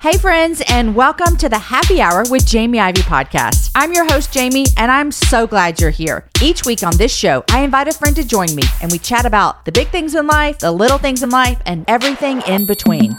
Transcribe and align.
Hey, 0.00 0.16
friends, 0.16 0.62
and 0.68 0.94
welcome 0.94 1.36
to 1.38 1.48
the 1.48 1.58
Happy 1.58 2.00
Hour 2.00 2.22
with 2.30 2.46
Jamie 2.46 2.78
Ivey 2.78 3.00
podcast. 3.00 3.72
I'm 3.74 3.92
your 3.92 4.04
host, 4.04 4.32
Jamie, 4.32 4.66
and 4.76 4.92
I'm 4.92 5.10
so 5.10 5.44
glad 5.44 5.80
you're 5.80 5.90
here. 5.90 6.24
Each 6.40 6.64
week 6.64 6.84
on 6.84 6.96
this 6.96 7.12
show, 7.12 7.42
I 7.50 7.64
invite 7.64 7.88
a 7.88 7.92
friend 7.92 8.14
to 8.14 8.24
join 8.24 8.54
me, 8.54 8.62
and 8.80 8.92
we 8.92 9.00
chat 9.00 9.26
about 9.26 9.64
the 9.64 9.72
big 9.72 9.88
things 9.88 10.14
in 10.14 10.28
life, 10.28 10.60
the 10.60 10.70
little 10.70 10.98
things 10.98 11.24
in 11.24 11.30
life, 11.30 11.60
and 11.66 11.84
everything 11.88 12.42
in 12.42 12.64
between. 12.64 13.10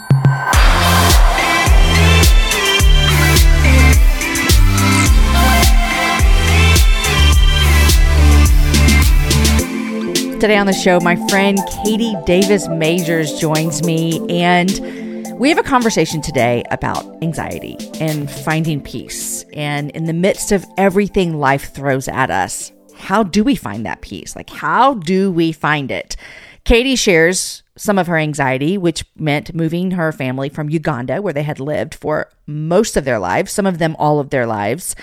Today 10.40 10.56
on 10.56 10.64
the 10.64 10.72
show, 10.72 10.98
my 11.00 11.16
friend 11.28 11.58
Katie 11.84 12.16
Davis 12.24 12.68
Majors 12.68 13.38
joins 13.38 13.84
me, 13.84 14.26
and 14.30 14.99
we 15.40 15.48
have 15.48 15.56
a 15.56 15.62
conversation 15.62 16.20
today 16.20 16.62
about 16.70 17.02
anxiety 17.22 17.74
and 17.98 18.30
finding 18.30 18.78
peace. 18.78 19.42
And 19.54 19.90
in 19.92 20.04
the 20.04 20.12
midst 20.12 20.52
of 20.52 20.66
everything 20.76 21.38
life 21.38 21.72
throws 21.72 22.08
at 22.08 22.30
us, 22.30 22.70
how 22.94 23.22
do 23.22 23.42
we 23.42 23.54
find 23.54 23.86
that 23.86 24.02
peace? 24.02 24.36
Like, 24.36 24.50
how 24.50 24.92
do 24.92 25.32
we 25.32 25.52
find 25.52 25.90
it? 25.90 26.14
Katie 26.64 26.94
shares 26.94 27.62
some 27.74 27.98
of 27.98 28.06
her 28.06 28.18
anxiety, 28.18 28.76
which 28.76 29.02
meant 29.16 29.54
moving 29.54 29.92
her 29.92 30.12
family 30.12 30.50
from 30.50 30.68
Uganda, 30.68 31.22
where 31.22 31.32
they 31.32 31.42
had 31.42 31.58
lived 31.58 31.94
for 31.94 32.28
most 32.46 32.98
of 32.98 33.06
their 33.06 33.18
lives, 33.18 33.50
some 33.50 33.64
of 33.64 33.78
them 33.78 33.96
all 33.98 34.20
of 34.20 34.28
their 34.28 34.44
lives 34.44 34.94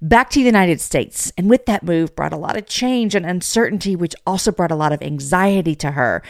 back 0.00 0.30
to 0.30 0.40
the 0.40 0.46
United 0.46 0.80
States. 0.80 1.32
And 1.38 1.48
with 1.48 1.66
that 1.66 1.84
move 1.84 2.16
brought 2.16 2.32
a 2.32 2.38
lot 2.38 2.56
of 2.56 2.66
change 2.66 3.14
and 3.14 3.24
uncertainty, 3.24 3.94
which 3.94 4.16
also 4.26 4.50
brought 4.50 4.72
a 4.72 4.76
lot 4.76 4.92
of 4.92 5.02
anxiety 5.02 5.74
to 5.76 5.92
her. 5.92 6.22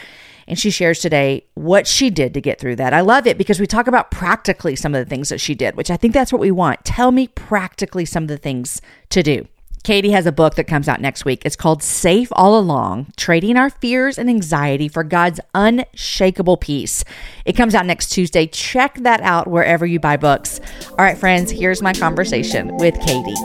And 0.47 0.59
she 0.59 0.69
shares 0.69 0.99
today 0.99 1.45
what 1.53 1.87
she 1.87 2.09
did 2.09 2.33
to 2.33 2.41
get 2.41 2.59
through 2.59 2.75
that. 2.77 2.93
I 2.93 3.01
love 3.01 3.27
it 3.27 3.37
because 3.37 3.59
we 3.59 3.67
talk 3.67 3.87
about 3.87 4.11
practically 4.11 4.75
some 4.75 4.93
of 4.93 5.03
the 5.03 5.09
things 5.09 5.29
that 5.29 5.41
she 5.41 5.55
did, 5.55 5.75
which 5.75 5.91
I 5.91 5.97
think 5.97 6.13
that's 6.13 6.31
what 6.31 6.41
we 6.41 6.51
want. 6.51 6.83
Tell 6.85 7.11
me 7.11 7.27
practically 7.27 8.05
some 8.05 8.23
of 8.23 8.29
the 8.29 8.37
things 8.37 8.81
to 9.09 9.23
do. 9.23 9.47
Katie 9.83 10.11
has 10.11 10.25
a 10.25 10.31
book 10.31 10.55
that 10.55 10.63
comes 10.63 10.87
out 10.87 11.01
next 11.01 11.25
week. 11.25 11.41
It's 11.43 11.57
called 11.57 11.83
Safe 11.83 12.29
All 12.31 12.57
Along 12.57 13.11
Trading 13.17 13.57
Our 13.57 13.69
Fears 13.69 14.17
and 14.17 14.29
Anxiety 14.29 14.87
for 14.87 15.03
God's 15.03 15.41
Unshakable 15.53 16.55
Peace. 16.55 17.03
It 17.43 17.53
comes 17.53 17.75
out 17.75 17.85
next 17.85 18.07
Tuesday. 18.07 18.47
Check 18.47 18.95
that 18.99 19.19
out 19.19 19.47
wherever 19.47 19.85
you 19.85 19.99
buy 19.99 20.15
books. 20.15 20.61
All 20.91 20.95
right, 20.99 21.17
friends, 21.17 21.51
here's 21.51 21.81
my 21.81 21.91
conversation 21.91 22.77
with 22.77 22.97
Katie. 23.01 23.35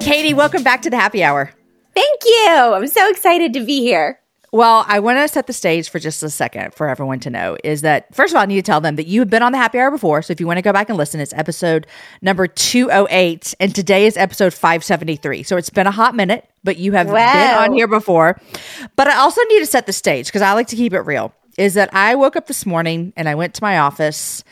Katie, 0.00 0.32
welcome 0.32 0.62
back 0.62 0.80
to 0.82 0.90
the 0.90 0.96
happy 0.96 1.22
hour. 1.22 1.52
Thank 1.94 2.24
you. 2.24 2.48
I'm 2.48 2.86
so 2.86 3.10
excited 3.10 3.52
to 3.52 3.64
be 3.66 3.82
here. 3.82 4.18
Well, 4.54 4.84
I 4.86 5.00
want 5.00 5.18
to 5.18 5.26
set 5.26 5.48
the 5.48 5.52
stage 5.52 5.88
for 5.88 5.98
just 5.98 6.22
a 6.22 6.30
second 6.30 6.74
for 6.74 6.88
everyone 6.88 7.18
to 7.20 7.28
know 7.30 7.56
is 7.64 7.80
that, 7.80 8.14
first 8.14 8.32
of 8.32 8.36
all, 8.36 8.44
I 8.44 8.46
need 8.46 8.54
to 8.54 8.62
tell 8.62 8.80
them 8.80 8.94
that 8.94 9.08
you 9.08 9.18
have 9.18 9.28
been 9.28 9.42
on 9.42 9.50
the 9.50 9.58
happy 9.58 9.80
hour 9.80 9.90
before. 9.90 10.22
So 10.22 10.30
if 10.30 10.38
you 10.38 10.46
want 10.46 10.58
to 10.58 10.62
go 10.62 10.72
back 10.72 10.88
and 10.88 10.96
listen, 10.96 11.18
it's 11.18 11.32
episode 11.32 11.88
number 12.22 12.46
208, 12.46 13.52
and 13.58 13.74
today 13.74 14.06
is 14.06 14.16
episode 14.16 14.54
573. 14.54 15.42
So 15.42 15.56
it's 15.56 15.70
been 15.70 15.88
a 15.88 15.90
hot 15.90 16.14
minute, 16.14 16.48
but 16.62 16.76
you 16.76 16.92
have 16.92 17.08
Wow. 17.08 17.32
been 17.32 17.50
on 17.50 17.72
here 17.72 17.88
before. 17.88 18.40
But 18.94 19.08
I 19.08 19.16
also 19.16 19.40
need 19.48 19.58
to 19.58 19.66
set 19.66 19.86
the 19.86 19.92
stage 19.92 20.26
because 20.26 20.42
I 20.42 20.52
like 20.52 20.68
to 20.68 20.76
keep 20.76 20.92
it 20.92 21.00
real. 21.00 21.34
Is 21.58 21.74
that 21.74 21.92
I 21.92 22.14
woke 22.14 22.36
up 22.36 22.46
this 22.46 22.64
morning 22.64 23.12
and 23.16 23.28
I 23.28 23.34
went 23.34 23.54
to 23.54 23.62
my 23.64 23.78
office 23.78 24.44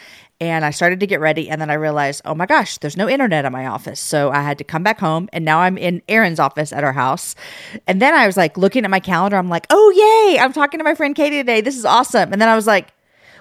and 0.42 0.64
I 0.64 0.70
started 0.70 0.98
to 0.98 1.06
get 1.06 1.20
ready. 1.20 1.48
And 1.48 1.60
then 1.60 1.70
I 1.70 1.74
realized, 1.74 2.20
oh 2.24 2.34
my 2.34 2.46
gosh, 2.46 2.76
there's 2.78 2.96
no 2.96 3.08
internet 3.08 3.44
at 3.44 3.52
my 3.52 3.68
office. 3.68 4.00
So 4.00 4.32
I 4.32 4.42
had 4.42 4.58
to 4.58 4.64
come 4.64 4.82
back 4.82 4.98
home. 4.98 5.28
And 5.32 5.44
now 5.44 5.60
I'm 5.60 5.78
in 5.78 6.02
Aaron's 6.08 6.40
office 6.40 6.72
at 6.72 6.82
our 6.82 6.92
house. 6.92 7.36
And 7.86 8.02
then 8.02 8.12
I 8.12 8.26
was 8.26 8.36
like 8.36 8.58
looking 8.58 8.84
at 8.84 8.90
my 8.90 8.98
calendar. 8.98 9.36
I'm 9.36 9.48
like, 9.48 9.68
oh, 9.70 10.26
yay, 10.34 10.40
I'm 10.40 10.52
talking 10.52 10.78
to 10.78 10.84
my 10.84 10.96
friend 10.96 11.14
Katie 11.14 11.36
today. 11.36 11.60
This 11.60 11.76
is 11.78 11.84
awesome. 11.84 12.32
And 12.32 12.42
then 12.42 12.48
I 12.48 12.56
was 12.56 12.66
like, 12.66 12.88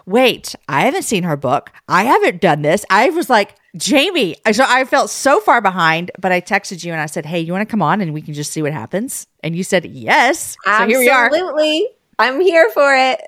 wait, 0.06 0.54
I 0.70 0.82
haven't 0.82 1.02
seen 1.02 1.24
her 1.24 1.36
book. 1.36 1.72
I 1.88 2.04
haven't 2.04 2.40
done 2.40 2.62
this. 2.62 2.86
I 2.92 3.10
was 3.10 3.32
like, 3.32 3.56
Jamie. 3.76 4.36
So 4.52 4.64
I 4.68 4.86
felt 4.86 5.10
so 5.10 5.40
far 5.40 5.60
behind, 5.60 6.12
but 6.20 6.32
I 6.32 6.40
texted 6.40 6.84
you 6.84 6.92
and 6.92 7.02
I 7.02 7.08
said, 7.08 7.26
hey, 7.26 7.40
you 7.40 7.52
want 7.52 7.68
to 7.68 7.72
come 7.72 7.82
on 7.82 8.02
and 8.02 8.14
we 8.14 8.22
can 8.22 8.36
just 8.36 8.52
see 8.52 8.62
what 8.62 8.74
happens? 8.74 9.26
And 9.44 9.56
you 9.56 9.64
said, 9.64 9.86
yes. 9.86 10.56
So 10.66 10.86
here 10.86 11.00
we 11.00 11.10
are. 11.10 11.26
Absolutely. 11.26 11.88
I'm 12.20 12.40
here 12.42 12.70
for 12.70 12.94
it. 12.94 13.20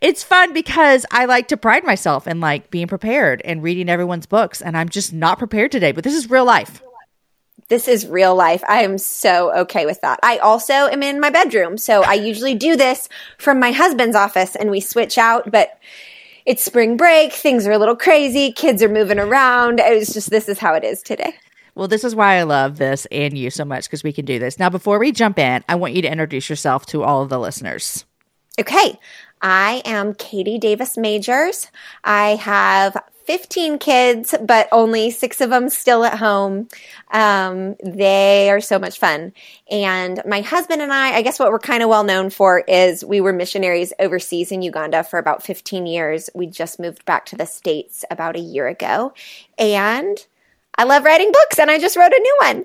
It's 0.00 0.22
fun 0.22 0.52
because 0.52 1.06
I 1.10 1.24
like 1.24 1.48
to 1.48 1.56
pride 1.56 1.84
myself 1.84 2.26
in 2.26 2.40
like 2.40 2.70
being 2.70 2.86
prepared 2.86 3.42
and 3.44 3.62
reading 3.62 3.88
everyone's 3.88 4.26
books, 4.26 4.60
and 4.60 4.76
I'm 4.76 4.88
just 4.88 5.12
not 5.12 5.38
prepared 5.38 5.72
today. 5.72 5.92
But 5.92 6.04
this 6.04 6.14
is 6.14 6.30
real 6.30 6.44
life. 6.44 6.82
This 7.68 7.88
is 7.88 8.06
real 8.06 8.34
life. 8.34 8.62
I 8.68 8.82
am 8.82 8.98
so 8.98 9.50
okay 9.60 9.86
with 9.86 10.00
that. 10.02 10.20
I 10.22 10.38
also 10.38 10.74
am 10.74 11.02
in 11.02 11.20
my 11.20 11.30
bedroom. 11.30 11.78
So 11.78 12.02
I 12.02 12.14
usually 12.14 12.54
do 12.54 12.76
this 12.76 13.08
from 13.38 13.58
my 13.58 13.72
husband's 13.72 14.16
office 14.16 14.56
and 14.56 14.70
we 14.70 14.80
switch 14.80 15.16
out, 15.16 15.50
but 15.50 15.78
it's 16.44 16.62
spring 16.62 16.98
break. 16.98 17.32
Things 17.32 17.66
are 17.66 17.72
a 17.72 17.78
little 17.78 17.96
crazy. 17.96 18.52
Kids 18.52 18.82
are 18.82 18.90
moving 18.90 19.18
around. 19.18 19.80
It's 19.80 20.12
just, 20.12 20.28
this 20.28 20.50
is 20.50 20.58
how 20.58 20.74
it 20.74 20.84
is 20.84 21.02
today. 21.02 21.34
Well, 21.74 21.88
this 21.88 22.04
is 22.04 22.14
why 22.14 22.34
I 22.34 22.42
love 22.42 22.76
this 22.76 23.06
and 23.10 23.38
you 23.38 23.48
so 23.48 23.64
much 23.64 23.84
because 23.84 24.04
we 24.04 24.12
can 24.12 24.26
do 24.26 24.38
this. 24.38 24.58
Now, 24.58 24.68
before 24.68 24.98
we 24.98 25.10
jump 25.10 25.38
in, 25.38 25.64
I 25.66 25.76
want 25.76 25.94
you 25.94 26.02
to 26.02 26.12
introduce 26.12 26.50
yourself 26.50 26.84
to 26.86 27.02
all 27.02 27.22
of 27.22 27.30
the 27.30 27.38
listeners. 27.38 28.04
Okay. 28.58 28.98
I 29.40 29.82
am 29.84 30.14
Katie 30.14 30.58
Davis 30.58 30.96
Majors. 30.96 31.68
I 32.04 32.36
have 32.36 32.96
15 33.24 33.78
kids, 33.78 34.34
but 34.40 34.68
only 34.70 35.10
six 35.10 35.40
of 35.40 35.50
them 35.50 35.68
still 35.68 36.04
at 36.04 36.18
home. 36.18 36.68
Um, 37.12 37.76
they 37.84 38.50
are 38.50 38.60
so 38.60 38.78
much 38.78 38.98
fun. 38.98 39.32
And 39.70 40.20
my 40.26 40.42
husband 40.42 40.82
and 40.82 40.92
I, 40.92 41.14
I 41.14 41.22
guess 41.22 41.38
what 41.38 41.50
we're 41.50 41.58
kind 41.58 41.82
of 41.82 41.88
well 41.88 42.04
known 42.04 42.30
for 42.30 42.60
is 42.60 43.04
we 43.04 43.20
were 43.20 43.32
missionaries 43.32 43.92
overseas 43.98 44.52
in 44.52 44.62
Uganda 44.62 45.02
for 45.02 45.18
about 45.18 45.42
15 45.42 45.86
years. 45.86 46.30
We 46.34 46.46
just 46.46 46.78
moved 46.78 47.04
back 47.04 47.26
to 47.26 47.36
the 47.36 47.46
States 47.46 48.04
about 48.10 48.36
a 48.36 48.40
year 48.40 48.68
ago. 48.68 49.12
And 49.58 50.24
I 50.76 50.84
love 50.84 51.04
writing 51.04 51.32
books, 51.32 51.58
and 51.58 51.70
I 51.70 51.78
just 51.78 51.96
wrote 51.96 52.12
a 52.12 52.18
new 52.18 52.38
one. 52.42 52.64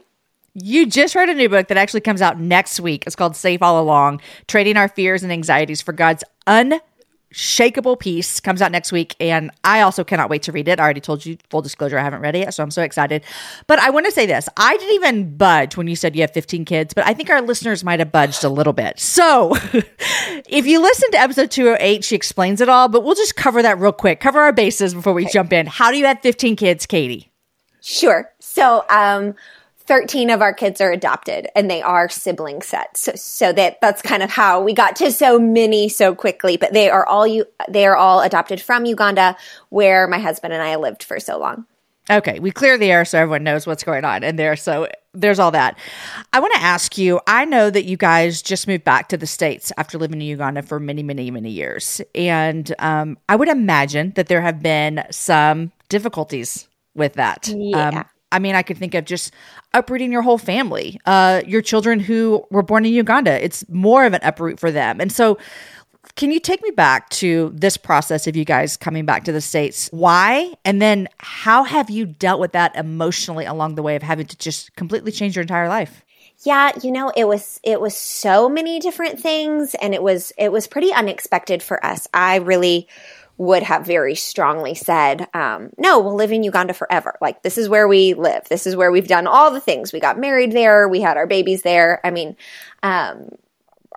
You 0.59 0.87
just 0.87 1.13
wrote 1.13 1.29
a 1.29 1.35
new 1.35 1.49
book 1.49 1.67
that 1.67 1.77
actually 1.77 2.01
comes 2.01 2.19
out 2.19 2.39
next 2.39 2.79
week. 2.79 3.03
It's 3.05 3.15
called 3.15 3.35
Safe 3.35 3.61
All 3.61 3.79
Along 3.79 4.19
Trading 4.47 4.75
Our 4.75 4.87
Fears 4.87 5.21
and 5.21 5.31
Anxieties 5.31 5.83
for 5.83 5.93
God's 5.93 6.23
Unshakable 6.47 7.95
Peace. 7.95 8.39
Comes 8.39 8.59
out 8.63 8.71
next 8.71 8.91
week. 8.91 9.15
And 9.19 9.51
I 9.63 9.81
also 9.81 10.03
cannot 10.03 10.31
wait 10.31 10.41
to 10.43 10.51
read 10.51 10.67
it. 10.67 10.79
I 10.79 10.83
already 10.83 10.99
told 10.99 11.23
you, 11.27 11.37
full 11.51 11.61
disclosure, 11.61 11.99
I 11.99 12.01
haven't 12.01 12.21
read 12.21 12.35
it 12.35 12.39
yet. 12.39 12.55
So 12.55 12.63
I'm 12.63 12.71
so 12.71 12.81
excited. 12.81 13.23
But 13.67 13.77
I 13.77 13.91
want 13.91 14.07
to 14.07 14.11
say 14.11 14.25
this 14.25 14.49
I 14.57 14.75
didn't 14.77 14.95
even 14.95 15.37
budge 15.37 15.77
when 15.77 15.85
you 15.85 15.95
said 15.95 16.15
you 16.15 16.21
have 16.21 16.33
15 16.33 16.65
kids, 16.65 16.91
but 16.95 17.05
I 17.05 17.13
think 17.13 17.29
our 17.29 17.43
listeners 17.43 17.83
might 17.83 17.99
have 17.99 18.11
budged 18.11 18.43
a 18.43 18.49
little 18.49 18.73
bit. 18.73 18.99
So 18.99 19.53
if 20.49 20.65
you 20.65 20.81
listen 20.81 21.11
to 21.11 21.19
episode 21.19 21.51
208, 21.51 22.03
she 22.03 22.15
explains 22.15 22.61
it 22.61 22.67
all, 22.67 22.87
but 22.87 23.03
we'll 23.03 23.13
just 23.13 23.35
cover 23.35 23.61
that 23.61 23.77
real 23.77 23.91
quick, 23.91 24.19
cover 24.19 24.39
our 24.39 24.53
bases 24.53 24.95
before 24.95 25.13
we 25.13 25.27
jump 25.27 25.53
in. 25.53 25.67
How 25.67 25.91
do 25.91 25.99
you 25.99 26.05
have 26.07 26.19
15 26.21 26.55
kids, 26.55 26.87
Katie? 26.87 27.31
Sure. 27.79 28.31
So, 28.39 28.83
um, 28.89 29.35
13 29.87 30.29
of 30.29 30.41
our 30.41 30.53
kids 30.53 30.81
are 30.81 30.91
adopted 30.91 31.47
and 31.55 31.71
they 31.71 31.81
are 31.81 32.09
sibling 32.09 32.61
sets. 32.61 33.01
So, 33.01 33.13
so 33.15 33.53
that 33.53 33.79
that's 33.81 34.01
kind 34.01 34.21
of 34.21 34.29
how 34.29 34.61
we 34.61 34.73
got 34.73 34.97
to 34.97 35.11
so 35.11 35.39
many 35.39 35.87
so 35.89 36.13
quickly, 36.13 36.57
but 36.57 36.73
they 36.73 36.89
are 36.89 37.05
all 37.05 37.25
you 37.25 37.45
they 37.69 37.85
are 37.85 37.95
all 37.95 38.21
adopted 38.21 38.61
from 38.61 38.85
Uganda 38.85 39.37
where 39.69 40.07
my 40.07 40.19
husband 40.19 40.53
and 40.53 40.61
I 40.61 40.75
lived 40.75 41.03
for 41.03 41.19
so 41.19 41.39
long. 41.39 41.65
Okay, 42.09 42.39
we 42.39 42.51
clear 42.51 42.77
the 42.77 42.89
air 42.89 43.03
so 43.03 43.19
everyone 43.19 43.43
knows 43.43 43.67
what's 43.67 43.83
going 43.83 44.05
on 44.05 44.23
and 44.23 44.39
there. 44.39 44.55
So 44.55 44.87
there's 45.13 45.39
all 45.39 45.51
that. 45.51 45.77
I 46.31 46.39
want 46.39 46.53
to 46.53 46.61
ask 46.61 46.97
you 46.97 47.19
I 47.25 47.45
know 47.45 47.69
that 47.69 47.85
you 47.85 47.97
guys 47.97 48.41
just 48.41 48.67
moved 48.67 48.83
back 48.83 49.09
to 49.09 49.17
the 49.17 49.27
States 49.27 49.71
after 49.77 49.97
living 49.97 50.21
in 50.21 50.27
Uganda 50.27 50.63
for 50.63 50.79
many, 50.79 51.03
many, 51.03 51.31
many 51.31 51.49
years. 51.49 52.01
And 52.13 52.73
um, 52.79 53.17
I 53.29 53.37
would 53.37 53.49
imagine 53.49 54.11
that 54.15 54.27
there 54.27 54.41
have 54.41 54.61
been 54.61 55.05
some 55.11 55.71
difficulties 55.89 56.67
with 56.93 57.13
that. 57.13 57.47
Yeah. 57.55 57.89
Um, 57.89 58.05
I 58.31 58.39
mean, 58.39 58.55
I 58.55 58.61
could 58.61 58.77
think 58.77 58.93
of 58.93 59.05
just 59.05 59.33
uprooting 59.73 60.11
your 60.11 60.21
whole 60.21 60.37
family, 60.37 60.99
uh, 61.05 61.41
your 61.45 61.61
children 61.61 61.99
who 61.99 62.45
were 62.51 62.63
born 62.63 62.85
in 62.85 62.93
Uganda. 62.93 63.43
It's 63.43 63.67
more 63.69 64.05
of 64.05 64.13
an 64.13 64.21
uproot 64.23 64.59
for 64.59 64.71
them. 64.71 64.99
And 64.99 65.11
so, 65.11 65.37
can 66.15 66.31
you 66.31 66.39
take 66.39 66.63
me 66.63 66.71
back 66.71 67.09
to 67.09 67.51
this 67.53 67.77
process 67.77 68.27
of 68.27 68.35
you 68.35 68.45
guys 68.45 68.77
coming 68.77 69.05
back 69.05 69.25
to 69.25 69.31
the 69.31 69.41
States? 69.41 69.89
Why? 69.91 70.53
And 70.63 70.81
then 70.81 71.07
how 71.19 71.63
have 71.63 71.89
you 71.89 72.05
dealt 72.05 72.39
with 72.39 72.53
that 72.53 72.75
emotionally 72.75 73.45
along 73.45 73.75
the 73.75 73.83
way 73.83 73.95
of 73.95 74.03
having 74.03 74.25
to 74.27 74.37
just 74.37 74.75
completely 74.75 75.11
change 75.11 75.35
your 75.35 75.41
entire 75.41 75.67
life? 75.67 76.03
Yeah, 76.43 76.71
you 76.83 76.91
know, 76.91 77.11
it 77.15 77.27
was 77.27 77.59
it 77.63 77.81
was 77.81 77.97
so 77.97 78.47
many 78.47 78.79
different 78.79 79.19
things 79.19 79.75
and 79.75 79.93
it 79.93 80.03
was 80.03 80.31
it 80.37 80.51
was 80.51 80.67
pretty 80.67 80.93
unexpected 80.93 81.63
for 81.63 81.83
us. 81.83 82.07
I 82.13 82.37
really 82.37 82.87
would 83.37 83.63
have 83.63 83.85
very 83.85 84.15
strongly 84.15 84.73
said, 84.73 85.27
um, 85.33 85.69
no, 85.77 85.99
we'll 85.99 86.15
live 86.15 86.31
in 86.31 86.43
Uganda 86.43 86.73
forever. 86.73 87.15
Like, 87.21 87.43
this 87.43 87.57
is 87.57 87.69
where 87.69 87.87
we 87.87 88.15
live. 88.15 88.47
This 88.49 88.65
is 88.65 88.75
where 88.75 88.91
we've 88.91 89.07
done 89.07 89.27
all 89.27 89.51
the 89.51 89.59
things. 89.59 89.93
We 89.93 89.99
got 89.99 90.17
married 90.17 90.51
there. 90.51 90.87
We 90.87 91.01
had 91.01 91.17
our 91.17 91.27
babies 91.27 91.61
there. 91.61 91.99
I 92.03 92.09
mean, 92.09 92.35
um, 92.81 93.29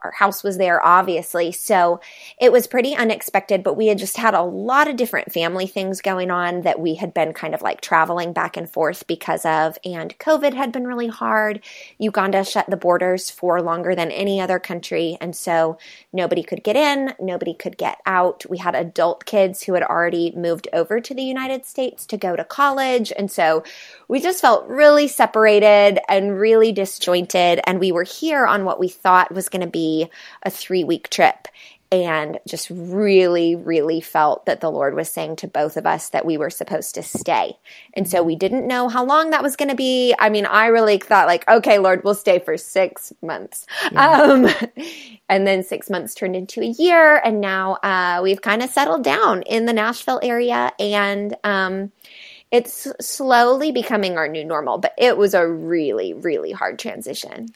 our 0.03 0.13
house 0.13 0.43
was 0.43 0.59
there, 0.59 0.85
obviously. 0.85 1.53
So 1.53 2.01
it 2.41 2.53
was 2.53 2.67
pretty 2.67 2.95
unexpected, 2.95 3.63
but 3.63 3.77
we 3.77 3.89
had 3.89 3.99
just 3.99 4.17
had 4.17 4.35
a 4.35 4.43
lot 4.43 4.89
of 4.89 4.97
different 4.97 5.33
family 5.33 5.67
things 5.67 6.01
going 6.01 6.31
on 6.31 6.63
that 6.63 6.81
we 6.81 6.95
had 6.95 7.15
been 7.15 7.33
kind 7.33 7.55
of 7.55 7.63
like 7.63 7.81
traveling 7.81 8.33
back 8.33 8.57
and 8.57 8.69
forth 8.69 9.07
because 9.07 9.45
of. 9.45 9.79
And 9.85 10.17
COVID 10.19 10.55
had 10.55 10.73
been 10.73 10.87
really 10.87 11.09
hard. 11.09 11.61
Uganda 11.99 12.45
shut 12.45 12.69
the 12.69 12.77
borders 12.77 13.31
for 13.31 13.61
longer 13.63 13.95
than 13.95 14.11
any 14.11 14.41
other 14.41 14.59
country. 14.59 15.17
And 15.21 15.35
so 15.35 15.79
nobody 16.13 16.43
could 16.43 16.65
get 16.65 16.77
in, 16.77 17.15
nobody 17.21 17.55
could 17.55 17.77
get 17.77 17.99
out. 18.07 18.45
We 18.49 18.59
had 18.59 18.75
adult 18.75 19.25
kids 19.25 19.63
who 19.63 19.75
had 19.75 19.83
already 19.83 20.33
moved 20.37 20.69
over 20.73 21.01
to 21.01 21.15
the 21.15 21.23
United 21.23 21.67
States 21.67 22.07
to 22.07 22.17
go 22.17 22.37
to 22.37 22.45
college. 22.45 23.13
And 23.17 23.31
so 23.31 23.65
we 24.09 24.21
just 24.21 24.41
felt 24.41 24.69
really 24.69 25.09
separated 25.09 26.01
and 26.09 26.39
really 26.39 26.73
disjointed. 26.73 27.61
And 27.65 27.81
we 27.81 27.93
were 27.93 28.05
here 28.05 28.47
on 28.47 28.65
what 28.65 28.81
we 28.81 28.89
thought 28.89 29.33
was 29.33 29.49
going 29.49 29.61
to 29.61 29.71
be 29.71 29.90
a 30.43 30.51
three 30.51 30.85
week 30.85 31.11
trip 31.11 31.49
and 31.93 32.39
just 32.47 32.71
really, 32.71 33.57
really 33.57 34.01
felt 34.01 34.47
that 34.47 34.61
the 34.61 34.71
Lord 34.71 34.95
was 34.95 35.09
saying 35.09 35.37
to 35.37 35.49
both 35.49 35.77
of 35.77 35.87
us 35.87 36.11
that 36.11 36.25
we 36.25 36.37
were 36.37 36.51
supposed 36.51 36.95
to 36.95 37.03
stay. 37.03 37.59
And 37.95 38.09
so 38.09 38.23
we 38.23 38.37
didn't 38.37 38.69
know 38.69 38.89
how 38.89 39.05
long 39.05 39.31
that 39.31 39.43
was 39.43 39.57
going 39.57 39.71
to 39.71 39.75
be. 39.75 40.15
I 40.17 40.29
mean, 40.29 40.47
I 40.47 40.67
really 40.67 40.99
thought, 40.99 41.27
like, 41.27 41.49
okay, 41.49 41.79
Lord, 41.79 42.05
we'll 42.05 42.15
stay 42.15 42.39
for 42.39 42.57
six 42.57 43.13
months. 43.23 43.67
Yeah. 43.91 44.09
Um, 44.09 44.49
and 45.29 45.47
then 45.47 45.65
six 45.65 45.91
months 45.91 46.15
turned 46.15 46.37
into 46.37 46.61
a 46.61 46.67
year. 46.67 47.21
And 47.25 47.41
now 47.41 47.75
uh, 47.83 48.21
we've 48.23 48.41
kind 48.41 48.63
of 48.63 48.71
settled 48.71 49.03
down 49.03 49.43
in 49.43 49.67
the 49.67 49.73
Nashville 49.73 50.21
area. 50.23 50.73
And, 50.79 51.37
um, 51.43 51.91
it's 52.53 52.89
slowly 53.01 53.71
becoming 53.71 54.17
our 54.17 54.27
new 54.27 54.45
normal, 54.45 54.79
but 54.79 54.93
it 54.99 55.17
was 55.17 55.35
a 55.35 55.47
really, 55.47 56.15
really 56.15 56.51
hard 56.51 56.81
transition. 56.81 57.51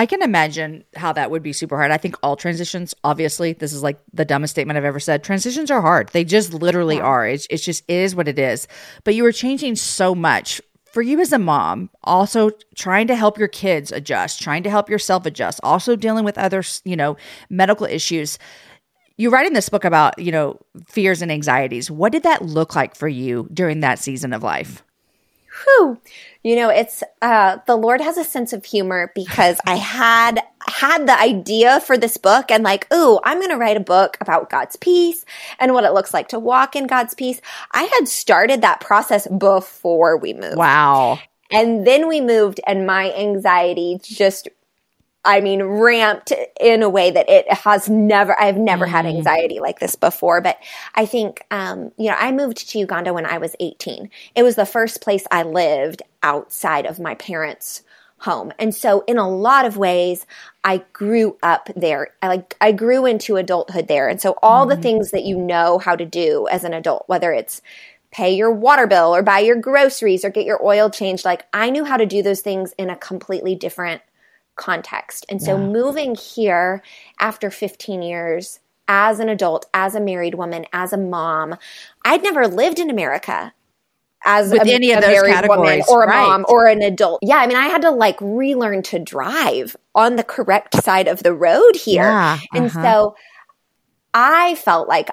I 0.00 0.06
can 0.06 0.22
imagine 0.22 0.84
how 0.96 1.12
that 1.12 1.30
would 1.30 1.42
be 1.42 1.52
super 1.52 1.76
hard. 1.76 1.90
I 1.90 1.98
think 1.98 2.16
all 2.22 2.34
transitions, 2.34 2.94
obviously, 3.04 3.52
this 3.52 3.74
is 3.74 3.82
like 3.82 4.00
the 4.14 4.24
dumbest 4.24 4.52
statement 4.52 4.78
I've 4.78 4.84
ever 4.86 4.98
said. 4.98 5.22
Transitions 5.22 5.70
are 5.70 5.82
hard. 5.82 6.08
They 6.08 6.24
just 6.24 6.54
literally 6.54 6.96
yeah. 6.96 7.02
are. 7.02 7.26
It's, 7.26 7.46
it's 7.50 7.62
just 7.62 7.84
is 7.86 8.16
what 8.16 8.26
it 8.26 8.38
is. 8.38 8.66
But 9.04 9.14
you 9.14 9.24
were 9.24 9.30
changing 9.30 9.76
so 9.76 10.14
much 10.14 10.58
for 10.90 11.02
you 11.02 11.20
as 11.20 11.34
a 11.34 11.38
mom, 11.38 11.90
also 12.02 12.48
trying 12.74 13.08
to 13.08 13.14
help 13.14 13.36
your 13.36 13.46
kids 13.46 13.92
adjust, 13.92 14.40
trying 14.40 14.62
to 14.62 14.70
help 14.70 14.88
yourself 14.88 15.26
adjust, 15.26 15.60
also 15.62 15.96
dealing 15.96 16.24
with 16.24 16.38
other, 16.38 16.62
you 16.86 16.96
know, 16.96 17.18
medical 17.50 17.84
issues. 17.84 18.38
You're 19.18 19.32
writing 19.32 19.52
this 19.52 19.68
book 19.68 19.84
about, 19.84 20.18
you 20.18 20.32
know, 20.32 20.58
fears 20.88 21.20
and 21.20 21.30
anxieties. 21.30 21.90
What 21.90 22.12
did 22.12 22.22
that 22.22 22.40
look 22.40 22.74
like 22.74 22.94
for 22.94 23.06
you 23.06 23.50
during 23.52 23.80
that 23.80 23.98
season 23.98 24.32
of 24.32 24.42
life? 24.42 24.82
Whew. 25.64 25.98
You 26.42 26.56
know, 26.56 26.70
it's 26.70 27.02
uh, 27.20 27.58
the 27.66 27.76
Lord 27.76 28.00
has 28.00 28.16
a 28.16 28.24
sense 28.24 28.52
of 28.52 28.64
humor 28.64 29.12
because 29.14 29.58
I 29.66 29.74
had 29.76 30.40
had 30.66 31.06
the 31.06 31.18
idea 31.18 31.80
for 31.80 31.98
this 31.98 32.16
book 32.16 32.50
and 32.50 32.62
like, 32.62 32.86
ooh, 32.92 33.18
I'm 33.24 33.38
going 33.38 33.50
to 33.50 33.56
write 33.56 33.76
a 33.76 33.80
book 33.80 34.16
about 34.20 34.50
God's 34.50 34.76
peace 34.76 35.24
and 35.58 35.74
what 35.74 35.84
it 35.84 35.92
looks 35.92 36.14
like 36.14 36.28
to 36.28 36.38
walk 36.38 36.76
in 36.76 36.86
God's 36.86 37.14
peace. 37.14 37.40
I 37.72 37.84
had 37.84 38.08
started 38.08 38.62
that 38.62 38.80
process 38.80 39.26
before 39.26 40.16
we 40.16 40.34
moved. 40.34 40.56
Wow. 40.56 41.18
And 41.50 41.84
then 41.84 42.06
we 42.06 42.20
moved, 42.20 42.60
and 42.64 42.86
my 42.86 43.12
anxiety 43.12 43.98
just 44.02 44.48
I 45.24 45.40
mean, 45.40 45.62
ramped 45.62 46.32
in 46.58 46.82
a 46.82 46.88
way 46.88 47.10
that 47.10 47.28
it 47.28 47.52
has 47.52 47.90
never, 47.90 48.38
I've 48.40 48.56
never 48.56 48.86
mm. 48.86 48.90
had 48.90 49.06
anxiety 49.06 49.60
like 49.60 49.78
this 49.78 49.94
before. 49.94 50.40
But 50.40 50.58
I 50.94 51.04
think, 51.04 51.44
um, 51.50 51.92
you 51.98 52.08
know, 52.08 52.16
I 52.18 52.32
moved 52.32 52.70
to 52.70 52.78
Uganda 52.78 53.12
when 53.12 53.26
I 53.26 53.38
was 53.38 53.54
18. 53.60 54.10
It 54.34 54.42
was 54.42 54.56
the 54.56 54.64
first 54.64 55.02
place 55.02 55.24
I 55.30 55.42
lived 55.42 56.02
outside 56.22 56.86
of 56.86 56.98
my 56.98 57.14
parents' 57.16 57.82
home. 58.18 58.52
And 58.58 58.74
so 58.74 59.02
in 59.06 59.18
a 59.18 59.28
lot 59.28 59.66
of 59.66 59.76
ways, 59.76 60.26
I 60.64 60.84
grew 60.92 61.36
up 61.42 61.68
there. 61.76 62.08
I 62.22 62.28
like, 62.28 62.56
I 62.60 62.72
grew 62.72 63.04
into 63.04 63.36
adulthood 63.36 63.88
there. 63.88 64.08
And 64.08 64.20
so 64.20 64.38
all 64.42 64.66
mm. 64.66 64.70
the 64.70 64.76
things 64.76 65.10
that 65.10 65.24
you 65.24 65.36
know 65.36 65.78
how 65.78 65.96
to 65.96 66.06
do 66.06 66.46
as 66.50 66.64
an 66.64 66.72
adult, 66.72 67.04
whether 67.08 67.32
it's 67.32 67.60
pay 68.10 68.34
your 68.34 68.50
water 68.50 68.86
bill 68.86 69.14
or 69.14 69.22
buy 69.22 69.38
your 69.38 69.56
groceries 69.56 70.24
or 70.24 70.30
get 70.30 70.46
your 70.46 70.64
oil 70.64 70.88
changed, 70.90 71.24
like 71.24 71.46
I 71.52 71.70
knew 71.70 71.84
how 71.84 71.96
to 71.96 72.06
do 72.06 72.22
those 72.22 72.40
things 72.40 72.72
in 72.78 72.90
a 72.90 72.96
completely 72.96 73.54
different 73.54 74.02
context. 74.60 75.26
And 75.28 75.42
so 75.42 75.56
yeah. 75.56 75.66
moving 75.66 76.14
here 76.14 76.82
after 77.18 77.50
15 77.50 78.02
years 78.02 78.60
as 78.86 79.18
an 79.18 79.28
adult, 79.28 79.66
as 79.74 79.94
a 79.94 80.00
married 80.00 80.34
woman, 80.34 80.66
as 80.72 80.92
a 80.92 80.96
mom, 80.96 81.56
I'd 82.04 82.22
never 82.22 82.46
lived 82.46 82.78
in 82.78 82.90
America 82.90 83.52
as 84.24 84.52
with 84.52 84.66
a, 84.66 84.72
any 84.72 84.92
of 84.92 85.00
those 85.00 85.22
categories 85.22 85.84
or 85.88 86.04
a 86.04 86.06
right. 86.06 86.26
mom 86.26 86.44
or 86.48 86.66
an 86.66 86.82
adult. 86.82 87.20
Yeah, 87.22 87.38
I 87.38 87.46
mean, 87.46 87.56
I 87.56 87.66
had 87.66 87.82
to 87.82 87.90
like 87.90 88.16
relearn 88.20 88.82
to 88.84 88.98
drive 88.98 89.76
on 89.94 90.16
the 90.16 90.24
correct 90.24 90.74
side 90.82 91.08
of 91.08 91.22
the 91.22 91.34
road 91.34 91.74
here. 91.74 92.02
Yeah, 92.02 92.38
and 92.52 92.66
uh-huh. 92.66 92.82
so 92.82 93.16
I 94.12 94.56
felt 94.56 94.88
like 94.88 95.10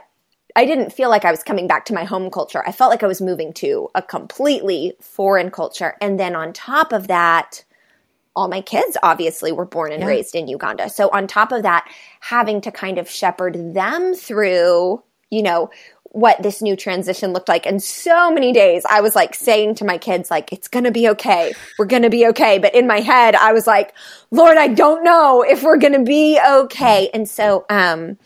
I 0.56 0.66
didn't 0.66 0.92
feel 0.92 1.10
like 1.10 1.24
I 1.24 1.32
was 1.32 1.44
coming 1.44 1.68
back 1.68 1.86
to 1.86 1.94
my 1.94 2.04
home 2.04 2.32
culture. 2.32 2.64
I 2.68 2.72
felt 2.72 2.90
like 2.90 3.04
I 3.04 3.08
was 3.08 3.22
moving 3.22 3.54
to 3.54 3.90
a 3.94 4.02
completely 4.02 4.94
foreign 5.00 5.52
culture. 5.52 5.96
And 6.02 6.20
then 6.20 6.36
on 6.36 6.52
top 6.52 6.92
of 6.92 7.08
that, 7.08 7.64
all 8.38 8.48
my 8.48 8.62
kids 8.62 8.95
obviously 9.01 9.51
were 9.51 9.66
born 9.66 9.92
and 9.92 10.01
yeah. 10.01 10.07
raised 10.07 10.36
in 10.36 10.48
Uganda. 10.48 10.89
So 10.89 11.10
on 11.10 11.25
top 11.25 11.51
of 11.51 11.63
that, 11.63 11.89
having 12.19 12.62
to 12.62 12.72
kind 12.72 13.00
of 13.00 13.10
shepherd 13.10 13.74
them 13.74 14.13
through, 14.13 15.04
you 15.31 15.42
know, 15.42 15.72
what 16.12 16.42
this 16.42 16.62
new 16.62 16.75
transition 16.75 17.34
looked 17.34 17.50
like. 17.50 17.66
And 17.66 17.81
so 17.81 18.31
many 18.31 18.54
days 18.54 18.86
I 18.89 19.01
was 19.01 19.16
like 19.16 19.36
saying 19.36 19.75
to 19.75 19.86
my 19.86 19.98
kids, 19.98 20.31
like, 20.31 20.54
it's 20.54 20.68
going 20.68 20.86
to 20.86 20.92
be 20.92 21.10
okay. 21.10 21.54
We're 21.78 21.86
going 21.86 22.04
to 22.04 22.10
be 22.10 22.28
okay. 22.28 22.60
But 22.60 22.75
in 22.75 22.88
my 22.88 23.01
head, 23.01 23.36
I 23.36 23.54
was 23.54 23.68
like, 23.68 23.94
Lord, 24.31 24.57
I 24.57 24.68
don't 24.68 25.04
know 25.04 25.42
if 25.42 25.63
we're 25.63 25.78
going 25.78 25.94
to 25.94 26.04
be 26.04 26.40
okay. 26.40 27.10
And 27.13 27.28
so, 27.28 27.66
um, 27.69 28.18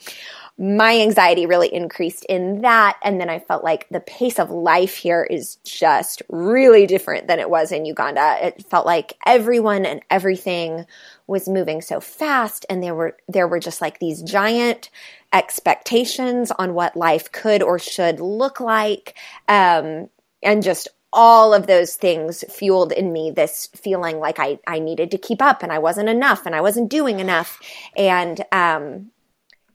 my 0.61 0.99
anxiety 0.99 1.47
really 1.47 1.73
increased 1.73 2.23
in 2.25 2.61
that. 2.61 2.99
And 3.03 3.19
then 3.19 3.31
I 3.31 3.39
felt 3.39 3.63
like 3.63 3.89
the 3.89 3.99
pace 3.99 4.37
of 4.37 4.51
life 4.51 4.95
here 4.95 5.23
is 5.23 5.55
just 5.63 6.21
really 6.29 6.85
different 6.85 7.25
than 7.25 7.39
it 7.39 7.49
was 7.49 7.71
in 7.71 7.85
Uganda. 7.85 8.37
It 8.39 8.63
felt 8.69 8.85
like 8.85 9.17
everyone 9.25 9.87
and 9.87 10.03
everything 10.11 10.85
was 11.25 11.49
moving 11.49 11.81
so 11.81 11.99
fast 11.99 12.67
and 12.69 12.83
there 12.83 12.93
were 12.93 13.17
there 13.27 13.47
were 13.47 13.59
just 13.59 13.81
like 13.81 13.97
these 13.97 14.21
giant 14.21 14.91
expectations 15.33 16.51
on 16.51 16.75
what 16.75 16.95
life 16.95 17.31
could 17.31 17.63
or 17.63 17.79
should 17.79 18.19
look 18.19 18.59
like 18.59 19.15
um, 19.47 20.09
and 20.43 20.61
just 20.61 20.89
all 21.13 21.55
of 21.55 21.65
those 21.65 21.95
things 21.95 22.43
fueled 22.49 22.91
in 22.91 23.11
me 23.11 23.31
this 23.31 23.67
feeling 23.75 24.19
like 24.19 24.39
I, 24.39 24.59
I 24.67 24.77
needed 24.77 25.09
to 25.11 25.17
keep 25.17 25.41
up 25.41 25.63
and 25.63 25.71
I 25.71 25.79
wasn't 25.79 26.09
enough 26.09 26.45
and 26.45 26.53
I 26.53 26.61
wasn't 26.61 26.89
doing 26.89 27.19
enough. 27.19 27.59
And 27.97 28.43
um, 28.51 29.11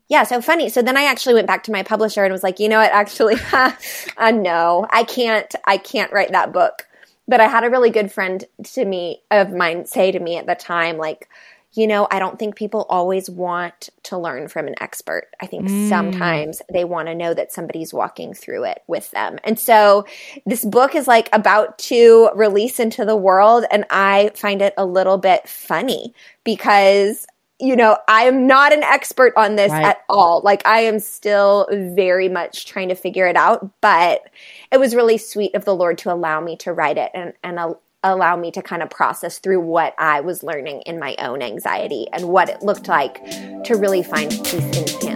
yeah, 0.08 0.22
so 0.22 0.40
funny. 0.40 0.68
So 0.68 0.82
then 0.82 0.96
I 0.96 1.04
actually 1.04 1.34
went 1.34 1.46
back 1.46 1.64
to 1.64 1.72
my 1.72 1.82
publisher 1.82 2.24
and 2.24 2.32
was 2.32 2.42
like, 2.42 2.60
you 2.60 2.68
know 2.68 2.78
what, 2.78 2.92
actually, 2.92 3.36
uh, 3.52 4.30
no, 4.30 4.86
I 4.90 5.04
can't, 5.04 5.52
I 5.64 5.78
can't 5.78 6.12
write 6.12 6.32
that 6.32 6.52
book. 6.52 6.86
But 7.28 7.40
I 7.40 7.48
had 7.48 7.64
a 7.64 7.70
really 7.70 7.90
good 7.90 8.12
friend 8.12 8.44
to 8.62 8.84
me 8.84 9.22
of 9.32 9.52
mine 9.52 9.84
say 9.86 10.12
to 10.12 10.20
me 10.20 10.36
at 10.36 10.46
the 10.46 10.54
time, 10.54 10.96
like, 10.96 11.28
you 11.72 11.86
know, 11.86 12.06
I 12.10 12.20
don't 12.20 12.38
think 12.38 12.54
people 12.54 12.86
always 12.88 13.28
want 13.28 13.90
to 14.04 14.16
learn 14.16 14.48
from 14.48 14.66
an 14.66 14.76
expert. 14.80 15.28
I 15.42 15.46
think 15.46 15.68
mm. 15.68 15.88
sometimes 15.88 16.62
they 16.72 16.84
want 16.84 17.08
to 17.08 17.14
know 17.14 17.34
that 17.34 17.52
somebody's 17.52 17.92
walking 17.92 18.32
through 18.32 18.64
it 18.64 18.82
with 18.86 19.10
them. 19.10 19.38
And 19.44 19.58
so 19.58 20.06
this 20.46 20.64
book 20.64 20.94
is 20.94 21.06
like 21.06 21.28
about 21.32 21.78
to 21.80 22.30
release 22.34 22.80
into 22.80 23.04
the 23.04 23.16
world. 23.16 23.66
And 23.70 23.84
I 23.90 24.30
find 24.34 24.62
it 24.62 24.72
a 24.78 24.86
little 24.86 25.18
bit 25.18 25.46
funny 25.48 26.14
because 26.44 27.26
you 27.58 27.74
know, 27.74 27.96
I 28.06 28.24
am 28.24 28.46
not 28.46 28.72
an 28.72 28.82
expert 28.82 29.32
on 29.36 29.56
this 29.56 29.72
right. 29.72 29.86
at 29.86 30.02
all. 30.08 30.42
Like, 30.44 30.66
I 30.66 30.80
am 30.80 30.98
still 30.98 31.66
very 31.70 32.28
much 32.28 32.66
trying 32.66 32.88
to 32.90 32.94
figure 32.94 33.26
it 33.26 33.36
out, 33.36 33.70
but 33.80 34.28
it 34.70 34.78
was 34.78 34.94
really 34.94 35.16
sweet 35.16 35.54
of 35.54 35.64
the 35.64 35.74
Lord 35.74 35.98
to 35.98 36.12
allow 36.12 36.40
me 36.40 36.56
to 36.58 36.72
write 36.72 36.98
it 36.98 37.10
and, 37.14 37.32
and 37.42 37.76
allow 38.02 38.36
me 38.36 38.50
to 38.52 38.62
kind 38.62 38.82
of 38.82 38.90
process 38.90 39.38
through 39.38 39.60
what 39.60 39.94
I 39.98 40.20
was 40.20 40.42
learning 40.42 40.82
in 40.82 40.98
my 40.98 41.16
own 41.18 41.42
anxiety 41.42 42.06
and 42.12 42.28
what 42.28 42.50
it 42.50 42.62
looked 42.62 42.88
like 42.88 43.24
to 43.64 43.74
really 43.76 44.02
find 44.02 44.30
peace 44.30 45.02
in 45.02 45.08
Him. 45.08 45.15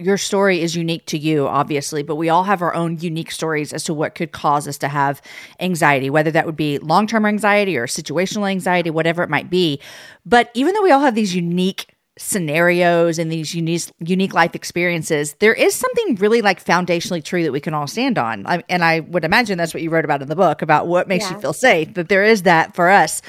your 0.00 0.16
story 0.16 0.60
is 0.62 0.74
unique 0.74 1.06
to 1.06 1.18
you, 1.18 1.46
obviously, 1.46 2.02
but 2.02 2.16
we 2.16 2.28
all 2.28 2.44
have 2.44 2.62
our 2.62 2.74
own 2.74 2.98
unique 2.98 3.30
stories 3.30 3.72
as 3.72 3.84
to 3.84 3.94
what 3.94 4.14
could 4.14 4.32
cause 4.32 4.66
us 4.66 4.78
to 4.78 4.88
have 4.88 5.20
anxiety, 5.60 6.10
whether 6.10 6.30
that 6.30 6.46
would 6.46 6.56
be 6.56 6.78
long 6.78 7.06
term 7.06 7.26
anxiety 7.26 7.76
or 7.76 7.86
situational 7.86 8.50
anxiety, 8.50 8.90
whatever 8.90 9.22
it 9.22 9.30
might 9.30 9.50
be. 9.50 9.80
But 10.24 10.50
even 10.54 10.74
though 10.74 10.82
we 10.82 10.90
all 10.90 11.00
have 11.00 11.14
these 11.14 11.34
unique 11.34 11.94
scenarios 12.18 13.18
and 13.18 13.32
these 13.32 13.54
unique 13.54 13.82
unique 14.00 14.34
life 14.34 14.54
experiences 14.54 15.34
there 15.38 15.54
is 15.54 15.74
something 15.74 16.16
really 16.16 16.42
like 16.42 16.62
foundationally 16.62 17.22
true 17.22 17.44
that 17.44 17.52
we 17.52 17.60
can 17.60 17.72
all 17.72 17.86
stand 17.86 18.18
on. 18.18 18.46
I, 18.46 18.62
and 18.68 18.84
i 18.84 19.00
would 19.00 19.24
imagine 19.24 19.56
that's 19.56 19.72
what 19.72 19.82
you 19.82 19.90
wrote 19.90 20.04
about 20.04 20.20
in 20.20 20.28
the 20.28 20.36
book 20.36 20.60
about 20.60 20.86
what 20.86 21.08
makes 21.08 21.24
yeah. 21.24 21.36
you 21.36 21.40
feel 21.40 21.52
safe 21.52 21.94
that 21.94 22.08
there 22.08 22.24
is 22.24 22.42
that 22.42 22.74
for 22.74 22.88
us. 22.88 23.22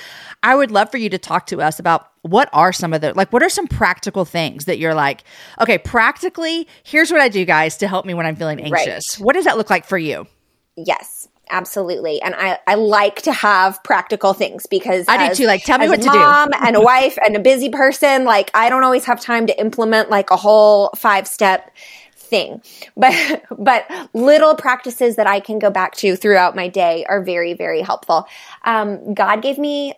I 0.44 0.56
would 0.56 0.72
love 0.72 0.90
for 0.90 0.98
you 0.98 1.08
to 1.10 1.20
talk 1.20 1.46
to 1.48 1.62
us 1.62 1.78
about 1.78 2.08
what 2.24 2.50
are 2.52 2.74
some 2.74 2.94
of 2.94 3.02
the 3.02 3.14
like 3.14 3.32
what 3.32 3.44
are 3.44 3.50
some 3.50 3.68
practical 3.68 4.26
things 4.26 4.66
that 4.66 4.80
you're 4.80 4.96
like 4.96 5.24
okay 5.60 5.78
practically 5.78 6.68
here's 6.84 7.12
what 7.12 7.22
i 7.22 7.30
do 7.30 7.46
guys 7.46 7.78
to 7.78 7.88
help 7.88 8.06
me 8.06 8.14
when 8.14 8.26
i'm 8.26 8.36
feeling 8.36 8.60
anxious. 8.60 9.20
Right. 9.20 9.26
what 9.26 9.34
does 9.34 9.46
that 9.46 9.58
look 9.58 9.70
like 9.70 9.86
for 9.86 9.98
you? 9.98 10.28
Yes 10.76 11.21
absolutely. 11.51 12.22
And 12.22 12.34
I, 12.36 12.60
I 12.65 12.75
like 12.75 13.22
to 13.24 13.34
have 13.34 13.84
practical 13.84 14.34
things 14.34 14.65
because 14.65 15.08
I 15.08 15.27
as, 15.27 15.38
do 15.38 15.43
too. 15.43 15.48
Like, 15.48 15.63
tell 15.63 15.77
me 15.77 15.88
what 15.88 16.01
to 16.01 16.10
do. 16.10 16.17
Mom 16.17 16.50
and 16.60 16.75
a 16.75 16.81
wife 16.93 17.17
and 17.24 17.36
a 17.36 17.39
busy 17.39 17.70
person, 17.70 18.24
like 18.24 18.50
I 18.53 18.70
don't 18.70 18.84
always 18.84 19.05
have 19.05 19.20
time 19.20 19.48
to 19.48 19.60
implement 19.60 20.10
like 20.10 20.31
a 20.31 20.38
whole 20.38 20.89
five 20.96 21.27
step 21.27 21.72
thing. 22.15 22.62
But 22.98 23.43
but 23.58 23.86
little 24.13 24.55
practices 24.55 25.17
that 25.17 25.27
I 25.27 25.39
can 25.39 25.60
go 25.60 25.70
back 25.70 25.96
to 25.98 26.15
throughout 26.15 26.55
my 26.55 26.67
day 26.67 27.05
are 27.05 27.22
very 27.22 27.53
very 27.53 27.81
helpful. 27.81 28.27
Um, 28.63 29.13
God 29.13 29.41
gave 29.41 29.60
me 29.60 29.93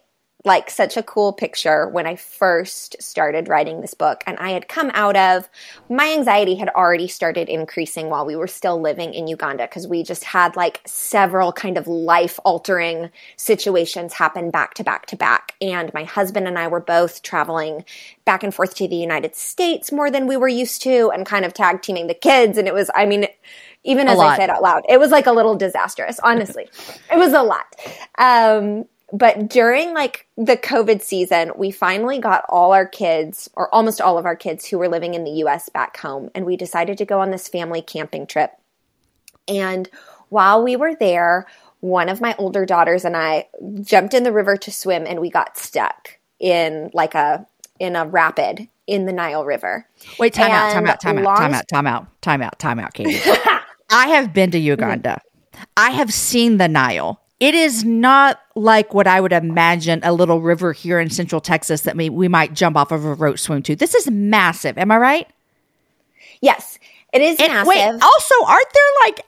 like 0.45 0.69
such 0.69 0.97
a 0.97 1.03
cool 1.03 1.31
picture 1.31 1.87
when 1.87 2.05
I 2.05 2.17
first 2.17 3.01
started 3.01 3.47
writing 3.47 3.79
this 3.79 3.93
book. 3.93 4.23
And 4.27 4.37
I 4.39 4.51
had 4.51 4.67
come 4.67 4.91
out 4.93 5.15
of 5.15 5.49
my 5.89 6.11
anxiety 6.11 6.55
had 6.55 6.69
already 6.69 7.07
started 7.07 7.47
increasing 7.47 8.09
while 8.09 8.25
we 8.25 8.35
were 8.35 8.47
still 8.47 8.79
living 8.81 9.13
in 9.13 9.27
Uganda 9.27 9.63
because 9.63 9.87
we 9.87 10.03
just 10.03 10.25
had 10.25 10.55
like 10.57 10.81
several 10.85 11.53
kind 11.53 11.77
of 11.77 11.87
life 11.87 12.39
altering 12.43 13.09
situations 13.37 14.13
happen 14.13 14.51
back 14.51 14.73
to 14.75 14.83
back 14.83 15.05
to 15.07 15.15
back. 15.15 15.53
And 15.61 15.93
my 15.93 16.03
husband 16.03 16.47
and 16.47 16.59
I 16.59 16.67
were 16.67 16.81
both 16.81 17.21
traveling 17.21 17.85
back 18.25 18.43
and 18.43 18.53
forth 18.53 18.75
to 18.75 18.87
the 18.87 18.97
United 18.97 19.35
States 19.35 19.91
more 19.91 20.11
than 20.11 20.27
we 20.27 20.35
were 20.35 20.49
used 20.49 20.81
to 20.81 21.09
and 21.11 21.25
kind 21.25 21.45
of 21.45 21.53
tag 21.53 21.81
teaming 21.81 22.07
the 22.07 22.13
kids. 22.13 22.57
And 22.57 22.67
it 22.67 22.73
was, 22.73 22.89
I 22.93 23.05
mean, 23.05 23.27
even 23.85 24.07
as 24.07 24.19
I 24.19 24.37
said 24.37 24.49
out 24.49 24.61
loud, 24.61 24.85
it 24.89 24.99
was 24.99 25.11
like 25.11 25.25
a 25.25 25.31
little 25.31 25.55
disastrous, 25.55 26.19
honestly. 26.19 26.69
it 27.11 27.17
was 27.17 27.33
a 27.33 27.43
lot. 27.43 27.75
Um, 28.17 28.85
but 29.13 29.47
during 29.47 29.93
like 29.93 30.25
the 30.35 30.57
COVID 30.57 31.03
season, 31.03 31.51
we 31.55 31.69
finally 31.69 32.17
got 32.17 32.43
all 32.49 32.73
our 32.73 32.87
kids, 32.87 33.47
or 33.55 33.73
almost 33.73 34.01
all 34.01 34.17
of 34.17 34.25
our 34.25 34.35
kids 34.35 34.65
who 34.65 34.79
were 34.79 34.89
living 34.89 35.13
in 35.13 35.23
the 35.23 35.43
US 35.43 35.69
back 35.69 35.97
home. 35.97 36.31
And 36.33 36.45
we 36.45 36.57
decided 36.57 36.97
to 36.97 37.05
go 37.05 37.21
on 37.21 37.29
this 37.29 37.47
family 37.47 37.83
camping 37.83 38.25
trip. 38.25 38.51
And 39.47 39.87
while 40.29 40.63
we 40.63 40.75
were 40.75 40.95
there, 40.95 41.45
one 41.79 42.09
of 42.09 42.21
my 42.21 42.35
older 42.39 42.65
daughters 42.65 43.05
and 43.05 43.15
I 43.15 43.47
jumped 43.81 44.15
in 44.15 44.23
the 44.23 44.31
river 44.31 44.57
to 44.57 44.71
swim 44.71 45.05
and 45.05 45.19
we 45.19 45.29
got 45.29 45.57
stuck 45.57 46.17
in 46.39 46.89
like 46.93 47.13
a 47.13 47.45
in 47.79 47.95
a 47.95 48.07
rapid 48.07 48.67
in 48.87 49.05
the 49.05 49.13
Nile 49.13 49.45
River. 49.45 49.85
Wait, 50.17 50.33
time 50.33 50.45
and 50.45 50.53
out, 50.53 50.71
time 50.73 50.87
out, 50.87 51.01
time 51.01 51.17
out, 51.19 51.37
time 51.37 51.53
out, 51.53 51.67
time 51.67 51.87
out, 51.87 52.21
time 52.21 52.41
out, 52.41 52.59
time 52.59 52.79
out, 52.79 52.93
Katie. 52.95 53.19
I 53.91 54.07
have 54.07 54.33
been 54.33 54.49
to 54.51 54.59
Uganda. 54.59 55.21
Mm-hmm. 55.53 55.63
I 55.77 55.91
have 55.91 56.11
seen 56.11 56.57
the 56.57 56.67
Nile. 56.67 57.22
It 57.43 57.55
is 57.55 57.83
not 57.83 58.39
like 58.55 58.93
what 58.93 59.05
I 59.05 59.19
would 59.19 59.33
imagine 59.33 59.99
a 60.01 60.13
little 60.13 60.39
river 60.39 60.71
here 60.71 60.97
in 60.97 61.09
central 61.09 61.41
Texas 61.41 61.81
that 61.81 61.97
we, 61.97 62.09
we 62.09 62.29
might 62.29 62.53
jump 62.53 62.77
off 62.77 62.89
of 62.93 63.03
a 63.03 63.15
rope 63.15 63.37
swim 63.37 63.61
to. 63.63 63.75
This 63.75 63.93
is 63.95 64.09
massive. 64.09 64.77
Am 64.77 64.89
I 64.89 64.95
right? 64.95 65.27
Yes, 66.39 66.79
it 67.11 67.21
is 67.21 67.37
and 67.41 67.51
massive. 67.51 67.67
Wait, 67.67 67.83
also, 67.83 68.35
aren't 68.45 68.73
there 68.73 68.83
like 69.01 69.25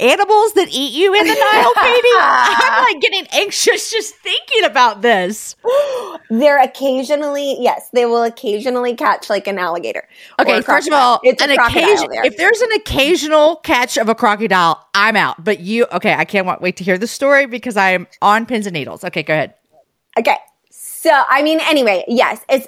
animals 0.00 0.52
that 0.54 0.68
eat 0.70 0.92
you 0.92 1.14
in 1.14 1.26
the 1.26 1.34
Nile, 1.34 1.72
Katie? 1.76 2.08
I'm 2.18 2.84
like 2.84 3.00
getting 3.00 3.26
anxious 3.32 3.90
just 3.90 4.14
thinking 4.16 4.64
about 4.64 5.02
this. 5.02 5.56
They're 6.30 6.62
occasionally, 6.62 7.56
yes, 7.60 7.88
they 7.92 8.06
will 8.06 8.22
occasionally 8.22 8.94
catch 8.94 9.30
like 9.30 9.46
an 9.46 9.58
alligator. 9.58 10.08
Okay, 10.40 10.60
first 10.62 10.88
of 10.88 10.94
all, 10.94 11.20
it's 11.22 11.42
an 11.42 11.50
occasion, 11.50 12.08
there. 12.10 12.24
if 12.24 12.36
there's 12.36 12.60
an 12.60 12.72
occasional 12.72 13.56
catch 13.56 13.96
of 13.96 14.08
a 14.08 14.14
crocodile, 14.14 14.86
I'm 14.94 15.16
out. 15.16 15.42
But 15.42 15.60
you, 15.60 15.86
okay, 15.92 16.14
I 16.14 16.24
can't 16.24 16.60
wait 16.60 16.76
to 16.78 16.84
hear 16.84 16.98
the 16.98 17.06
story 17.06 17.46
because 17.46 17.76
I 17.76 17.90
am 17.90 18.06
on 18.22 18.46
pins 18.46 18.66
and 18.66 18.74
needles. 18.74 19.04
Okay, 19.04 19.22
go 19.22 19.34
ahead. 19.34 19.54
Okay. 20.18 20.36
So, 20.70 21.24
I 21.28 21.42
mean, 21.42 21.60
anyway, 21.60 22.04
yes, 22.08 22.40
it's 22.48 22.66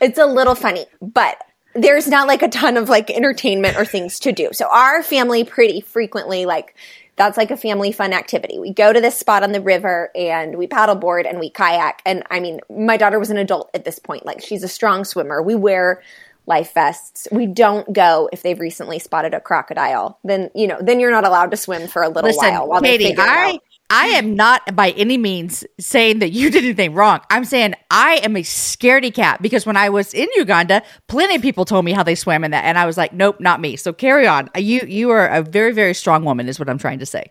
it's 0.00 0.18
a 0.18 0.26
little 0.26 0.54
funny, 0.54 0.86
but 1.00 1.42
there's 1.78 2.08
not 2.08 2.26
like 2.26 2.42
a 2.42 2.48
ton 2.48 2.76
of 2.76 2.88
like 2.88 3.10
entertainment 3.10 3.76
or 3.76 3.84
things 3.84 4.18
to 4.20 4.32
do. 4.32 4.50
So 4.52 4.68
our 4.70 5.02
family 5.02 5.44
pretty 5.44 5.80
frequently 5.80 6.46
like 6.46 6.74
that's 7.16 7.38
like 7.38 7.50
a 7.50 7.56
family 7.56 7.92
fun 7.92 8.12
activity. 8.12 8.58
We 8.58 8.72
go 8.72 8.92
to 8.92 9.00
this 9.00 9.18
spot 9.18 9.42
on 9.42 9.52
the 9.52 9.60
river 9.60 10.10
and 10.14 10.56
we 10.56 10.66
paddleboard 10.66 11.28
and 11.28 11.40
we 11.40 11.48
kayak. 11.50 12.02
And 12.04 12.22
I 12.30 12.40
mean, 12.40 12.60
my 12.68 12.98
daughter 12.98 13.18
was 13.18 13.30
an 13.30 13.38
adult 13.38 13.70
at 13.72 13.84
this 13.84 13.98
point. 13.98 14.26
Like 14.26 14.42
she's 14.42 14.62
a 14.62 14.68
strong 14.68 15.04
swimmer. 15.04 15.40
We 15.42 15.54
wear 15.54 16.02
life 16.46 16.74
vests. 16.74 17.26
We 17.32 17.46
don't 17.46 17.90
go 17.92 18.28
if 18.32 18.42
they've 18.42 18.58
recently 18.58 18.98
spotted 18.98 19.34
a 19.34 19.40
crocodile. 19.40 20.18
Then, 20.24 20.50
you 20.54 20.66
know, 20.66 20.78
then 20.80 21.00
you're 21.00 21.10
not 21.10 21.26
allowed 21.26 21.50
to 21.52 21.56
swim 21.56 21.88
for 21.88 22.02
a 22.02 22.08
little 22.08 22.30
Listen, 22.30 22.52
while 22.52 22.68
while 22.68 22.80
they 22.82 22.98
Katie, 22.98 23.16
I 23.18 23.54
out. 23.54 23.60
I 23.88 24.06
am 24.08 24.34
not 24.34 24.74
by 24.74 24.90
any 24.90 25.16
means 25.16 25.64
saying 25.78 26.18
that 26.18 26.30
you 26.30 26.50
did 26.50 26.64
anything 26.64 26.94
wrong. 26.94 27.20
I'm 27.30 27.44
saying 27.44 27.74
I 27.90 28.16
am 28.16 28.36
a 28.36 28.42
scaredy 28.42 29.14
cat 29.14 29.40
because 29.40 29.64
when 29.64 29.76
I 29.76 29.90
was 29.90 30.12
in 30.12 30.28
Uganda, 30.34 30.82
plenty 31.06 31.36
of 31.36 31.42
people 31.42 31.64
told 31.64 31.84
me 31.84 31.92
how 31.92 32.02
they 32.02 32.16
swam 32.16 32.42
in 32.42 32.50
that, 32.50 32.64
and 32.64 32.78
I 32.78 32.86
was 32.86 32.96
like, 32.96 33.12
nope, 33.12 33.40
not 33.40 33.60
me. 33.60 33.76
So 33.76 33.92
carry 33.92 34.26
on. 34.26 34.50
You 34.56 34.80
you 34.86 35.10
are 35.10 35.26
a 35.28 35.42
very 35.42 35.72
very 35.72 35.94
strong 35.94 36.24
woman, 36.24 36.48
is 36.48 36.58
what 36.58 36.68
I'm 36.68 36.78
trying 36.78 36.98
to 36.98 37.06
say. 37.06 37.30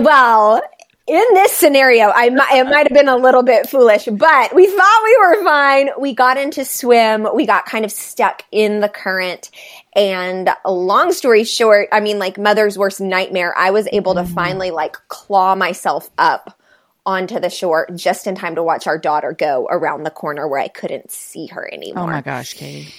Well, 0.00 0.62
in 1.10 1.24
this 1.34 1.50
scenario, 1.50 2.12
I 2.14 2.30
might, 2.30 2.52
it 2.52 2.64
might 2.66 2.86
have 2.86 2.94
been 2.96 3.08
a 3.08 3.16
little 3.16 3.42
bit 3.42 3.68
foolish, 3.68 4.04
but 4.04 4.54
we 4.54 4.66
thought 4.68 5.00
we 5.04 5.18
were 5.20 5.42
fine. 5.44 5.88
We 5.98 6.14
got 6.14 6.36
into 6.36 6.64
swim. 6.64 7.26
We 7.34 7.46
got 7.46 7.66
kind 7.66 7.84
of 7.84 7.90
stuck 7.90 8.44
in 8.52 8.78
the 8.78 8.88
current. 8.88 9.50
And 9.96 10.48
long 10.64 11.12
story 11.12 11.42
short, 11.42 11.88
I 11.90 11.98
mean, 11.98 12.20
like 12.20 12.38
mother's 12.38 12.78
worst 12.78 13.00
nightmare, 13.00 13.52
I 13.58 13.72
was 13.72 13.88
able 13.90 14.14
to 14.14 14.20
mm-hmm. 14.20 14.34
finally 14.34 14.70
like 14.70 14.96
claw 15.08 15.56
myself 15.56 16.08
up 16.16 16.56
onto 17.04 17.40
the 17.40 17.50
shore 17.50 17.88
just 17.96 18.28
in 18.28 18.36
time 18.36 18.54
to 18.54 18.62
watch 18.62 18.86
our 18.86 18.98
daughter 18.98 19.32
go 19.32 19.66
around 19.68 20.04
the 20.04 20.10
corner 20.12 20.46
where 20.46 20.60
I 20.60 20.68
couldn't 20.68 21.10
see 21.10 21.48
her 21.48 21.68
anymore 21.72 22.04
Oh 22.04 22.06
my 22.06 22.20
gosh, 22.20 22.54
Katie. 22.54 22.94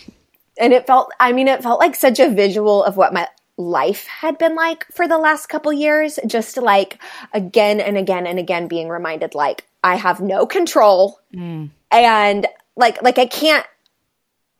and 0.59 0.73
it 0.73 0.87
felt 0.87 1.11
i 1.19 1.31
mean 1.31 1.47
it 1.47 1.61
felt 1.61 1.79
like 1.79 1.95
such 1.95 2.19
a 2.19 2.29
visual 2.29 2.83
of 2.83 2.97
what 2.97 3.13
my 3.13 3.27
life 3.69 4.07
had 4.07 4.37
been 4.37 4.55
like 4.55 4.85
for 4.91 5.07
the 5.07 5.17
last 5.17 5.47
couple 5.47 5.71
years 5.71 6.19
just 6.25 6.57
like 6.57 7.01
again 7.33 7.79
and 7.79 7.97
again 7.97 8.25
and 8.25 8.39
again 8.39 8.67
being 8.67 8.89
reminded 8.89 9.35
like 9.35 9.65
i 9.83 9.95
have 9.95 10.19
no 10.19 10.45
control 10.45 11.19
and 11.91 12.47
like 12.75 13.01
like 13.01 13.17
i 13.17 13.25
can't 13.25 13.65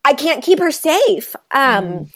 i 0.06 0.14
can't 0.14 0.44
keep 0.44 0.60
her 0.60 0.72
safe 0.72 1.36
um 1.52 2.10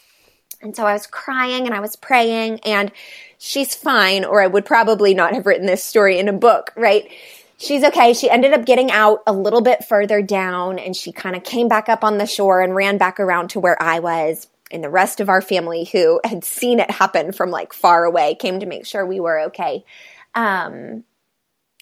and 0.62 0.76
so 0.76 0.86
i 0.86 0.94
was 0.94 1.08
crying 1.08 1.66
and 1.66 1.74
i 1.74 1.80
was 1.80 1.96
praying 1.96 2.60
and 2.62 2.92
she's 3.38 3.76
fine 3.76 4.24
or 4.24 4.42
i 4.42 4.48
would 4.48 4.66
probably 4.66 5.14
not 5.14 5.34
have 5.34 5.46
written 5.46 5.66
this 5.66 5.84
story 5.84 6.20
in 6.20 6.28
a 6.28 6.34
book 6.34 6.72
right 6.76 7.10
she's 7.58 7.84
okay. 7.84 8.14
She 8.14 8.30
ended 8.30 8.54
up 8.54 8.66
getting 8.66 8.92
out 8.92 9.24
a 9.26 9.34
little 9.34 9.62
bit 9.62 9.86
further 9.86 10.22
down 10.22 10.80
and 10.80 10.96
she 10.96 11.12
kind 11.12 11.36
of 11.36 11.44
came 11.44 11.68
back 11.68 11.90
up 11.90 12.04
on 12.04 12.18
the 12.18 12.26
shore 12.26 12.62
and 12.62 12.76
ran 12.76 12.98
back 12.98 13.20
around 13.20 13.50
to 13.52 13.60
where 13.60 13.82
I 13.82 14.00
was. 14.00 14.48
And 14.72 14.84
the 14.84 14.90
rest 14.90 15.20
of 15.20 15.30
our 15.30 15.42
family 15.42 15.86
who 15.86 16.20
had 16.24 16.44
seen 16.44 16.80
it 16.80 16.90
happen 16.90 17.32
from 17.32 17.52
like 17.52 17.72
far 17.72 18.04
away 18.04 18.36
came 18.36 18.60
to 18.60 18.66
make 18.66 18.86
sure 18.86 19.06
we 19.06 19.20
were 19.20 19.42
okay. 19.42 19.86
Um, 20.34 21.04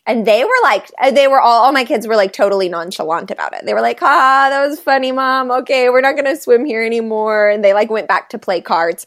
and 0.05 0.27
they 0.27 0.43
were 0.43 0.51
like, 0.63 0.91
uh, 1.01 1.11
they 1.11 1.27
were 1.27 1.39
all, 1.39 1.63
all 1.63 1.71
my 1.71 1.85
kids 1.85 2.05
were 2.07 2.17
like 2.17 2.33
totally 2.33 2.67
nonchalant 2.67 3.31
about 3.31 3.53
it. 3.53 3.65
They 3.65 3.73
were 3.73 3.81
like, 3.81 4.01
ah, 4.01 4.47
that 4.49 4.67
was 4.67 4.79
funny, 4.79 5.13
mom. 5.13 5.49
Okay, 5.49 5.89
we're 5.89 6.01
not 6.01 6.15
going 6.15 6.25
to 6.25 6.35
swim 6.35 6.65
here 6.65 6.83
anymore. 6.83 7.49
And 7.49 7.63
they 7.63 7.73
like 7.73 7.89
went 7.89 8.09
back 8.09 8.29
to 8.29 8.37
play 8.37 8.59
cards. 8.59 9.05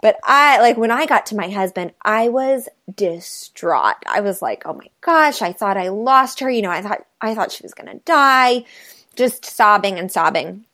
But 0.00 0.18
I, 0.24 0.60
like, 0.60 0.78
when 0.78 0.90
I 0.90 1.04
got 1.04 1.26
to 1.26 1.36
my 1.36 1.50
husband, 1.50 1.92
I 2.02 2.30
was 2.30 2.70
distraught. 2.94 3.96
I 4.06 4.20
was 4.20 4.40
like, 4.40 4.62
oh 4.64 4.72
my 4.72 4.86
gosh, 5.02 5.42
I 5.42 5.52
thought 5.52 5.76
I 5.76 5.88
lost 5.88 6.40
her. 6.40 6.48
You 6.48 6.62
know, 6.62 6.70
I 6.70 6.80
thought, 6.80 7.04
I 7.20 7.34
thought 7.34 7.52
she 7.52 7.62
was 7.62 7.74
going 7.74 7.92
to 7.92 8.02
die. 8.06 8.64
Just 9.14 9.44
sobbing 9.44 9.98
and 9.98 10.10
sobbing. 10.10 10.64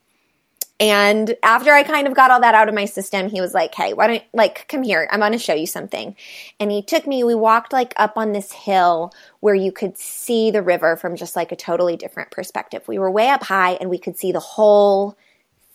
And 0.78 1.34
after 1.42 1.72
I 1.72 1.82
kind 1.82 2.06
of 2.06 2.14
got 2.14 2.30
all 2.30 2.40
that 2.40 2.54
out 2.54 2.68
of 2.68 2.74
my 2.74 2.84
system, 2.84 3.28
he 3.28 3.40
was 3.40 3.54
like, 3.54 3.74
Hey, 3.74 3.94
why 3.94 4.06
don't, 4.06 4.22
like, 4.34 4.68
come 4.68 4.82
here. 4.82 5.08
I'm 5.10 5.20
going 5.20 5.32
to 5.32 5.38
show 5.38 5.54
you 5.54 5.66
something. 5.66 6.14
And 6.60 6.70
he 6.70 6.82
took 6.82 7.06
me, 7.06 7.24
we 7.24 7.34
walked 7.34 7.72
like 7.72 7.94
up 7.96 8.16
on 8.16 8.32
this 8.32 8.52
hill 8.52 9.12
where 9.40 9.54
you 9.54 9.72
could 9.72 9.96
see 9.96 10.50
the 10.50 10.62
river 10.62 10.96
from 10.96 11.16
just 11.16 11.34
like 11.34 11.50
a 11.50 11.56
totally 11.56 11.96
different 11.96 12.30
perspective. 12.30 12.86
We 12.86 12.98
were 12.98 13.10
way 13.10 13.30
up 13.30 13.44
high 13.44 13.72
and 13.72 13.88
we 13.88 13.98
could 13.98 14.18
see 14.18 14.32
the 14.32 14.40
whole 14.40 15.16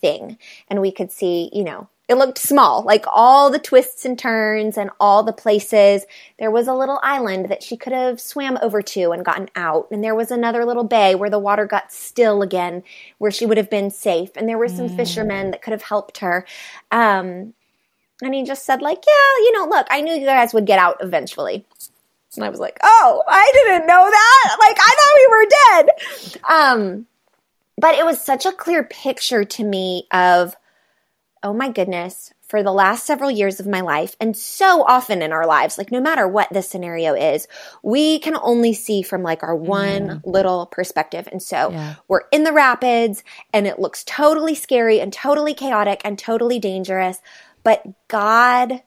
thing. 0.00 0.38
And 0.68 0.80
we 0.80 0.92
could 0.92 1.10
see, 1.10 1.50
you 1.52 1.64
know, 1.64 1.88
it 2.08 2.16
looked 2.16 2.38
small, 2.38 2.82
like 2.82 3.04
all 3.10 3.48
the 3.48 3.58
twists 3.58 4.04
and 4.04 4.18
turns 4.18 4.76
and 4.76 4.90
all 4.98 5.22
the 5.22 5.32
places. 5.32 6.04
There 6.38 6.50
was 6.50 6.66
a 6.66 6.74
little 6.74 6.98
island 7.02 7.48
that 7.48 7.62
she 7.62 7.76
could 7.76 7.92
have 7.92 8.20
swam 8.20 8.58
over 8.60 8.82
to 8.82 9.12
and 9.12 9.24
gotten 9.24 9.48
out. 9.54 9.88
And 9.90 10.02
there 10.02 10.14
was 10.14 10.30
another 10.30 10.64
little 10.64 10.84
bay 10.84 11.14
where 11.14 11.30
the 11.30 11.38
water 11.38 11.64
got 11.64 11.92
still 11.92 12.42
again, 12.42 12.82
where 13.18 13.30
she 13.30 13.46
would 13.46 13.56
have 13.56 13.70
been 13.70 13.90
safe. 13.90 14.30
And 14.36 14.48
there 14.48 14.58
were 14.58 14.68
some 14.68 14.88
fishermen 14.88 15.52
that 15.52 15.62
could 15.62 15.72
have 15.72 15.82
helped 15.82 16.18
her. 16.18 16.44
Um, 16.90 17.54
and 18.20 18.34
he 18.34 18.42
just 18.44 18.66
said, 18.66 18.82
like, 18.82 19.02
yeah, 19.06 19.44
you 19.44 19.52
know, 19.52 19.66
look, 19.66 19.86
I 19.90 20.00
knew 20.00 20.14
you 20.14 20.26
guys 20.26 20.52
would 20.52 20.66
get 20.66 20.78
out 20.78 20.98
eventually. 21.00 21.64
And 22.34 22.44
I 22.44 22.48
was 22.48 22.60
like, 22.60 22.78
oh, 22.82 23.22
I 23.28 23.50
didn't 23.54 23.86
know 23.86 24.10
that. 24.10 24.56
Like, 24.58 24.76
I 24.78 24.94
thought 24.98 25.16
we 25.16 25.28
were 25.30 25.46
dead. 25.64 26.44
Um, 26.50 27.06
but 27.78 27.94
it 27.94 28.04
was 28.04 28.20
such 28.20 28.44
a 28.44 28.52
clear 28.52 28.82
picture 28.84 29.44
to 29.44 29.64
me 29.64 30.06
of, 30.10 30.56
oh 31.42 31.52
my 31.52 31.68
goodness, 31.68 32.32
for 32.40 32.62
the 32.62 32.72
last 32.72 33.04
several 33.04 33.30
years 33.30 33.58
of 33.58 33.66
my 33.66 33.80
life, 33.80 34.14
and 34.20 34.36
so 34.36 34.84
often 34.84 35.22
in 35.22 35.32
our 35.32 35.46
lives, 35.46 35.78
like 35.78 35.90
no 35.90 36.00
matter 36.00 36.28
what 36.28 36.52
the 36.52 36.62
scenario 36.62 37.14
is, 37.14 37.48
we 37.82 38.18
can 38.18 38.36
only 38.36 38.74
see 38.74 39.02
from 39.02 39.22
like 39.22 39.42
our 39.42 39.56
one 39.56 40.08
mm-hmm. 40.08 40.30
little 40.30 40.66
perspective. 40.66 41.28
And 41.32 41.42
so 41.42 41.70
Yeah. 41.70 41.94
we're 42.08 42.24
in 42.30 42.44
the 42.44 42.52
rapids 42.52 43.24
and 43.52 43.66
it 43.66 43.78
looks 43.78 44.04
totally 44.04 44.54
scary 44.54 45.00
and 45.00 45.12
totally 45.12 45.54
chaotic 45.54 46.02
and 46.04 46.18
totally 46.18 46.58
dangerous, 46.58 47.20
but 47.62 47.82
God 48.08 48.82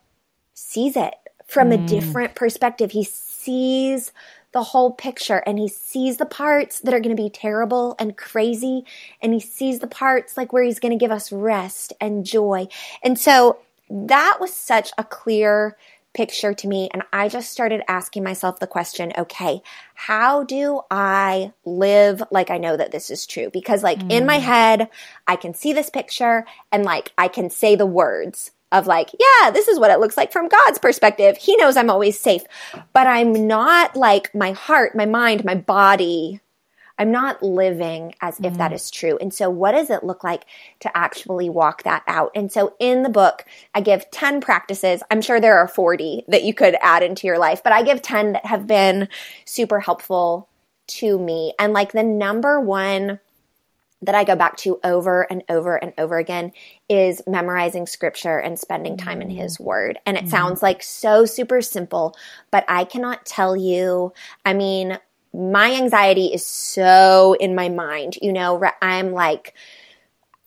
sees 0.54 0.96
it 0.96 1.14
from 1.46 1.72
a 1.72 1.78
mm. 1.78 1.86
different 1.86 2.34
perspective. 2.34 2.92
He 2.92 3.04
sees 3.04 4.12
the 4.56 4.62
whole 4.62 4.90
picture 4.90 5.42
and 5.44 5.58
he 5.58 5.68
sees 5.68 6.16
the 6.16 6.24
parts 6.24 6.80
that 6.80 6.94
are 6.94 6.98
going 6.98 7.14
to 7.14 7.22
be 7.22 7.28
terrible 7.28 7.94
and 7.98 8.16
crazy 8.16 8.86
and 9.20 9.34
he 9.34 9.38
sees 9.38 9.80
the 9.80 9.86
parts 9.86 10.34
like 10.34 10.50
where 10.50 10.62
he's 10.62 10.78
going 10.78 10.98
to 10.98 11.02
give 11.02 11.10
us 11.10 11.30
rest 11.30 11.92
and 12.00 12.24
joy. 12.24 12.66
And 13.02 13.18
so 13.18 13.58
that 13.90 14.38
was 14.40 14.54
such 14.54 14.92
a 14.96 15.04
clear 15.04 15.76
picture 16.14 16.54
to 16.54 16.68
me 16.68 16.88
and 16.94 17.02
I 17.12 17.28
just 17.28 17.52
started 17.52 17.82
asking 17.86 18.24
myself 18.24 18.58
the 18.58 18.66
question, 18.66 19.12
okay, 19.18 19.60
how 19.94 20.44
do 20.44 20.80
I 20.90 21.52
live 21.66 22.22
like 22.30 22.50
I 22.50 22.56
know 22.56 22.78
that 22.78 22.92
this 22.92 23.10
is 23.10 23.26
true? 23.26 23.50
Because 23.52 23.82
like 23.82 24.00
in 24.10 24.24
my 24.24 24.38
mm. 24.38 24.42
head, 24.42 24.88
I 25.26 25.36
can 25.36 25.52
see 25.52 25.74
this 25.74 25.90
picture 25.90 26.46
and 26.72 26.82
like 26.82 27.12
I 27.18 27.28
can 27.28 27.50
say 27.50 27.76
the 27.76 27.84
words 27.84 28.52
of 28.72 28.86
like, 28.86 29.10
yeah, 29.18 29.50
this 29.50 29.68
is 29.68 29.78
what 29.78 29.90
it 29.90 30.00
looks 30.00 30.16
like 30.16 30.32
from 30.32 30.48
God's 30.48 30.78
perspective. 30.78 31.36
He 31.36 31.56
knows 31.56 31.76
I'm 31.76 31.90
always 31.90 32.18
safe. 32.18 32.42
But 32.92 33.06
I'm 33.06 33.46
not 33.46 33.96
like 33.96 34.34
my 34.34 34.52
heart, 34.52 34.96
my 34.96 35.06
mind, 35.06 35.44
my 35.44 35.54
body. 35.54 36.40
I'm 36.98 37.10
not 37.10 37.42
living 37.42 38.14
as 38.22 38.40
if 38.40 38.56
that 38.56 38.70
mm. 38.70 38.74
is 38.74 38.90
true. 38.90 39.18
And 39.20 39.32
so, 39.32 39.50
what 39.50 39.72
does 39.72 39.90
it 39.90 40.02
look 40.02 40.24
like 40.24 40.46
to 40.80 40.96
actually 40.96 41.50
walk 41.50 41.82
that 41.82 42.02
out? 42.06 42.30
And 42.34 42.50
so, 42.50 42.74
in 42.80 43.02
the 43.02 43.10
book, 43.10 43.44
I 43.74 43.82
give 43.82 44.10
10 44.10 44.40
practices. 44.40 45.02
I'm 45.10 45.20
sure 45.20 45.38
there 45.38 45.58
are 45.58 45.68
40 45.68 46.24
that 46.28 46.44
you 46.44 46.54
could 46.54 46.76
add 46.80 47.02
into 47.02 47.26
your 47.26 47.38
life, 47.38 47.62
but 47.62 47.74
I 47.74 47.82
give 47.82 48.00
10 48.00 48.32
that 48.32 48.46
have 48.46 48.66
been 48.66 49.08
super 49.44 49.78
helpful 49.78 50.48
to 50.86 51.18
me. 51.18 51.52
And 51.58 51.72
like 51.72 51.92
the 51.92 52.02
number 52.02 52.60
one 52.60 53.20
that 54.02 54.14
I 54.14 54.24
go 54.24 54.36
back 54.36 54.56
to 54.58 54.78
over 54.84 55.22
and 55.22 55.42
over 55.48 55.76
and 55.76 55.92
over 55.98 56.18
again 56.18 56.52
is 56.88 57.22
memorizing 57.26 57.86
scripture 57.86 58.38
and 58.38 58.58
spending 58.58 58.96
time 58.96 59.22
in 59.22 59.30
his 59.30 59.56
mm. 59.58 59.64
word. 59.64 59.98
And 60.04 60.16
it 60.16 60.20
mm-hmm. 60.20 60.30
sounds 60.30 60.62
like 60.62 60.82
so 60.82 61.24
super 61.24 61.62
simple, 61.62 62.16
but 62.50 62.64
I 62.68 62.84
cannot 62.84 63.24
tell 63.24 63.56
you, 63.56 64.12
I 64.44 64.52
mean, 64.52 64.98
my 65.32 65.74
anxiety 65.74 66.26
is 66.26 66.44
so 66.44 67.36
in 67.40 67.54
my 67.54 67.68
mind, 67.68 68.18
you 68.22 68.32
know, 68.32 68.62
I'm 68.80 69.12
like, 69.12 69.54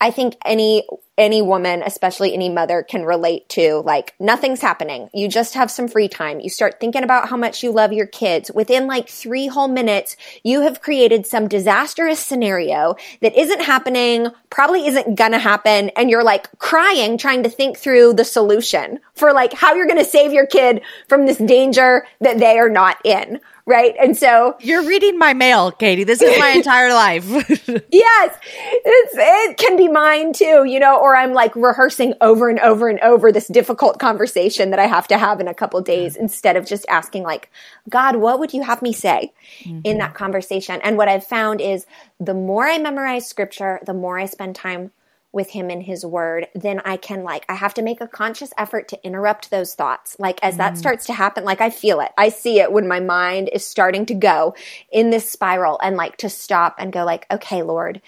I 0.02 0.12
think 0.12 0.38
any 0.46 0.88
any 1.18 1.42
woman, 1.42 1.84
especially 1.84 2.34
any 2.34 2.48
mother 2.48 2.82
can 2.82 3.04
relate 3.04 3.50
to 3.50 3.82
like 3.86 4.16
nothing's 4.22 4.62
happening. 4.62 5.10
You 5.14 5.28
just 5.28 5.54
have 5.56 5.70
some 5.70 5.90
free 5.90 6.08
time. 6.08 6.40
You 6.40 6.50
start 6.50 6.80
thinking 6.80 7.04
about 7.04 7.28
how 7.28 7.36
much 7.36 7.62
you 7.62 7.72
love 7.72 7.92
your 7.92 8.06
kids. 8.06 8.50
Within 8.56 8.88
like 8.88 9.10
3 9.10 9.48
whole 9.48 9.68
minutes, 9.68 10.16
you 10.44 10.62
have 10.62 10.80
created 10.80 11.28
some 11.28 11.50
disastrous 11.50 12.22
scenario 12.22 12.96
that 13.22 13.38
isn't 13.38 13.62
happening, 13.62 14.28
probably 14.50 14.88
isn't 14.88 15.16
going 15.16 15.34
to 15.34 15.40
happen 15.40 15.90
and 15.90 16.10
you're 16.10 16.24
like 16.24 16.48
crying 16.58 17.18
trying 17.18 17.44
to 17.44 17.50
think 17.50 17.78
through 17.78 18.14
the 18.14 18.24
solution 18.24 19.00
for 19.16 19.34
like 19.34 19.52
how 19.52 19.76
you're 19.76 19.88
going 19.88 19.98
to 19.98 20.06
save 20.06 20.32
your 20.32 20.48
kid 20.48 20.82
from 21.10 21.26
this 21.26 21.38
danger 21.38 22.08
that 22.22 22.40
they 22.40 22.58
are 22.58 22.70
not 22.70 22.98
in 23.04 23.42
right? 23.70 23.96
And 24.00 24.18
so 24.18 24.58
you're 24.60 24.84
reading 24.84 25.18
my 25.18 25.34
mail, 25.34 25.72
Katie. 25.72 26.04
This 26.04 26.22
is 26.22 26.38
my 26.40 26.50
entire 26.56 26.92
life. 26.92 27.24
yes, 27.92 28.38
it 28.44 29.58
can 29.58 29.78
be 29.78 29.88
mine 29.88 30.34
too, 30.34 30.66
you 30.66 30.80
know. 30.80 31.00
Or 31.00 31.16
I'm 31.16 31.34
like 31.34 31.56
rehearsing 31.56 32.16
over 32.20 32.50
and 32.50 32.60
over 32.60 32.90
and 32.90 33.00
over 33.02 33.32
this 33.32 33.48
difficult 33.48 34.00
conversation 34.00 34.72
that 34.72 34.80
I 34.80 34.88
have 34.88 35.08
to 35.10 35.18
have 35.18 35.40
in 35.40 35.48
a 35.48 35.54
couple 35.54 35.80
days 35.82 36.16
instead 36.16 36.58
of 36.58 36.66
just 36.66 36.86
asking 36.90 37.24
like, 37.24 37.52
God, 37.88 38.16
what 38.16 38.40
would 38.40 38.54
you 38.54 38.64
have 38.64 38.82
me 38.82 38.92
say 38.92 39.32
mm-hmm. 39.64 39.82
in 39.84 40.00
that 40.00 40.16
conversation? 40.16 40.82
And 40.84 40.98
what 40.98 41.08
I've 41.08 41.26
found 41.26 41.62
is 41.62 41.86
the 42.20 42.34
more 42.34 42.68
I 42.68 42.80
memorize 42.80 43.28
scripture, 43.28 43.80
the 43.86 43.94
more 43.94 44.18
I 44.18 44.26
spend 44.26 44.56
time 44.56 44.92
with 45.32 45.52
him 45.52 45.70
and 45.70 45.84
his 45.84 46.06
word, 46.06 46.48
then 46.56 46.82
I 46.84 46.98
can 46.98 47.24
like, 47.24 47.46
I 47.48 47.54
have 47.54 47.76
to 47.76 47.84
make 47.84 48.02
a 48.02 48.08
conscious 48.08 48.52
effort 48.58 48.88
to 48.90 49.06
interrupt 49.06 49.52
those 49.52 49.76
thoughts. 49.76 50.16
Like 50.18 50.40
as 50.42 50.56
mm. 50.56 50.58
that 50.58 50.78
starts 50.78 51.06
to 51.06 51.14
happen, 51.14 51.44
like 51.44 51.62
I 51.62 51.70
feel 51.70 52.00
it. 52.00 52.12
I 52.18 52.30
see 52.30 52.60
it 52.60 52.72
when 52.72 52.88
my 52.88 53.00
mind 53.00 53.50
is 53.54 53.66
starting 53.66 54.08
to 54.08 54.16
go 54.16 54.56
in 54.92 55.12
this 55.12 55.30
spiral 55.30 55.80
and 55.84 55.96
like 55.96 56.18
to 56.18 56.30
stop 56.30 56.76
and 56.80 56.92
go 56.92 57.06
like, 57.06 57.28
okay, 57.32 57.62
Lord, 57.62 58.02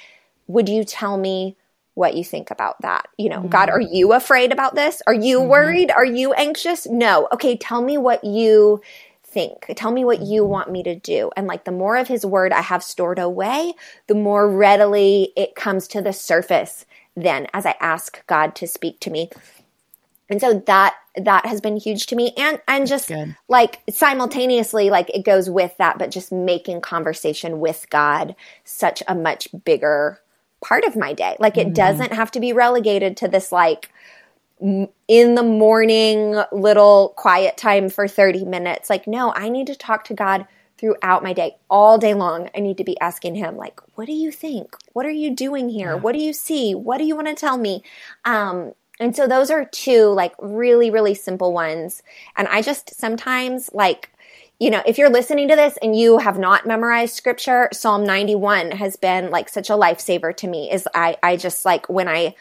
would 0.47 0.67
you 0.67 0.83
tell 0.83 1.15
me 1.15 1.57
what 1.93 2.15
you 2.15 2.23
think 2.23 2.49
about 2.49 2.81
that? 2.81 3.07
You 3.17 3.29
know, 3.29 3.41
mm. 3.41 3.49
God, 3.49 3.69
are 3.69 3.81
you 3.81 4.13
afraid 4.13 4.51
about 4.51 4.73
this? 4.73 5.01
Are 5.05 5.13
you 5.13 5.39
mm-hmm. 5.39 5.49
worried? 5.49 5.91
Are 5.91 6.05
you 6.05 6.33
anxious? 6.33 6.87
No. 6.87 7.27
Okay. 7.31 7.55
Tell 7.55 7.83
me 7.83 7.97
what 7.97 8.23
you 8.23 8.81
think. 9.31 9.71
Tell 9.75 9.91
me 9.91 10.05
what 10.05 10.21
you 10.21 10.45
want 10.45 10.71
me 10.71 10.83
to 10.83 10.95
do. 10.95 11.31
And 11.35 11.47
like 11.47 11.65
the 11.65 11.71
more 11.71 11.95
of 11.95 12.07
his 12.07 12.25
word 12.25 12.51
I 12.51 12.61
have 12.61 12.83
stored 12.83 13.19
away, 13.19 13.73
the 14.07 14.15
more 14.15 14.49
readily 14.49 15.31
it 15.35 15.55
comes 15.55 15.87
to 15.89 16.01
the 16.01 16.13
surface 16.13 16.85
then 17.15 17.47
as 17.53 17.65
I 17.65 17.75
ask 17.79 18.25
God 18.27 18.55
to 18.55 18.67
speak 18.67 18.99
to 19.01 19.09
me. 19.09 19.29
And 20.29 20.39
so 20.39 20.63
that 20.65 20.95
that 21.17 21.45
has 21.45 21.59
been 21.59 21.75
huge 21.75 22.05
to 22.07 22.15
me 22.15 22.33
and 22.37 22.61
and 22.67 22.87
just 22.87 23.11
like 23.49 23.81
simultaneously 23.89 24.89
like 24.89 25.09
it 25.09 25.25
goes 25.25 25.49
with 25.49 25.75
that 25.77 25.97
but 25.97 26.09
just 26.09 26.31
making 26.31 26.79
conversation 26.79 27.59
with 27.59 27.85
God 27.89 28.33
such 28.63 29.03
a 29.09 29.13
much 29.13 29.49
bigger 29.65 30.21
part 30.61 30.85
of 30.85 30.95
my 30.95 31.11
day. 31.11 31.35
Like 31.39 31.57
it 31.57 31.67
mm-hmm. 31.67 31.73
doesn't 31.73 32.13
have 32.13 32.31
to 32.31 32.39
be 32.39 32.53
relegated 32.53 33.17
to 33.17 33.27
this 33.27 33.51
like 33.51 33.91
in 34.61 35.35
the 35.35 35.43
morning 35.43 36.41
little 36.51 37.13
quiet 37.17 37.57
time 37.57 37.89
for 37.89 38.07
30 38.07 38.45
minutes. 38.45 38.89
Like 38.89 39.07
no, 39.07 39.33
I 39.35 39.49
need 39.49 39.67
to 39.67 39.75
talk 39.75 40.03
to 40.05 40.13
God 40.13 40.47
throughout 40.81 41.23
my 41.23 41.31
day, 41.31 41.55
all 41.69 41.99
day 41.99 42.15
long, 42.15 42.49
I 42.55 42.59
need 42.59 42.77
to 42.77 42.83
be 42.83 42.99
asking 42.99 43.35
him, 43.35 43.55
like, 43.55 43.79
what 43.95 44.07
do 44.07 44.13
you 44.13 44.31
think? 44.31 44.75
What 44.93 45.05
are 45.05 45.11
you 45.11 45.33
doing 45.33 45.69
here? 45.69 45.95
What 45.95 46.13
do 46.13 46.19
you 46.19 46.33
see? 46.33 46.73
What 46.73 46.97
do 46.97 47.03
you 47.03 47.15
want 47.15 47.27
to 47.27 47.35
tell 47.35 47.55
me? 47.55 47.83
Um, 48.25 48.73
and 48.99 49.15
so 49.15 49.27
those 49.27 49.51
are 49.51 49.65
two 49.65 50.07
like 50.07 50.33
really, 50.39 50.89
really 50.89 51.13
simple 51.13 51.53
ones. 51.53 52.01
And 52.35 52.47
I 52.47 52.63
just 52.63 52.95
sometimes 52.99 53.69
like, 53.73 54.11
you 54.59 54.69
know, 54.71 54.81
if 54.85 54.97
you're 54.97 55.09
listening 55.09 55.47
to 55.49 55.55
this 55.55 55.77
and 55.81 55.95
you 55.95 56.17
have 56.17 56.39
not 56.39 56.67
memorized 56.67 57.15
scripture, 57.15 57.69
Psalm 57.71 58.03
91 58.03 58.71
has 58.71 58.95
been 58.95 59.29
like 59.29 59.49
such 59.49 59.69
a 59.69 59.73
lifesaver 59.73 60.35
to 60.37 60.47
me 60.47 60.71
is 60.71 60.87
I, 60.93 61.17
I 61.21 61.35
just 61.35 61.63
like 61.63 61.89
when 61.89 62.07
I 62.07 62.35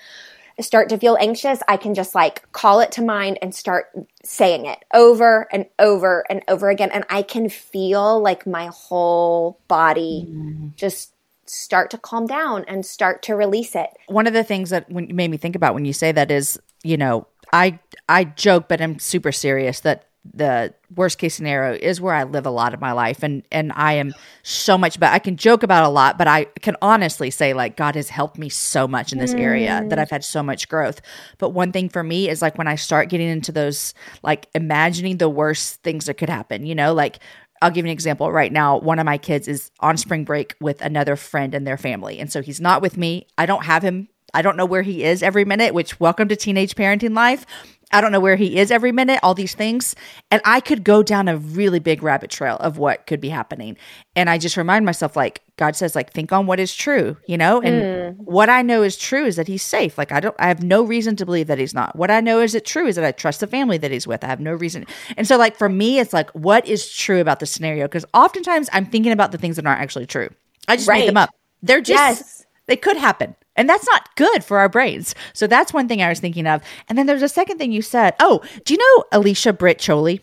start 0.62 0.88
to 0.90 0.98
feel 0.98 1.16
anxious, 1.20 1.60
I 1.68 1.76
can 1.76 1.94
just 1.94 2.14
like 2.14 2.50
call 2.52 2.80
it 2.80 2.92
to 2.92 3.02
mind 3.02 3.38
and 3.42 3.54
start 3.54 3.90
saying 4.24 4.66
it 4.66 4.78
over 4.92 5.48
and 5.52 5.66
over 5.78 6.24
and 6.28 6.42
over 6.48 6.68
again. 6.68 6.90
And 6.92 7.04
I 7.08 7.22
can 7.22 7.48
feel 7.48 8.20
like 8.20 8.46
my 8.46 8.66
whole 8.72 9.60
body 9.68 10.26
mm. 10.28 10.74
just 10.76 11.12
start 11.46 11.90
to 11.90 11.98
calm 11.98 12.26
down 12.26 12.64
and 12.68 12.86
start 12.86 13.22
to 13.22 13.34
release 13.34 13.74
it. 13.74 13.90
One 14.06 14.26
of 14.26 14.32
the 14.32 14.44
things 14.44 14.70
that 14.70 14.90
made 14.90 15.30
me 15.30 15.36
think 15.36 15.56
about 15.56 15.74
when 15.74 15.84
you 15.84 15.92
say 15.92 16.12
that 16.12 16.30
is, 16.30 16.60
you 16.82 16.96
know, 16.96 17.26
I 17.52 17.78
I 18.08 18.24
joke, 18.24 18.68
but 18.68 18.80
I'm 18.80 18.98
super 18.98 19.32
serious 19.32 19.80
that 19.80 20.06
the 20.34 20.74
worst 20.94 21.18
case 21.18 21.34
scenario 21.34 21.78
is 21.80 22.00
where 22.00 22.14
I 22.14 22.24
live 22.24 22.44
a 22.44 22.50
lot 22.50 22.74
of 22.74 22.80
my 22.80 22.92
life 22.92 23.22
and 23.22 23.42
and 23.50 23.72
I 23.74 23.94
am 23.94 24.12
so 24.42 24.76
much 24.76 25.00
but 25.00 25.12
I 25.12 25.18
can 25.18 25.36
joke 25.36 25.62
about 25.62 25.84
a 25.84 25.88
lot 25.88 26.18
but 26.18 26.28
I 26.28 26.44
can 26.60 26.76
honestly 26.82 27.30
say 27.30 27.54
like 27.54 27.76
God 27.76 27.94
has 27.94 28.10
helped 28.10 28.36
me 28.36 28.50
so 28.50 28.86
much 28.86 29.12
in 29.12 29.18
this 29.18 29.32
mm. 29.32 29.40
area 29.40 29.82
that 29.88 29.98
I've 29.98 30.10
had 30.10 30.22
so 30.22 30.42
much 30.42 30.68
growth 30.68 31.00
but 31.38 31.50
one 31.50 31.72
thing 31.72 31.88
for 31.88 32.02
me 32.02 32.28
is 32.28 32.42
like 32.42 32.58
when 32.58 32.68
I 32.68 32.74
start 32.74 33.08
getting 33.08 33.28
into 33.28 33.50
those 33.50 33.94
like 34.22 34.46
imagining 34.54 35.16
the 35.16 35.28
worst 35.28 35.82
things 35.82 36.04
that 36.04 36.14
could 36.14 36.30
happen 36.30 36.66
you 36.66 36.74
know 36.74 36.92
like 36.92 37.18
I'll 37.62 37.70
give 37.70 37.84
you 37.84 37.90
an 37.90 37.92
example 37.92 38.32
right 38.32 38.50
now. 38.50 38.78
One 38.78 38.98
of 38.98 39.04
my 39.04 39.18
kids 39.18 39.46
is 39.46 39.70
on 39.80 39.98
spring 39.98 40.24
break 40.24 40.56
with 40.62 40.80
another 40.80 41.14
friend 41.14 41.54
and 41.54 41.66
their 41.66 41.76
family. 41.76 42.18
And 42.18 42.32
so 42.32 42.40
he's 42.40 42.58
not 42.58 42.80
with 42.80 42.96
me. 42.96 43.26
I 43.36 43.44
don't 43.44 43.66
have 43.66 43.82
him 43.82 44.08
I 44.32 44.42
don't 44.42 44.56
know 44.56 44.64
where 44.64 44.82
he 44.82 45.04
is 45.04 45.22
every 45.22 45.44
minute, 45.44 45.74
which 45.74 45.98
welcome 45.98 46.28
to 46.28 46.36
teenage 46.36 46.74
parenting 46.74 47.14
life. 47.14 47.46
I 47.92 48.00
don't 48.00 48.12
know 48.12 48.20
where 48.20 48.36
he 48.36 48.58
is 48.58 48.70
every 48.70 48.92
minute, 48.92 49.20
all 49.22 49.34
these 49.34 49.54
things. 49.54 49.96
And 50.30 50.40
I 50.44 50.60
could 50.60 50.84
go 50.84 51.02
down 51.02 51.28
a 51.28 51.36
really 51.36 51.80
big 51.80 52.02
rabbit 52.02 52.30
trail 52.30 52.56
of 52.56 52.78
what 52.78 53.06
could 53.06 53.20
be 53.20 53.28
happening. 53.28 53.76
And 54.14 54.30
I 54.30 54.38
just 54.38 54.56
remind 54.56 54.84
myself, 54.84 55.16
like, 55.16 55.42
God 55.56 55.74
says, 55.76 55.94
like, 55.94 56.12
think 56.12 56.32
on 56.32 56.46
what 56.46 56.60
is 56.60 56.74
true, 56.74 57.16
you 57.26 57.36
know? 57.36 57.60
And 57.60 58.16
mm. 58.16 58.16
what 58.16 58.48
I 58.48 58.62
know 58.62 58.82
is 58.82 58.96
true 58.96 59.26
is 59.26 59.36
that 59.36 59.48
he's 59.48 59.62
safe. 59.62 59.98
Like, 59.98 60.12
I 60.12 60.20
don't, 60.20 60.36
I 60.38 60.48
have 60.48 60.62
no 60.62 60.82
reason 60.82 61.16
to 61.16 61.26
believe 61.26 61.48
that 61.48 61.58
he's 61.58 61.74
not. 61.74 61.96
What 61.96 62.10
I 62.10 62.20
know 62.20 62.40
is 62.40 62.54
it 62.54 62.64
true 62.64 62.86
is 62.86 62.96
that 62.96 63.04
I 63.04 63.12
trust 63.12 63.40
the 63.40 63.46
family 63.46 63.76
that 63.78 63.90
he's 63.90 64.06
with. 64.06 64.22
I 64.22 64.28
have 64.28 64.40
no 64.40 64.54
reason. 64.54 64.86
And 65.16 65.26
so, 65.26 65.36
like, 65.36 65.56
for 65.56 65.68
me, 65.68 65.98
it's 65.98 66.12
like, 66.12 66.30
what 66.30 66.66
is 66.66 66.92
true 66.92 67.20
about 67.20 67.40
the 67.40 67.46
scenario? 67.46 67.86
Because 67.86 68.04
oftentimes 68.14 68.70
I'm 68.72 68.86
thinking 68.86 69.12
about 69.12 69.32
the 69.32 69.38
things 69.38 69.56
that 69.56 69.66
aren't 69.66 69.80
actually 69.80 70.06
true. 70.06 70.30
I 70.68 70.76
just 70.76 70.88
right. 70.88 71.00
made 71.00 71.08
them 71.08 71.16
up. 71.16 71.30
They're 71.62 71.80
just, 71.80 71.90
yes. 71.90 72.46
They 72.70 72.76
could 72.76 72.96
happen. 72.96 73.34
And 73.56 73.68
that's 73.68 73.86
not 73.86 74.14
good 74.16 74.44
for 74.44 74.58
our 74.58 74.68
brains. 74.68 75.14
So 75.32 75.46
that's 75.46 75.72
one 75.72 75.88
thing 75.88 76.00
I 76.00 76.08
was 76.08 76.20
thinking 76.20 76.46
of. 76.46 76.62
And 76.88 76.96
then 76.96 77.06
there's 77.06 77.20
a 77.20 77.28
second 77.28 77.58
thing 77.58 77.72
you 77.72 77.82
said. 77.82 78.14
Oh, 78.20 78.42
do 78.64 78.72
you 78.72 78.78
know 78.78 79.04
Alicia 79.12 79.52
Britt? 79.52 79.86
You 79.88 80.20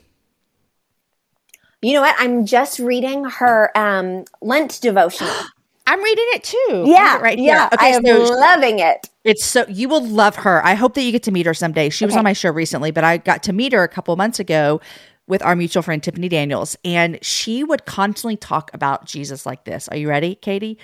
know 1.93 2.01
what? 2.01 2.15
I'm 2.17 2.45
just 2.45 2.79
reading 2.79 3.25
her 3.25 3.77
um, 3.77 4.23
Lent 4.41 4.79
devotional. 4.81 5.33
I'm 5.88 6.03
reading 6.03 6.25
it 6.29 6.43
too. 6.43 6.83
Yeah, 6.86 7.17
right. 7.19 7.38
Yeah, 7.39 7.69
okay, 7.73 7.86
I 7.86 7.89
am 7.95 8.05
so 8.05 8.23
loving 8.23 8.79
it. 8.79 9.07
It's 9.23 9.45
so 9.45 9.65
you 9.69 9.88
will 9.88 10.05
love 10.05 10.36
her. 10.38 10.65
I 10.65 10.73
hope 10.73 10.95
that 10.95 11.03
you 11.03 11.13
get 11.13 11.23
to 11.23 11.31
meet 11.31 11.45
her 11.45 11.53
someday. 11.53 11.89
She 11.89 12.03
okay. 12.03 12.10
was 12.10 12.17
on 12.17 12.25
my 12.25 12.33
show 12.33 12.51
recently, 12.51 12.91
but 12.91 13.05
I 13.05 13.17
got 13.17 13.43
to 13.43 13.53
meet 13.53 13.71
her 13.71 13.83
a 13.83 13.88
couple 13.88 14.13
months 14.17 14.38
ago 14.38 14.81
with 15.27 15.41
our 15.43 15.55
mutual 15.55 15.83
friend 15.83 16.03
Tiffany 16.03 16.27
Daniels, 16.27 16.75
and 16.83 17.23
she 17.23 17.63
would 17.63 17.86
constantly 17.86 18.36
talk 18.36 18.69
about 18.73 19.05
Jesus 19.05 19.45
like 19.45 19.63
this. 19.63 19.88
Are 19.88 19.97
you 19.97 20.10
ready, 20.10 20.36
Katie? 20.36 20.77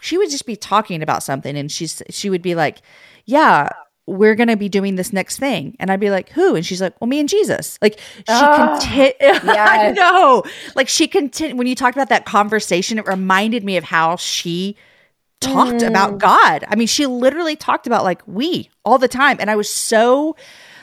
She 0.00 0.18
would 0.18 0.30
just 0.30 0.46
be 0.46 0.56
talking 0.56 1.02
about 1.02 1.22
something 1.22 1.56
and 1.56 1.70
she's 1.70 2.02
she 2.10 2.30
would 2.30 2.42
be 2.42 2.54
like, 2.54 2.78
"Yeah, 3.24 3.70
we're 4.06 4.34
going 4.34 4.48
to 4.48 4.56
be 4.56 4.68
doing 4.68 4.96
this 4.96 5.12
next 5.12 5.38
thing." 5.38 5.76
And 5.78 5.90
I'd 5.90 6.00
be 6.00 6.10
like, 6.10 6.30
"Who?" 6.30 6.54
And 6.54 6.64
she's 6.64 6.80
like, 6.80 7.00
"Well, 7.00 7.08
me 7.08 7.20
and 7.20 7.28
Jesus." 7.28 7.78
Like 7.82 7.98
she 7.98 8.24
oh, 8.28 8.56
conti- 8.56 9.14
yes. 9.20 9.44
I 9.44 9.90
know. 9.92 10.42
Like 10.74 10.88
she 10.88 11.08
continued 11.08 11.58
when 11.58 11.66
you 11.66 11.74
talked 11.74 11.96
about 11.96 12.08
that 12.10 12.24
conversation, 12.24 12.98
it 12.98 13.06
reminded 13.06 13.64
me 13.64 13.76
of 13.76 13.84
how 13.84 14.16
she 14.16 14.76
talked 15.40 15.82
mm. 15.82 15.88
about 15.88 16.18
God. 16.18 16.64
I 16.68 16.76
mean, 16.76 16.86
she 16.88 17.06
literally 17.06 17.56
talked 17.56 17.86
about 17.86 18.04
like 18.04 18.22
we 18.26 18.70
all 18.84 18.98
the 18.98 19.08
time 19.08 19.36
and 19.40 19.50
I 19.50 19.56
was 19.56 19.70
so 19.70 20.36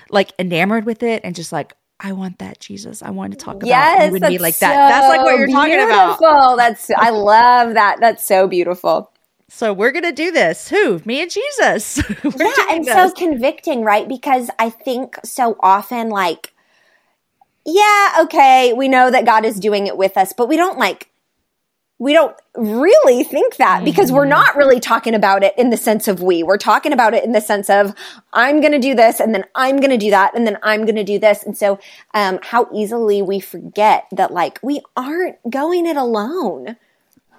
like 0.09 0.31
enamored 0.39 0.85
with 0.85 1.03
it 1.03 1.21
and 1.23 1.35
just 1.35 1.51
like 1.51 1.73
I 1.99 2.11
want 2.11 2.39
that 2.39 2.59
Jesus. 2.59 3.01
I 3.01 3.11
want 3.11 3.31
to 3.31 3.37
talk 3.37 3.55
about 3.55 3.67
yes, 3.67 4.09
you 4.09 4.15
and 4.15 4.27
me 4.27 4.37
like 4.37 4.57
that. 4.59 4.73
So 4.73 4.75
that's 4.75 5.07
like 5.09 5.25
what 5.25 5.37
you're 5.37 5.47
talking 5.47 5.73
beautiful. 5.73 6.15
about. 6.27 6.57
That's 6.57 6.91
I 6.91 7.09
love 7.09 7.73
that. 7.75 7.97
That's 8.01 8.23
so 8.23 8.47
beautiful. 8.47 9.11
So 9.47 9.71
we're 9.71 9.91
gonna 9.91 10.11
do 10.11 10.31
this. 10.31 10.67
Who? 10.67 11.01
Me 11.05 11.21
and 11.21 11.31
Jesus. 11.31 11.97
yeah, 12.23 12.51
and 12.71 12.83
this. 12.83 12.93
so 12.93 13.11
convicting, 13.11 13.83
right? 13.83 14.07
Because 14.07 14.49
I 14.59 14.69
think 14.69 15.17
so 15.23 15.55
often, 15.61 16.09
like, 16.09 16.53
yeah, 17.65 18.17
okay, 18.23 18.73
we 18.73 18.87
know 18.87 19.09
that 19.09 19.25
God 19.25 19.45
is 19.45 19.59
doing 19.59 19.87
it 19.87 19.97
with 19.97 20.17
us, 20.17 20.33
but 20.33 20.49
we 20.49 20.57
don't 20.57 20.77
like 20.77 21.09
we 21.97 22.11
don't 22.11 22.35
really 22.55 23.23
think 23.23 23.55
that 23.55 23.85
because 23.85 24.11
we're 24.11 24.23
mm-hmm. 24.23 24.31
not 24.31 24.55
really 24.57 24.79
talking 24.79 25.15
about 25.15 25.43
it 25.43 25.53
in 25.57 25.69
the 25.69 25.77
sense 25.77 26.07
of 26.07 26.21
we. 26.21 26.43
We're 26.43 26.57
talking 26.57 26.91
about 26.91 27.13
it 27.13 27.23
in 27.23 27.31
the 27.31 27.39
sense 27.39 27.69
of 27.69 27.93
I'm 28.33 28.59
going 28.59 28.73
to 28.73 28.79
do 28.79 28.95
this 28.95 29.21
and 29.21 29.33
then 29.33 29.45
I'm 29.55 29.77
going 29.77 29.91
to 29.91 29.97
do 29.97 30.09
that 30.09 30.35
and 30.35 30.45
then 30.45 30.57
I'm 30.61 30.83
going 30.83 30.95
to 30.95 31.05
do 31.05 31.19
this. 31.19 31.43
And 31.43 31.57
so, 31.57 31.79
um, 32.13 32.39
how 32.41 32.67
easily 32.73 33.21
we 33.21 33.39
forget 33.39 34.07
that 34.11 34.31
like 34.31 34.59
we 34.61 34.81
aren't 34.97 35.37
going 35.49 35.85
it 35.85 35.95
alone. 35.95 36.75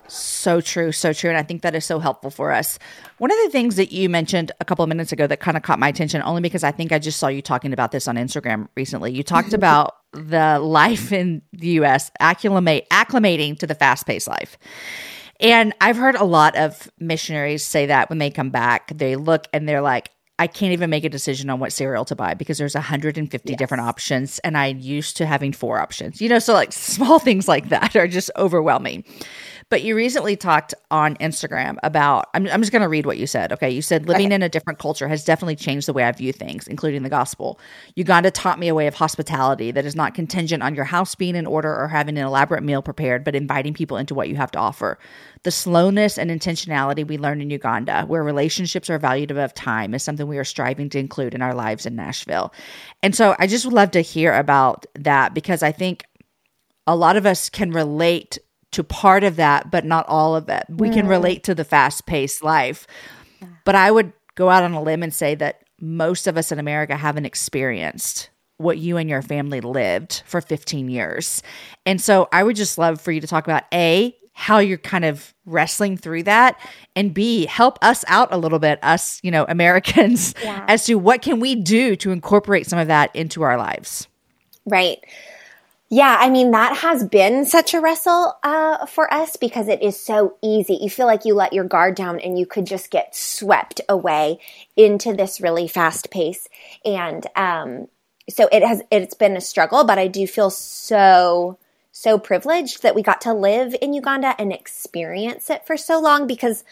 So 0.08 0.60
true, 0.60 0.92
so 0.92 1.12
true. 1.12 1.30
And 1.30 1.38
I 1.38 1.42
think 1.42 1.62
that 1.62 1.74
is 1.74 1.84
so 1.84 1.98
helpful 1.98 2.30
for 2.30 2.52
us. 2.52 2.78
One 3.18 3.30
of 3.30 3.38
the 3.44 3.50
things 3.50 3.76
that 3.76 3.92
you 3.92 4.08
mentioned 4.08 4.52
a 4.60 4.64
couple 4.64 4.84
of 4.84 4.88
minutes 4.88 5.12
ago 5.12 5.26
that 5.26 5.40
kind 5.40 5.56
of 5.56 5.62
caught 5.62 5.78
my 5.78 5.88
attention, 5.88 6.22
only 6.22 6.42
because 6.42 6.62
I 6.64 6.70
think 6.70 6.92
I 6.92 6.98
just 6.98 7.18
saw 7.18 7.28
you 7.28 7.42
talking 7.42 7.72
about 7.72 7.92
this 7.92 8.06
on 8.06 8.16
Instagram 8.16 8.68
recently. 8.76 9.12
You 9.12 9.22
talked 9.22 9.52
about 9.52 9.96
the 10.16 10.58
life 10.58 11.12
in 11.12 11.42
the 11.52 11.68
US 11.80 12.10
acclimate, 12.20 12.86
acclimating 12.90 13.58
to 13.58 13.66
the 13.66 13.74
fast 13.74 14.06
paced 14.06 14.28
life. 14.28 14.58
And 15.40 15.74
I've 15.80 15.96
heard 15.96 16.14
a 16.14 16.24
lot 16.24 16.56
of 16.56 16.90
missionaries 16.98 17.64
say 17.64 17.86
that 17.86 18.08
when 18.08 18.18
they 18.18 18.30
come 18.30 18.50
back, 18.50 18.96
they 18.96 19.16
look 19.16 19.46
and 19.52 19.68
they're 19.68 19.82
like, 19.82 20.10
I 20.38 20.46
can't 20.46 20.72
even 20.72 20.90
make 20.90 21.04
a 21.04 21.08
decision 21.08 21.48
on 21.48 21.60
what 21.60 21.72
cereal 21.72 22.04
to 22.06 22.14
buy 22.14 22.34
because 22.34 22.58
there's 22.58 22.74
150 22.74 23.48
yes. 23.48 23.58
different 23.58 23.82
options 23.84 24.38
and 24.40 24.56
I'm 24.56 24.78
used 24.78 25.16
to 25.16 25.26
having 25.26 25.52
four 25.52 25.78
options. 25.78 26.20
You 26.20 26.28
know, 26.28 26.38
so 26.38 26.52
like 26.52 26.72
small 26.74 27.18
things 27.18 27.48
like 27.48 27.70
that 27.70 27.96
are 27.96 28.08
just 28.08 28.30
overwhelming. 28.36 29.04
But 29.68 29.82
you 29.82 29.96
recently 29.96 30.36
talked 30.36 30.74
on 30.92 31.16
Instagram 31.16 31.76
about, 31.82 32.28
I'm, 32.34 32.46
I'm 32.46 32.60
just 32.60 32.70
going 32.70 32.82
to 32.82 32.88
read 32.88 33.04
what 33.04 33.18
you 33.18 33.26
said. 33.26 33.52
Okay. 33.52 33.68
You 33.68 33.82
said 33.82 34.06
living 34.06 34.26
okay. 34.26 34.36
in 34.36 34.42
a 34.42 34.48
different 34.48 34.78
culture 34.78 35.08
has 35.08 35.24
definitely 35.24 35.56
changed 35.56 35.88
the 35.88 35.92
way 35.92 36.04
I 36.04 36.12
view 36.12 36.32
things, 36.32 36.68
including 36.68 37.02
the 37.02 37.08
gospel. 37.08 37.58
Uganda 37.96 38.30
taught 38.30 38.60
me 38.60 38.68
a 38.68 38.76
way 38.76 38.86
of 38.86 38.94
hospitality 38.94 39.72
that 39.72 39.84
is 39.84 39.96
not 39.96 40.14
contingent 40.14 40.62
on 40.62 40.76
your 40.76 40.84
house 40.84 41.16
being 41.16 41.34
in 41.34 41.46
order 41.46 41.74
or 41.74 41.88
having 41.88 42.16
an 42.16 42.24
elaborate 42.24 42.62
meal 42.62 42.80
prepared, 42.80 43.24
but 43.24 43.34
inviting 43.34 43.74
people 43.74 43.96
into 43.96 44.14
what 44.14 44.28
you 44.28 44.36
have 44.36 44.52
to 44.52 44.58
offer. 44.58 44.98
The 45.42 45.50
slowness 45.50 46.16
and 46.16 46.30
intentionality 46.30 47.06
we 47.06 47.18
learned 47.18 47.42
in 47.42 47.50
Uganda, 47.50 48.04
where 48.06 48.22
relationships 48.22 48.88
are 48.88 49.00
valued 49.00 49.32
above 49.32 49.52
time, 49.52 49.94
is 49.94 50.02
something 50.04 50.28
we 50.28 50.38
are 50.38 50.44
striving 50.44 50.88
to 50.90 50.98
include 51.00 51.34
in 51.34 51.42
our 51.42 51.54
lives 51.54 51.86
in 51.86 51.96
Nashville. 51.96 52.52
And 53.02 53.16
so 53.16 53.34
I 53.40 53.48
just 53.48 53.64
would 53.64 53.74
love 53.74 53.90
to 53.92 54.00
hear 54.00 54.32
about 54.32 54.86
that 54.94 55.34
because 55.34 55.64
I 55.64 55.72
think 55.72 56.04
a 56.86 56.94
lot 56.94 57.16
of 57.16 57.26
us 57.26 57.50
can 57.50 57.72
relate 57.72 58.38
to 58.76 58.84
part 58.84 59.24
of 59.24 59.36
that, 59.36 59.70
but 59.70 59.86
not 59.86 60.06
all 60.06 60.36
of 60.36 60.50
it. 60.50 60.64
We 60.68 60.90
mm. 60.90 60.92
can 60.92 61.06
relate 61.06 61.44
to 61.44 61.54
the 61.54 61.64
fast 61.64 62.04
paced 62.04 62.44
life. 62.44 62.86
But 63.64 63.74
I 63.74 63.90
would 63.90 64.12
go 64.34 64.50
out 64.50 64.64
on 64.64 64.74
a 64.74 64.82
limb 64.82 65.02
and 65.02 65.14
say 65.14 65.34
that 65.36 65.62
most 65.80 66.26
of 66.26 66.36
us 66.36 66.52
in 66.52 66.58
America 66.58 66.94
haven't 66.94 67.24
experienced 67.24 68.28
what 68.58 68.76
you 68.76 68.98
and 68.98 69.08
your 69.08 69.22
family 69.22 69.62
lived 69.62 70.22
for 70.26 70.42
15 70.42 70.90
years. 70.90 71.42
And 71.86 72.02
so 72.02 72.28
I 72.32 72.42
would 72.42 72.54
just 72.54 72.76
love 72.76 73.00
for 73.00 73.12
you 73.12 73.20
to 73.22 73.26
talk 73.26 73.44
about 73.44 73.64
A, 73.72 74.14
how 74.34 74.58
you're 74.58 74.76
kind 74.76 75.06
of 75.06 75.34
wrestling 75.46 75.96
through 75.96 76.22
that 76.24 76.58
and 76.94 77.14
b 77.14 77.46
help 77.46 77.78
us 77.80 78.04
out 78.06 78.28
a 78.32 78.36
little 78.36 78.58
bit 78.58 78.78
us 78.82 79.18
you 79.22 79.30
know 79.30 79.46
americans 79.48 80.34
yeah. 80.42 80.62
as 80.68 80.84
to 80.84 80.96
what 80.96 81.22
can 81.22 81.40
we 81.40 81.54
do 81.54 81.96
to 81.96 82.10
incorporate 82.10 82.66
some 82.66 82.78
of 82.78 82.86
that 82.86 83.14
into 83.16 83.40
our 83.40 83.56
lives 83.56 84.08
right 84.66 84.98
yeah, 85.88 86.16
I 86.18 86.30
mean, 86.30 86.50
that 86.50 86.78
has 86.78 87.04
been 87.04 87.44
such 87.44 87.72
a 87.72 87.80
wrestle 87.80 88.36
uh, 88.42 88.86
for 88.86 89.12
us 89.12 89.36
because 89.36 89.68
it 89.68 89.82
is 89.82 89.98
so 89.98 90.36
easy. 90.42 90.78
You 90.80 90.90
feel 90.90 91.06
like 91.06 91.24
you 91.24 91.34
let 91.34 91.52
your 91.52 91.64
guard 91.64 91.94
down 91.94 92.18
and 92.18 92.36
you 92.36 92.44
could 92.44 92.66
just 92.66 92.90
get 92.90 93.14
swept 93.14 93.80
away 93.88 94.40
into 94.76 95.12
this 95.12 95.40
really 95.40 95.68
fast 95.68 96.10
pace. 96.10 96.48
And 96.84 97.24
um, 97.36 97.86
so 98.28 98.48
it 98.50 98.64
has, 98.64 98.82
it's 98.90 99.14
been 99.14 99.36
a 99.36 99.40
struggle, 99.40 99.84
but 99.84 99.96
I 99.96 100.08
do 100.08 100.26
feel 100.26 100.50
so, 100.50 101.56
so 101.92 102.18
privileged 102.18 102.82
that 102.82 102.96
we 102.96 103.02
got 103.02 103.20
to 103.20 103.32
live 103.32 103.76
in 103.80 103.92
Uganda 103.92 104.34
and 104.40 104.52
experience 104.52 105.50
it 105.50 105.64
for 105.68 105.76
so 105.76 106.00
long 106.00 106.26
because 106.26 106.64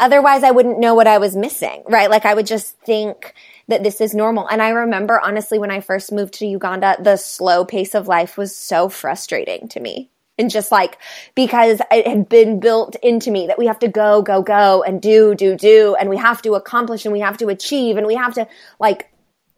otherwise 0.00 0.42
I 0.42 0.50
wouldn't 0.50 0.80
know 0.80 0.94
what 0.94 1.06
I 1.06 1.18
was 1.18 1.36
missing, 1.36 1.84
right? 1.88 2.10
Like 2.10 2.24
I 2.24 2.34
would 2.34 2.46
just 2.46 2.76
think, 2.80 3.32
that 3.68 3.82
this 3.82 4.00
is 4.00 4.14
normal. 4.14 4.48
And 4.48 4.62
I 4.62 4.70
remember 4.70 5.20
honestly 5.20 5.58
when 5.58 5.70
I 5.70 5.80
first 5.80 6.12
moved 6.12 6.34
to 6.34 6.46
Uganda, 6.46 6.96
the 7.00 7.16
slow 7.16 7.64
pace 7.64 7.94
of 7.94 8.08
life 8.08 8.36
was 8.36 8.54
so 8.54 8.88
frustrating 8.88 9.68
to 9.68 9.80
me. 9.80 10.10
And 10.38 10.50
just 10.50 10.70
like, 10.70 10.98
because 11.34 11.80
it 11.90 12.06
had 12.06 12.28
been 12.28 12.60
built 12.60 12.94
into 12.96 13.30
me 13.30 13.46
that 13.46 13.58
we 13.58 13.66
have 13.66 13.78
to 13.78 13.88
go, 13.88 14.20
go, 14.20 14.42
go 14.42 14.82
and 14.82 15.00
do, 15.00 15.34
do, 15.34 15.56
do. 15.56 15.96
And 15.98 16.10
we 16.10 16.18
have 16.18 16.42
to 16.42 16.54
accomplish 16.54 17.06
and 17.06 17.12
we 17.12 17.20
have 17.20 17.38
to 17.38 17.48
achieve 17.48 17.96
and 17.96 18.06
we 18.06 18.16
have 18.16 18.34
to 18.34 18.46
like 18.78 19.10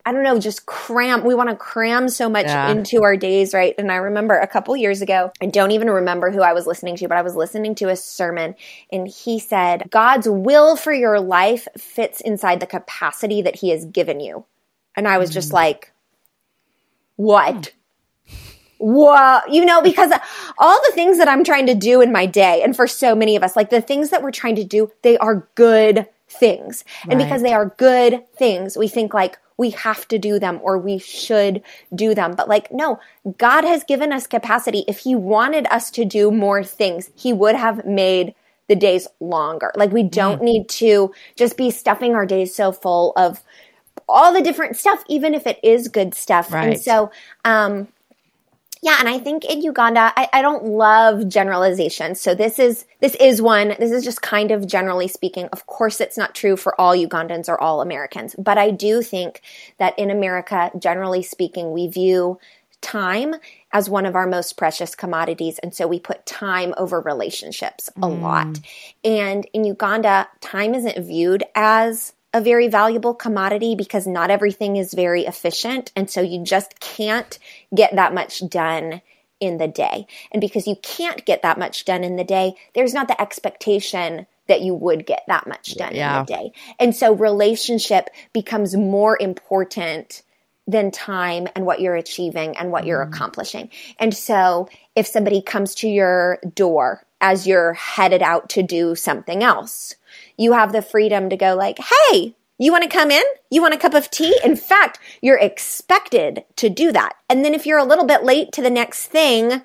I 0.09 0.13
don't 0.13 0.23
know, 0.23 0.39
just 0.39 0.65
cram. 0.65 1.23
We 1.23 1.35
want 1.35 1.51
to 1.51 1.55
cram 1.55 2.09
so 2.09 2.31
much 2.31 2.47
yeah. 2.47 2.71
into 2.71 3.03
our 3.03 3.15
days, 3.15 3.53
right? 3.53 3.75
And 3.77 3.93
I 3.93 3.97
remember 3.97 4.39
a 4.39 4.47
couple 4.47 4.75
years 4.75 5.03
ago, 5.03 5.31
I 5.43 5.45
don't 5.45 5.73
even 5.73 5.91
remember 5.91 6.31
who 6.31 6.41
I 6.41 6.55
was 6.55 6.67
listening 6.67 6.97
to, 6.97 7.09
but 7.09 7.19
I 7.19 7.21
was 7.21 7.37
listening 7.37 7.75
to 7.75 7.91
a 7.91 7.97
sermon 7.97 8.55
and 8.91 9.07
he 9.07 9.39
said, 9.39 9.91
God's 9.91 10.27
will 10.27 10.77
for 10.77 10.95
your 10.95 11.21
life 11.21 11.69
fits 11.77 12.23
inside 12.23 12.61
the 12.61 12.67
capacity 12.67 13.43
that 13.43 13.57
he 13.57 13.69
has 13.69 13.85
given 13.85 14.19
you. 14.19 14.47
And 14.97 15.07
I 15.07 15.19
was 15.19 15.29
just 15.29 15.51
mm. 15.51 15.57
like, 15.57 15.93
what? 17.17 17.75
Wow, 18.79 19.43
you 19.47 19.67
know, 19.67 19.83
because 19.83 20.11
all 20.57 20.81
the 20.87 20.93
things 20.95 21.19
that 21.19 21.29
I'm 21.29 21.45
trying 21.45 21.67
to 21.67 21.75
do 21.75 22.01
in 22.01 22.13
my 22.13 22.25
day, 22.25 22.63
and 22.63 22.75
for 22.75 22.87
so 22.87 23.15
many 23.15 23.37
of 23.37 23.43
us, 23.43 23.57
like 23.57 23.69
the 23.69 23.83
things 23.83 24.09
that 24.09 24.23
we're 24.23 24.31
trying 24.31 24.57
to 24.57 24.65
do, 24.65 24.91
they 25.03 25.19
are 25.19 25.47
good 25.55 26.07
things. 26.31 26.83
Right. 27.05 27.13
And 27.13 27.19
because 27.23 27.43
they 27.43 27.53
are 27.53 27.75
good 27.77 28.25
things, 28.37 28.75
we 28.75 28.89
think 28.89 29.13
like, 29.13 29.39
we 29.59 29.71
have 29.71 30.09
to 30.09 30.19
do 30.19 30.39
them 30.39 30.61
or 30.63 30.79
we 30.79 30.99
should 30.99 31.63
do 31.95 32.15
them. 32.15 32.35
But 32.35 32.49
like, 32.49 32.73
no, 32.73 32.99
God 33.37 33.65
has 33.65 33.85
given 33.85 34.13
us 34.13 34.27
capacity. 34.27 34.85
If 34.89 35.01
He 35.01 35.15
wanted 35.15 35.67
us 35.71 35.91
to 35.93 36.05
do 36.07 36.31
more 36.31 36.65
things, 36.65 37.11
He 37.15 37.33
would 37.35 37.57
have 37.57 37.85
made 37.85 38.35
the 38.69 38.77
days 38.77 39.07
longer. 39.21 39.73
Like, 39.75 39.93
we 39.93 40.03
don't 40.03 40.41
mm. 40.41 40.45
need 40.45 40.69
to 40.71 41.13
just 41.37 41.57
be 41.57 41.71
stuffing 41.71 42.15
our 42.15 42.25
days 42.25 42.55
so 42.55 42.73
full 42.73 43.13
of 43.17 43.43
all 44.09 44.33
the 44.33 44.43
different 44.43 44.77
stuff, 44.77 45.03
even 45.09 45.35
if 45.35 45.47
it 45.47 45.59
is 45.63 45.89
good 45.89 46.15
stuff. 46.15 46.53
Right. 46.53 46.75
And 46.75 46.81
so, 46.81 47.11
um, 47.45 47.89
yeah, 48.83 48.97
and 49.01 49.09
I 49.09 49.19
think 49.19 49.45
in 49.45 49.63
Uganda, 49.63 50.13
I, 50.17 50.29
I, 50.33 50.43
don't 50.43 50.65
love 50.65 51.29
generalizations. 51.29 52.21
So 52.21 52.35
this 52.35 52.59
is 52.59 52.85
this 53.01 53.15
is 53.17 53.43
one. 53.43 53.75
This 53.79 53.91
is 53.91 54.05
just 54.05 54.23
kind 54.23 54.51
of 54.51 54.67
generally 54.67 55.09
speaking. 55.09 55.49
Of 55.53 55.67
course, 55.67 56.01
it's 56.01 56.17
not 56.17 56.35
true 56.35 56.57
for 56.57 56.79
all 56.81 56.95
Ugandans 56.95 57.49
or 57.49 57.61
all 57.61 57.81
Americans, 57.81 58.35
but 58.39 58.59
I 58.59 58.71
do 58.71 59.03
think 59.03 59.43
that 59.79 59.99
in 59.99 60.11
America, 60.11 60.71
generally 60.79 61.23
speaking, 61.23 61.73
we 61.73 61.89
view 61.89 62.39
time 62.81 63.35
as 63.73 63.91
one 63.91 64.07
of 64.07 64.15
our 64.15 64.27
most 64.27 64.57
precious 64.57 64.95
commodities, 64.95 65.59
and 65.59 65.75
so 65.75 65.87
we 65.87 65.99
put 65.99 66.25
time 66.25 66.73
over 66.77 67.01
relationships 67.01 67.89
a 67.97 68.01
mm. 68.01 68.21
lot. 68.21 68.61
And 69.05 69.45
in 69.53 69.65
Uganda, 69.65 70.29
time 70.41 70.75
isn't 70.75 71.05
viewed 71.05 71.45
as 71.55 72.13
a 72.39 72.41
very 72.41 72.69
valuable 72.69 73.15
commodity 73.15 73.75
because 73.75 74.07
not 74.07 74.31
everything 74.31 74.77
is 74.77 74.95
very 74.95 75.27
efficient. 75.27 75.93
And 75.97 76.09
so 76.09 76.21
you 76.21 76.45
just 76.45 76.79
can't 76.79 77.39
get 77.75 77.97
that 77.97 78.15
much 78.15 78.49
done 78.49 79.03
in 79.41 79.59
the 79.59 79.69
day. 79.69 80.07
And 80.33 80.41
because 80.41 80.67
you 80.67 80.77
can't 80.83 81.25
get 81.25 81.43
that 81.43 81.59
much 81.59 81.85
done 81.85 82.05
in 82.05 82.17
the 82.17 82.25
day, 82.25 82.55
there's 82.75 82.95
not 82.95 83.09
the 83.09 83.21
expectation 83.21 84.27
that 84.47 84.63
you 84.63 84.73
would 84.73 85.05
get 85.05 85.25
that 85.29 85.47
much 85.47 85.75
done 85.75 85.95
yeah. 85.95 86.21
in 86.21 86.27
the 86.27 86.33
day. 86.33 86.53
And 86.79 86.97
so 86.97 87.13
relationship 87.13 88.09
becomes 88.33 88.77
more 88.77 89.19
important 89.21 90.23
than 90.67 90.91
time 90.91 91.49
and 91.57 91.67
what 91.67 91.81
you're 91.81 91.97
achieving 91.97 92.57
and 92.57 92.71
what 92.71 92.87
you're 92.87 93.05
mm-hmm. 93.05 93.13
accomplishing. 93.13 93.71
And 93.99 94.15
so 94.15 94.69
if 94.95 95.07
somebody 95.07 95.43
comes 95.43 95.75
to 95.77 95.89
your 95.89 96.39
door 96.55 97.05
as 97.21 97.47
you're 97.47 97.73
headed 97.75 98.23
out 98.23 98.51
to 98.51 98.63
do 98.63 98.95
something 98.95 99.43
else, 99.43 99.97
you 100.39 100.53
have 100.53 100.73
the 100.73 100.83
freedom 100.83 101.29
to 101.31 101.37
go 101.37 101.55
like, 101.55 101.79
Hey, 101.79 102.35
you 102.59 102.73
want 102.73 102.85
to 102.85 102.91
come 102.91 103.11
in? 103.11 103.23
You 103.51 103.63
want 103.63 103.75
a 103.75 103.79
cup 103.79 103.95
of 103.95 104.11
tea? 104.11 104.39
In 104.43 104.57
fact, 104.57 104.99
you're 105.21 105.39
expected 105.39 106.45
to 106.57 106.69
do 106.69 106.91
that. 106.93 107.15
And 107.29 107.45
then 107.45 107.55
if 107.55 107.67
you're 107.67 107.79
a 107.79 107.85
little 107.85 108.07
bit 108.07 108.25
late 108.25 108.53
to 108.53 108.63
the 108.63 108.71
next 108.71 109.07
thing, 109.07 109.63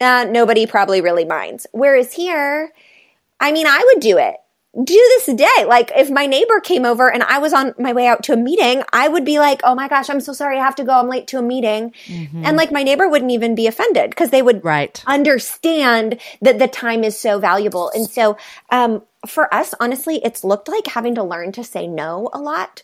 uh, 0.00 0.26
nobody 0.28 0.66
probably 0.66 1.00
really 1.00 1.24
minds. 1.24 1.66
Whereas 1.72 2.14
here, 2.14 2.72
I 3.38 3.52
mean, 3.52 3.66
I 3.66 3.82
would 3.92 4.00
do 4.00 4.16
it 4.16 4.36
do 4.74 4.94
this 4.94 5.26
day. 5.34 5.64
Like 5.66 5.90
if 5.96 6.10
my 6.10 6.26
neighbor 6.26 6.60
came 6.60 6.84
over 6.84 7.12
and 7.12 7.22
I 7.24 7.38
was 7.38 7.52
on 7.52 7.74
my 7.78 7.92
way 7.92 8.06
out 8.06 8.22
to 8.24 8.32
a 8.32 8.36
meeting, 8.36 8.84
I 8.92 9.08
would 9.08 9.24
be 9.24 9.38
like, 9.38 9.62
"Oh 9.64 9.74
my 9.74 9.88
gosh, 9.88 10.08
I'm 10.08 10.20
so 10.20 10.32
sorry. 10.32 10.58
I 10.58 10.64
have 10.64 10.76
to 10.76 10.84
go. 10.84 10.92
I'm 10.92 11.08
late 11.08 11.26
to 11.28 11.38
a 11.38 11.42
meeting." 11.42 11.92
Mm-hmm. 12.06 12.44
And 12.44 12.56
like 12.56 12.70
my 12.70 12.84
neighbor 12.84 13.08
wouldn't 13.08 13.32
even 13.32 13.54
be 13.54 13.66
offended 13.66 14.10
because 14.10 14.30
they 14.30 14.42
would 14.42 14.64
right. 14.64 15.02
understand 15.06 16.20
that 16.40 16.58
the 16.58 16.68
time 16.68 17.02
is 17.02 17.18
so 17.18 17.40
valuable. 17.40 17.90
And 17.94 18.08
so 18.08 18.36
um, 18.70 19.02
for 19.26 19.52
us, 19.52 19.74
honestly, 19.80 20.20
it's 20.22 20.44
looked 20.44 20.68
like 20.68 20.86
having 20.86 21.16
to 21.16 21.24
learn 21.24 21.50
to 21.52 21.64
say 21.64 21.88
no 21.88 22.30
a 22.32 22.40
lot 22.40 22.82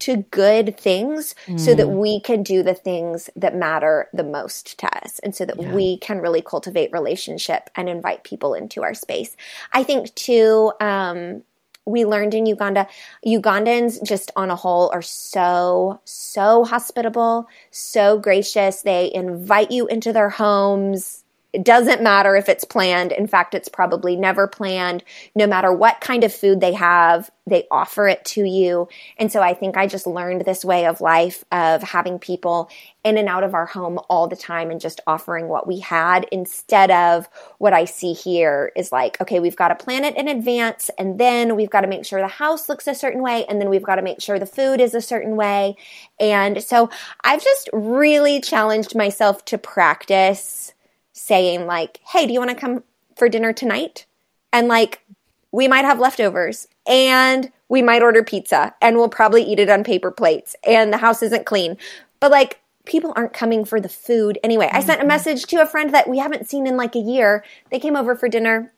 to 0.00 0.18
good 0.30 0.78
things 0.78 1.34
mm. 1.46 1.58
so 1.58 1.74
that 1.74 1.86
mm. 1.86 1.96
we 1.96 2.20
can 2.20 2.42
do 2.42 2.62
the 2.62 2.74
things 2.74 3.30
that 3.36 3.54
matter 3.54 4.08
the 4.12 4.24
most 4.24 4.78
to 4.78 4.86
us 5.04 5.18
and 5.20 5.34
so 5.34 5.44
that 5.44 5.60
yeah. 5.60 5.72
we 5.72 5.98
can 5.98 6.18
really 6.18 6.42
cultivate 6.42 6.92
relationship 6.92 7.70
and 7.76 7.88
invite 7.88 8.24
people 8.24 8.54
into 8.54 8.82
our 8.82 8.94
space. 8.94 9.36
I 9.72 9.82
think 9.82 10.14
too, 10.14 10.72
um, 10.80 11.42
we 11.86 12.04
learned 12.04 12.34
in 12.34 12.46
Uganda, 12.46 12.86
Ugandans 13.26 14.02
just 14.02 14.30
on 14.36 14.50
a 14.50 14.56
whole 14.56 14.90
are 14.92 15.02
so, 15.02 16.00
so 16.04 16.64
hospitable, 16.64 17.48
so 17.70 18.18
gracious. 18.18 18.82
They 18.82 19.10
invite 19.12 19.70
you 19.70 19.86
into 19.86 20.12
their 20.12 20.30
homes 20.30 21.19
it 21.52 21.64
doesn't 21.64 22.02
matter 22.02 22.36
if 22.36 22.48
it's 22.48 22.64
planned. 22.64 23.12
In 23.12 23.26
fact, 23.26 23.54
it's 23.54 23.68
probably 23.68 24.16
never 24.16 24.46
planned. 24.46 25.02
No 25.34 25.46
matter 25.46 25.72
what 25.72 26.00
kind 26.00 26.22
of 26.22 26.32
food 26.32 26.60
they 26.60 26.72
have, 26.74 27.30
they 27.46 27.66
offer 27.70 28.06
it 28.06 28.24
to 28.24 28.44
you. 28.44 28.88
And 29.18 29.32
so 29.32 29.40
I 29.40 29.54
think 29.54 29.76
I 29.76 29.88
just 29.88 30.06
learned 30.06 30.44
this 30.44 30.64
way 30.64 30.86
of 30.86 31.00
life 31.00 31.44
of 31.50 31.82
having 31.82 32.20
people 32.20 32.70
in 33.02 33.18
and 33.18 33.28
out 33.28 33.42
of 33.42 33.54
our 33.54 33.66
home 33.66 33.98
all 34.08 34.28
the 34.28 34.36
time 34.36 34.70
and 34.70 34.80
just 34.80 35.00
offering 35.06 35.48
what 35.48 35.66
we 35.66 35.80
had 35.80 36.26
instead 36.30 36.90
of 36.92 37.28
what 37.58 37.72
I 37.72 37.84
see 37.84 38.12
here 38.12 38.70
is 38.76 38.92
like, 38.92 39.20
okay, 39.20 39.40
we've 39.40 39.56
got 39.56 39.68
to 39.68 39.74
plan 39.74 40.04
it 40.04 40.16
in 40.16 40.28
advance 40.28 40.90
and 40.98 41.18
then 41.18 41.56
we've 41.56 41.70
got 41.70 41.80
to 41.80 41.88
make 41.88 42.04
sure 42.04 42.20
the 42.20 42.28
house 42.28 42.68
looks 42.68 42.86
a 42.86 42.94
certain 42.94 43.22
way 43.22 43.44
and 43.46 43.60
then 43.60 43.70
we've 43.70 43.82
got 43.82 43.96
to 43.96 44.02
make 44.02 44.20
sure 44.20 44.38
the 44.38 44.46
food 44.46 44.80
is 44.80 44.94
a 44.94 45.00
certain 45.00 45.34
way. 45.34 45.76
And 46.20 46.62
so 46.62 46.90
I've 47.24 47.42
just 47.42 47.68
really 47.72 48.40
challenged 48.40 48.94
myself 48.94 49.44
to 49.46 49.58
practice 49.58 50.74
saying 51.20 51.66
like, 51.66 52.00
"Hey, 52.06 52.26
do 52.26 52.32
you 52.32 52.38
want 52.40 52.50
to 52.50 52.56
come 52.56 52.82
for 53.16 53.28
dinner 53.28 53.52
tonight?" 53.52 54.06
and 54.52 54.68
like 54.68 55.04
we 55.52 55.68
might 55.68 55.84
have 55.84 55.98
leftovers 55.98 56.68
and 56.86 57.50
we 57.68 57.82
might 57.82 58.02
order 58.02 58.22
pizza 58.22 58.74
and 58.80 58.96
we'll 58.96 59.08
probably 59.08 59.42
eat 59.42 59.58
it 59.58 59.70
on 59.70 59.84
paper 59.84 60.10
plates 60.10 60.54
and 60.66 60.92
the 60.92 60.98
house 60.98 61.22
isn't 61.22 61.46
clean. 61.46 61.76
But 62.20 62.30
like 62.30 62.60
people 62.84 63.12
aren't 63.16 63.32
coming 63.32 63.64
for 63.64 63.80
the 63.80 63.88
food 63.88 64.38
anyway. 64.42 64.68
I 64.72 64.80
sent 64.80 65.00
a 65.00 65.02
mm-hmm. 65.02 65.08
message 65.08 65.44
to 65.46 65.62
a 65.62 65.66
friend 65.66 65.92
that 65.94 66.08
we 66.08 66.18
haven't 66.18 66.48
seen 66.48 66.66
in 66.66 66.76
like 66.76 66.94
a 66.94 67.00
year. 67.00 67.44
They 67.70 67.78
came 67.78 67.96
over 67.96 68.14
for 68.14 68.28
dinner 68.28 68.72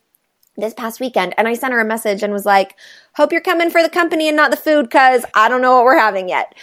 this 0.56 0.74
past 0.74 1.00
weekend 1.00 1.34
and 1.38 1.48
I 1.48 1.54
sent 1.54 1.72
her 1.72 1.80
a 1.80 1.84
message 1.84 2.22
and 2.22 2.32
was 2.32 2.46
like, 2.46 2.76
"Hope 3.14 3.32
you're 3.32 3.40
coming 3.40 3.70
for 3.70 3.82
the 3.82 3.88
company 3.88 4.28
and 4.28 4.36
not 4.36 4.50
the 4.50 4.56
food 4.56 4.90
cuz 4.90 5.24
I 5.34 5.48
don't 5.48 5.62
know 5.62 5.76
what 5.76 5.84
we're 5.84 5.98
having 5.98 6.28
yet." 6.28 6.54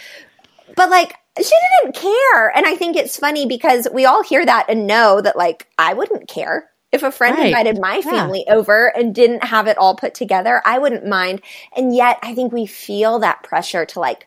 But 0.76 0.90
like 0.90 1.14
she 1.42 1.54
didn't 1.82 1.94
care. 1.96 2.48
And 2.56 2.66
I 2.66 2.76
think 2.76 2.96
it's 2.96 3.16
funny 3.16 3.46
because 3.46 3.88
we 3.92 4.04
all 4.06 4.22
hear 4.22 4.44
that 4.44 4.66
and 4.68 4.86
know 4.86 5.20
that 5.20 5.36
like 5.36 5.66
I 5.78 5.94
wouldn't 5.94 6.28
care. 6.28 6.68
If 6.92 7.02
a 7.04 7.12
friend 7.12 7.36
Right. 7.36 7.46
invited 7.46 7.78
my 7.80 7.96
Yeah. 7.96 8.02
family 8.10 8.44
over 8.48 8.88
and 8.96 9.14
didn't 9.14 9.44
have 9.44 9.66
it 9.68 9.78
all 9.78 9.94
put 9.94 10.12
together, 10.14 10.60
I 10.64 10.78
wouldn't 10.78 11.06
mind. 11.06 11.40
And 11.76 11.94
yet 11.94 12.18
I 12.22 12.34
think 12.34 12.52
we 12.52 12.66
feel 12.66 13.20
that 13.20 13.42
pressure 13.44 13.86
to 13.86 14.00
like 14.00 14.26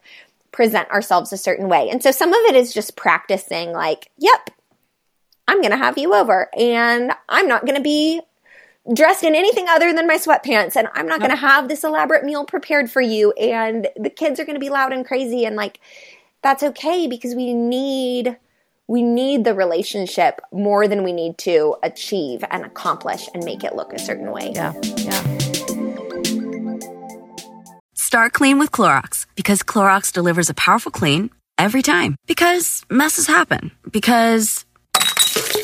present 0.51 0.89
ourselves 0.89 1.33
a 1.33 1.37
certain 1.37 1.67
way. 1.67 1.89
And 1.89 2.01
so 2.01 2.11
some 2.11 2.31
of 2.31 2.39
it 2.45 2.55
is 2.55 2.73
just 2.73 2.95
practicing 2.95 3.71
like, 3.73 4.11
yep, 4.17 4.49
I'm 5.47 5.59
going 5.59 5.71
to 5.71 5.77
have 5.77 5.97
you 5.97 6.13
over 6.13 6.49
and 6.57 7.11
I'm 7.27 7.47
not 7.47 7.65
going 7.65 7.75
to 7.75 7.81
be 7.81 8.21
dressed 8.93 9.23
in 9.23 9.33
anything 9.33 9.65
other 9.69 9.93
than 9.93 10.07
my 10.07 10.17
sweatpants 10.17 10.75
and 10.75 10.89
I'm 10.93 11.07
not 11.07 11.19
going 11.19 11.31
to 11.31 11.37
have 11.37 11.67
this 11.69 11.83
elaborate 11.83 12.25
meal 12.25 12.45
prepared 12.45 12.91
for 12.91 13.01
you 13.01 13.31
and 13.33 13.87
the 13.95 14.09
kids 14.09 14.39
are 14.39 14.45
going 14.45 14.55
to 14.55 14.59
be 14.59 14.69
loud 14.69 14.91
and 14.91 15.05
crazy 15.05 15.45
and 15.45 15.55
like 15.55 15.79
that's 16.43 16.61
okay 16.61 17.07
because 17.07 17.33
we 17.33 17.53
need 17.53 18.37
we 18.87 19.01
need 19.01 19.45
the 19.45 19.53
relationship 19.53 20.41
more 20.51 20.87
than 20.87 21.03
we 21.03 21.13
need 21.13 21.37
to 21.39 21.75
achieve 21.83 22.43
and 22.51 22.65
accomplish 22.65 23.29
and 23.33 23.43
make 23.45 23.63
it 23.63 23.75
look 23.75 23.93
a 23.93 23.99
certain 23.99 24.29
way. 24.29 24.51
Yeah. 24.53 24.73
Yeah. 24.97 25.37
Start 27.93 28.33
clean 28.33 28.59
with 28.59 28.71
Clorox 28.71 29.25
because 29.35 29.63
Clorox 29.63 30.11
delivers 30.11 30.49
a 30.49 30.53
powerful 30.53 30.91
clean 30.91 31.31
every 31.57 31.81
time. 31.81 32.15
Because 32.27 32.83
messes 32.89 33.25
happen. 33.25 33.71
Because. 33.89 34.65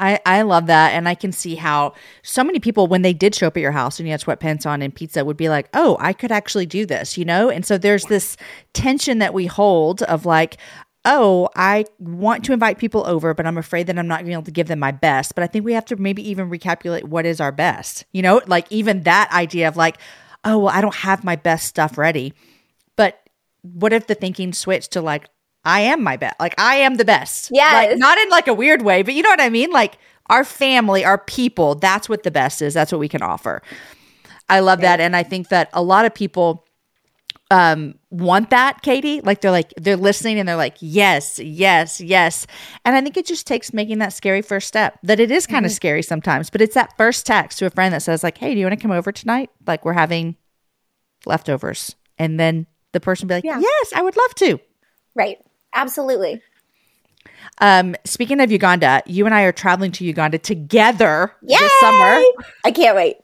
I, 0.00 0.20
I 0.24 0.42
love 0.42 0.66
that. 0.66 0.92
And 0.92 1.08
I 1.08 1.14
can 1.14 1.32
see 1.32 1.56
how 1.56 1.94
so 2.22 2.44
many 2.44 2.60
people, 2.60 2.86
when 2.86 3.02
they 3.02 3.12
did 3.12 3.34
show 3.34 3.48
up 3.48 3.56
at 3.56 3.60
your 3.60 3.72
house 3.72 3.98
and 3.98 4.06
you 4.06 4.12
had 4.12 4.20
sweatpants 4.20 4.64
on 4.66 4.80
and 4.82 4.94
pizza, 4.94 5.24
would 5.24 5.36
be 5.36 5.48
like, 5.48 5.68
oh, 5.74 5.96
I 6.00 6.12
could 6.12 6.30
actually 6.30 6.66
do 6.66 6.86
this, 6.86 7.18
you 7.18 7.24
know? 7.24 7.50
And 7.50 7.66
so 7.66 7.78
there's 7.78 8.04
this 8.04 8.36
tension 8.72 9.18
that 9.18 9.34
we 9.34 9.46
hold 9.46 10.02
of 10.04 10.24
like, 10.24 10.58
oh, 11.04 11.48
I 11.56 11.84
want 11.98 12.44
to 12.44 12.52
invite 12.52 12.78
people 12.78 13.06
over, 13.06 13.32
but 13.34 13.46
I'm 13.46 13.58
afraid 13.58 13.86
that 13.86 13.98
I'm 13.98 14.06
not 14.06 14.16
going 14.16 14.26
to 14.26 14.30
be 14.30 14.32
able 14.34 14.42
to 14.42 14.50
give 14.50 14.68
them 14.68 14.78
my 14.78 14.92
best. 14.92 15.34
But 15.34 15.42
I 15.42 15.46
think 15.46 15.64
we 15.64 15.72
have 15.72 15.86
to 15.86 15.96
maybe 15.96 16.28
even 16.28 16.50
recalculate 16.50 17.04
what 17.04 17.26
is 17.26 17.40
our 17.40 17.52
best, 17.52 18.04
you 18.12 18.22
know? 18.22 18.42
Like 18.46 18.70
even 18.70 19.02
that 19.04 19.30
idea 19.32 19.68
of 19.68 19.76
like, 19.76 19.98
oh, 20.44 20.58
well, 20.58 20.74
I 20.74 20.80
don't 20.80 20.94
have 20.94 21.24
my 21.24 21.36
best 21.36 21.66
stuff 21.66 21.98
ready. 21.98 22.34
But 22.96 23.20
what 23.62 23.92
if 23.92 24.06
the 24.06 24.14
thinking 24.14 24.52
switched 24.52 24.92
to 24.92 25.00
like, 25.00 25.28
I 25.64 25.80
am 25.80 26.02
my 26.02 26.16
best. 26.16 26.38
Like 26.40 26.54
I 26.58 26.76
am 26.76 26.96
the 26.96 27.04
best. 27.04 27.50
Yes. 27.52 27.90
Like 27.90 27.98
not 27.98 28.18
in 28.18 28.28
like 28.30 28.48
a 28.48 28.54
weird 28.54 28.82
way, 28.82 29.02
but 29.02 29.14
you 29.14 29.22
know 29.22 29.30
what 29.30 29.40
I 29.40 29.50
mean? 29.50 29.70
Like 29.70 29.98
our 30.26 30.44
family, 30.44 31.04
our 31.04 31.18
people, 31.18 31.74
that's 31.74 32.08
what 32.08 32.22
the 32.22 32.30
best 32.30 32.62
is. 32.62 32.74
That's 32.74 32.92
what 32.92 32.98
we 32.98 33.08
can 33.08 33.22
offer. 33.22 33.62
I 34.48 34.60
love 34.60 34.80
that. 34.80 35.00
And 35.00 35.14
I 35.14 35.22
think 35.22 35.48
that 35.48 35.68
a 35.72 35.82
lot 35.82 36.04
of 36.04 36.14
people 36.14 36.64
um 37.50 37.94
want 38.10 38.50
that, 38.50 38.82
Katie. 38.82 39.20
Like 39.22 39.40
they're 39.40 39.50
like 39.50 39.72
they're 39.76 39.96
listening 39.96 40.38
and 40.38 40.48
they're 40.48 40.56
like, 40.56 40.76
yes, 40.80 41.38
yes, 41.38 42.00
yes. 42.00 42.46
And 42.84 42.94
I 42.94 43.00
think 43.00 43.16
it 43.16 43.26
just 43.26 43.46
takes 43.46 43.72
making 43.72 43.98
that 43.98 44.12
scary 44.12 44.42
first 44.42 44.68
step. 44.68 44.98
That 45.02 45.20
it 45.20 45.30
is 45.30 45.46
kind 45.46 45.64
of 45.66 45.72
scary 45.72 46.02
sometimes, 46.02 46.50
but 46.50 46.60
it's 46.60 46.74
that 46.74 46.96
first 46.96 47.26
text 47.26 47.58
to 47.58 47.66
a 47.66 47.70
friend 47.70 47.92
that 47.94 48.02
says, 48.02 48.22
like, 48.22 48.38
hey, 48.38 48.54
do 48.54 48.60
you 48.60 48.66
want 48.66 48.78
to 48.78 48.82
come 48.82 48.90
over 48.92 49.12
tonight? 49.12 49.50
Like 49.66 49.84
we're 49.84 49.94
having 49.94 50.36
leftovers. 51.26 51.96
And 52.18 52.38
then 52.38 52.66
the 52.92 53.00
person 53.00 53.28
be 53.28 53.34
like, 53.34 53.44
Yeah. 53.44 53.60
Yes, 53.60 53.92
I 53.94 54.02
would 54.02 54.16
love 54.16 54.34
to. 54.36 54.58
Right. 55.14 55.38
Absolutely. 55.78 56.42
Um, 57.60 57.96
speaking 58.04 58.40
of 58.40 58.50
Uganda, 58.50 59.02
you 59.06 59.26
and 59.26 59.34
I 59.34 59.42
are 59.42 59.52
traveling 59.52 59.92
to 59.92 60.04
Uganda 60.04 60.38
together 60.38 61.32
this 61.42 61.80
summer. 61.80 62.22
I 62.64 62.72
can't 62.74 62.96
wait. 62.96 63.18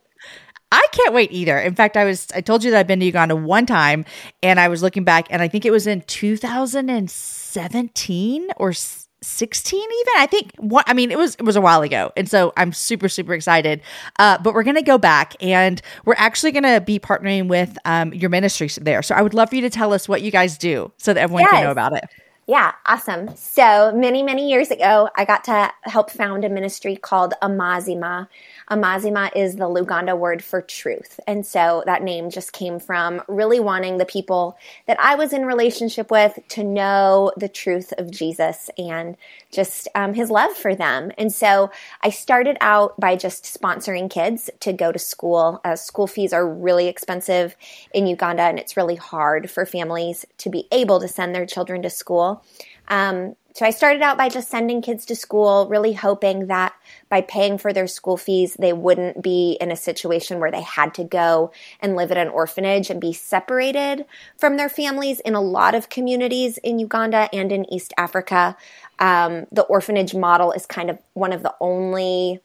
I 0.73 0.87
can't 0.93 1.13
wait 1.15 1.33
either. 1.33 1.59
In 1.59 1.75
fact, 1.75 1.97
I 1.97 2.05
was 2.05 2.29
I 2.35 2.41
told 2.41 2.65
you 2.65 2.71
that 2.73 2.81
I've 2.81 2.89
been 2.89 3.01
to 3.01 3.07
Uganda 3.07 3.37
one 3.37 3.67
time 3.67 4.05
and 4.43 4.59
I 4.59 4.69
was 4.69 4.83
looking 4.83 5.05
back 5.05 5.29
and 5.31 5.41
I 5.41 5.47
think 5.47 5.65
it 5.65 5.71
was 5.71 5.87
in 5.87 6.01
2017 6.03 8.49
or 8.57 8.73
16 8.73 9.81
even. 9.81 10.13
I 10.19 10.27
think 10.27 10.51
what 10.59 10.85
I 10.89 10.95
mean 10.95 11.13
it 11.13 11.19
was 11.19 11.37
it 11.37 11.43
was 11.43 11.55
a 11.55 11.61
while 11.61 11.83
ago. 11.83 12.11
And 12.17 12.29
so 12.29 12.53
I'm 12.57 12.73
super 12.73 13.09
super 13.09 13.35
excited. 13.35 13.83
Uh, 14.19 14.39
but 14.39 14.53
we're 14.53 14.65
going 14.65 14.75
to 14.75 14.83
go 14.83 14.99
back 14.99 15.37
and 15.41 15.81
we're 16.05 16.17
actually 16.17 16.51
going 16.51 16.65
to 16.65 16.81
be 16.81 16.99
partnering 16.99 17.47
with 17.47 17.79
um, 17.85 18.13
your 18.13 18.31
ministry 18.31 18.69
there. 18.81 19.01
So 19.03 19.15
I 19.15 19.23
would 19.23 19.35
love 19.35 19.51
for 19.51 19.55
you 19.55 19.63
to 19.63 19.71
tell 19.71 19.93
us 19.93 20.09
what 20.09 20.23
you 20.23 20.33
guys 20.33 20.59
do 20.59 20.91
so 20.97 21.15
that 21.15 21.21
everyone 21.21 21.47
can 21.47 21.63
know 21.63 21.71
about 21.71 21.97
it. 21.97 22.03
Yeah, 22.47 22.73
awesome. 22.85 23.35
So 23.37 23.91
many, 23.95 24.23
many 24.23 24.51
years 24.51 24.71
ago, 24.71 25.09
I 25.17 25.25
got 25.25 25.45
to 25.45 25.73
help 25.85 26.11
found 26.11 26.45
a 26.45 26.51
ministry 26.51 26.95
called 26.95 27.33
Amazima. 27.43 28.29
Amazima 28.71 29.31
is 29.37 29.57
the 29.57 29.65
Luganda 29.65 30.19
word 30.19 30.43
for 30.43 30.63
truth. 30.63 31.21
And 31.27 31.45
so 31.45 31.83
that 31.87 32.03
name 32.03 32.31
just 32.31 32.53
came 32.53 32.79
from 32.79 33.23
really 33.29 33.61
wanting 33.61 33.99
the 33.99 34.07
people 34.07 34.57
that 34.87 34.99
I 34.99 35.15
was 35.17 35.33
in 35.33 35.45
relationship 35.45 36.11
with 36.11 36.39
to 36.49 36.65
know 36.65 37.33
the 37.37 37.49
truth 37.49 37.93
of 37.99 38.11
Jesus 38.11 38.71
and 38.79 39.17
just 39.51 39.89
um, 39.95 40.15
his 40.15 40.31
love 40.31 40.53
for 40.53 40.75
them. 40.75 41.13
And 41.19 41.33
so 41.33 41.71
I 42.03 42.11
started 42.11 42.57
out 42.61 42.99
by 42.99 43.17
just 43.17 43.45
sponsoring 43.45 44.11
kids 44.11 44.51
to 44.61 44.73
go 44.73 44.93
to 44.93 44.99
school. 44.99 45.61
Uh, 45.65 45.77
school 45.77 46.07
fees 46.07 46.33
are 46.33 46.49
really 46.49 46.89
expensive 46.89 47.57
in 47.93 48.07
Uganda, 48.07 48.43
and 48.43 48.59
it's 48.59 48.77
really 48.77 48.97
hard 48.97 49.51
for 49.51 49.67
families 49.67 50.25
to 50.39 50.51
be 50.51 50.67
able 50.73 51.01
to 51.01 51.09
send 51.09 51.35
their 51.35 51.47
children 51.47 51.83
to 51.83 51.91
school. 51.91 52.43
Um, 52.89 53.37
so 53.55 53.65
I 53.65 53.71
started 53.71 54.03
out 54.03 54.19
by 54.19 54.29
just 54.29 54.51
sending 54.51 54.83
kids 54.83 55.07
to 55.07 55.15
school, 55.15 55.69
really 55.69 55.93
hoping 55.93 56.49
that 56.49 56.75
by 57.09 57.21
paying 57.21 57.57
for 57.57 57.73
their 57.73 57.87
school 57.87 58.17
fees, 58.17 58.55
they 58.55 58.73
wouldn't 58.73 59.23
be 59.23 59.57
in 59.61 59.71
a 59.71 59.77
situation 59.77 60.41
where 60.41 60.51
they 60.51 60.63
had 60.63 60.93
to 60.95 61.05
go 61.05 61.53
and 61.79 61.95
live 61.95 62.11
at 62.11 62.17
an 62.17 62.29
orphanage 62.29 62.91
and 62.91 63.01
be 63.01 63.13
separated 63.13 64.07
from 64.37 64.57
their 64.57 64.69
families. 64.69 65.21
In 65.21 65.37
a 65.37 65.41
lot 65.41 65.77
of 65.77 65.89
communities 65.89 66.59
in 66.59 66.81
Uganda 66.81 67.29
and 67.33 67.53
in 67.53 67.73
East 67.73 67.95
Africa, 67.97 68.57
um, 68.99 69.47
the 69.53 69.63
orphanage 69.63 70.17
model 70.17 70.51
is 70.51 70.67
kind 70.67 70.91
of 70.91 70.99
one 71.13 71.33
of 71.33 71.45
the 71.45 71.55
only 71.61 72.41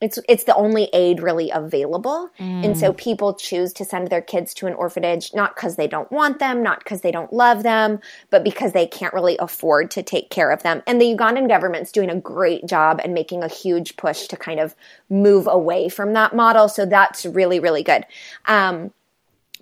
it's 0.00 0.18
it's 0.28 0.44
the 0.44 0.54
only 0.54 0.88
aid 0.92 1.20
really 1.20 1.50
available. 1.50 2.30
And 2.64 2.78
so 2.78 2.92
people 2.92 3.34
choose 3.34 3.72
to 3.74 3.84
send 3.84 4.08
their 4.08 4.20
kids 4.20 4.54
to 4.54 4.66
an 4.66 4.74
orphanage 4.74 5.34
not 5.34 5.56
because 5.56 5.74
they 5.74 5.88
don't 5.88 6.10
want 6.12 6.38
them 6.38 6.62
not 6.62 6.78
because 6.78 7.00
they 7.00 7.10
don't 7.10 7.32
love 7.32 7.64
them 7.64 7.98
but 8.30 8.44
because 8.44 8.72
they 8.72 8.86
can't 8.86 9.12
really 9.12 9.36
afford 9.38 9.90
to 9.92 10.02
take 10.02 10.30
care 10.30 10.50
of 10.50 10.62
them. 10.62 10.82
And 10.86 11.00
the 11.00 11.16
ugandan 11.16 11.48
government's 11.48 11.90
doing 11.90 12.10
a 12.10 12.20
great 12.20 12.66
job 12.66 13.00
and 13.02 13.12
making 13.12 13.42
a 13.42 13.48
huge 13.48 13.96
push 13.96 14.28
to 14.28 14.36
kind 14.36 14.60
of 14.60 14.76
move 15.10 15.48
away 15.48 15.88
from 15.88 16.12
that 16.12 16.34
model. 16.34 16.68
So 16.68 16.86
that's 16.86 17.26
really 17.26 17.58
really 17.58 17.82
good. 17.82 18.04
Um, 18.46 18.92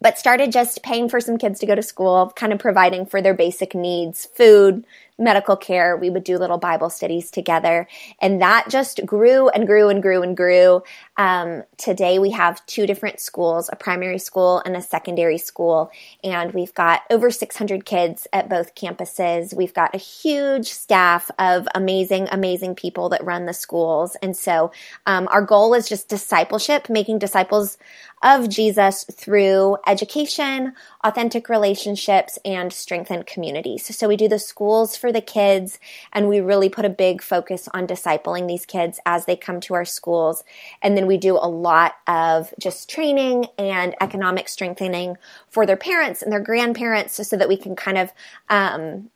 but 0.00 0.18
started 0.18 0.52
just 0.52 0.82
paying 0.82 1.08
for 1.08 1.20
some 1.20 1.38
kids 1.38 1.58
to 1.60 1.66
go 1.66 1.74
to 1.74 1.82
school, 1.82 2.32
kind 2.36 2.52
of 2.52 2.58
providing 2.58 3.06
for 3.06 3.22
their 3.22 3.32
basic 3.32 3.74
needs, 3.74 4.26
food, 4.34 4.84
medical 5.18 5.56
care. 5.56 5.96
We 5.96 6.10
would 6.10 6.24
do 6.24 6.38
little 6.38 6.58
Bible 6.58 6.90
studies 6.90 7.30
together. 7.30 7.88
And 8.20 8.42
that 8.42 8.68
just 8.68 9.04
grew 9.06 9.48
and 9.48 9.66
grew 9.66 9.88
and 9.88 10.02
grew 10.02 10.22
and 10.22 10.36
grew. 10.36 10.82
Um, 11.16 11.64
today 11.78 12.18
we 12.18 12.30
have 12.32 12.64
two 12.66 12.86
different 12.86 13.20
schools, 13.20 13.70
a 13.72 13.76
primary 13.76 14.18
school 14.18 14.62
and 14.64 14.76
a 14.76 14.82
secondary 14.82 15.38
school. 15.38 15.90
And 16.22 16.52
we've 16.52 16.74
got 16.74 17.02
over 17.10 17.30
600 17.30 17.86
kids 17.86 18.26
at 18.32 18.48
both 18.48 18.74
campuses. 18.74 19.54
We've 19.54 19.74
got 19.74 19.94
a 19.94 19.98
huge 19.98 20.68
staff 20.68 21.30
of 21.38 21.66
amazing, 21.74 22.28
amazing 22.30 22.74
people 22.74 23.08
that 23.10 23.24
run 23.24 23.46
the 23.46 23.54
schools. 23.54 24.16
And 24.22 24.36
so 24.36 24.70
um, 25.06 25.28
our 25.28 25.42
goal 25.42 25.72
is 25.74 25.88
just 25.88 26.08
discipleship, 26.08 26.90
making 26.90 27.18
disciples 27.18 27.78
of 28.22 28.48
Jesus 28.48 29.04
through 29.04 29.76
education, 29.86 30.74
authentic 31.04 31.48
relationships, 31.48 32.38
and 32.44 32.72
strengthened 32.72 33.26
communities. 33.26 33.96
So 33.96 34.08
we 34.08 34.16
do 34.16 34.28
the 34.28 34.38
schools 34.38 34.96
for 34.96 35.05
the 35.12 35.20
kids. 35.20 35.78
And 36.12 36.28
we 36.28 36.40
really 36.40 36.68
put 36.68 36.84
a 36.84 36.90
big 36.90 37.22
focus 37.22 37.68
on 37.74 37.86
discipling 37.86 38.48
these 38.48 38.66
kids 38.66 39.00
as 39.06 39.26
they 39.26 39.36
come 39.36 39.60
to 39.60 39.74
our 39.74 39.84
schools. 39.84 40.44
And 40.82 40.96
then 40.96 41.06
we 41.06 41.16
do 41.16 41.36
a 41.36 41.48
lot 41.48 41.94
of 42.06 42.52
just 42.58 42.88
training 42.88 43.46
and 43.58 43.94
economic 44.00 44.48
strengthening 44.48 45.16
for 45.48 45.66
their 45.66 45.76
parents 45.76 46.22
and 46.22 46.32
their 46.32 46.40
grandparents 46.40 47.26
so 47.28 47.36
that 47.36 47.48
we 47.48 47.56
can 47.56 47.76
kind 47.76 47.98
of 47.98 48.12
um, 48.48 49.10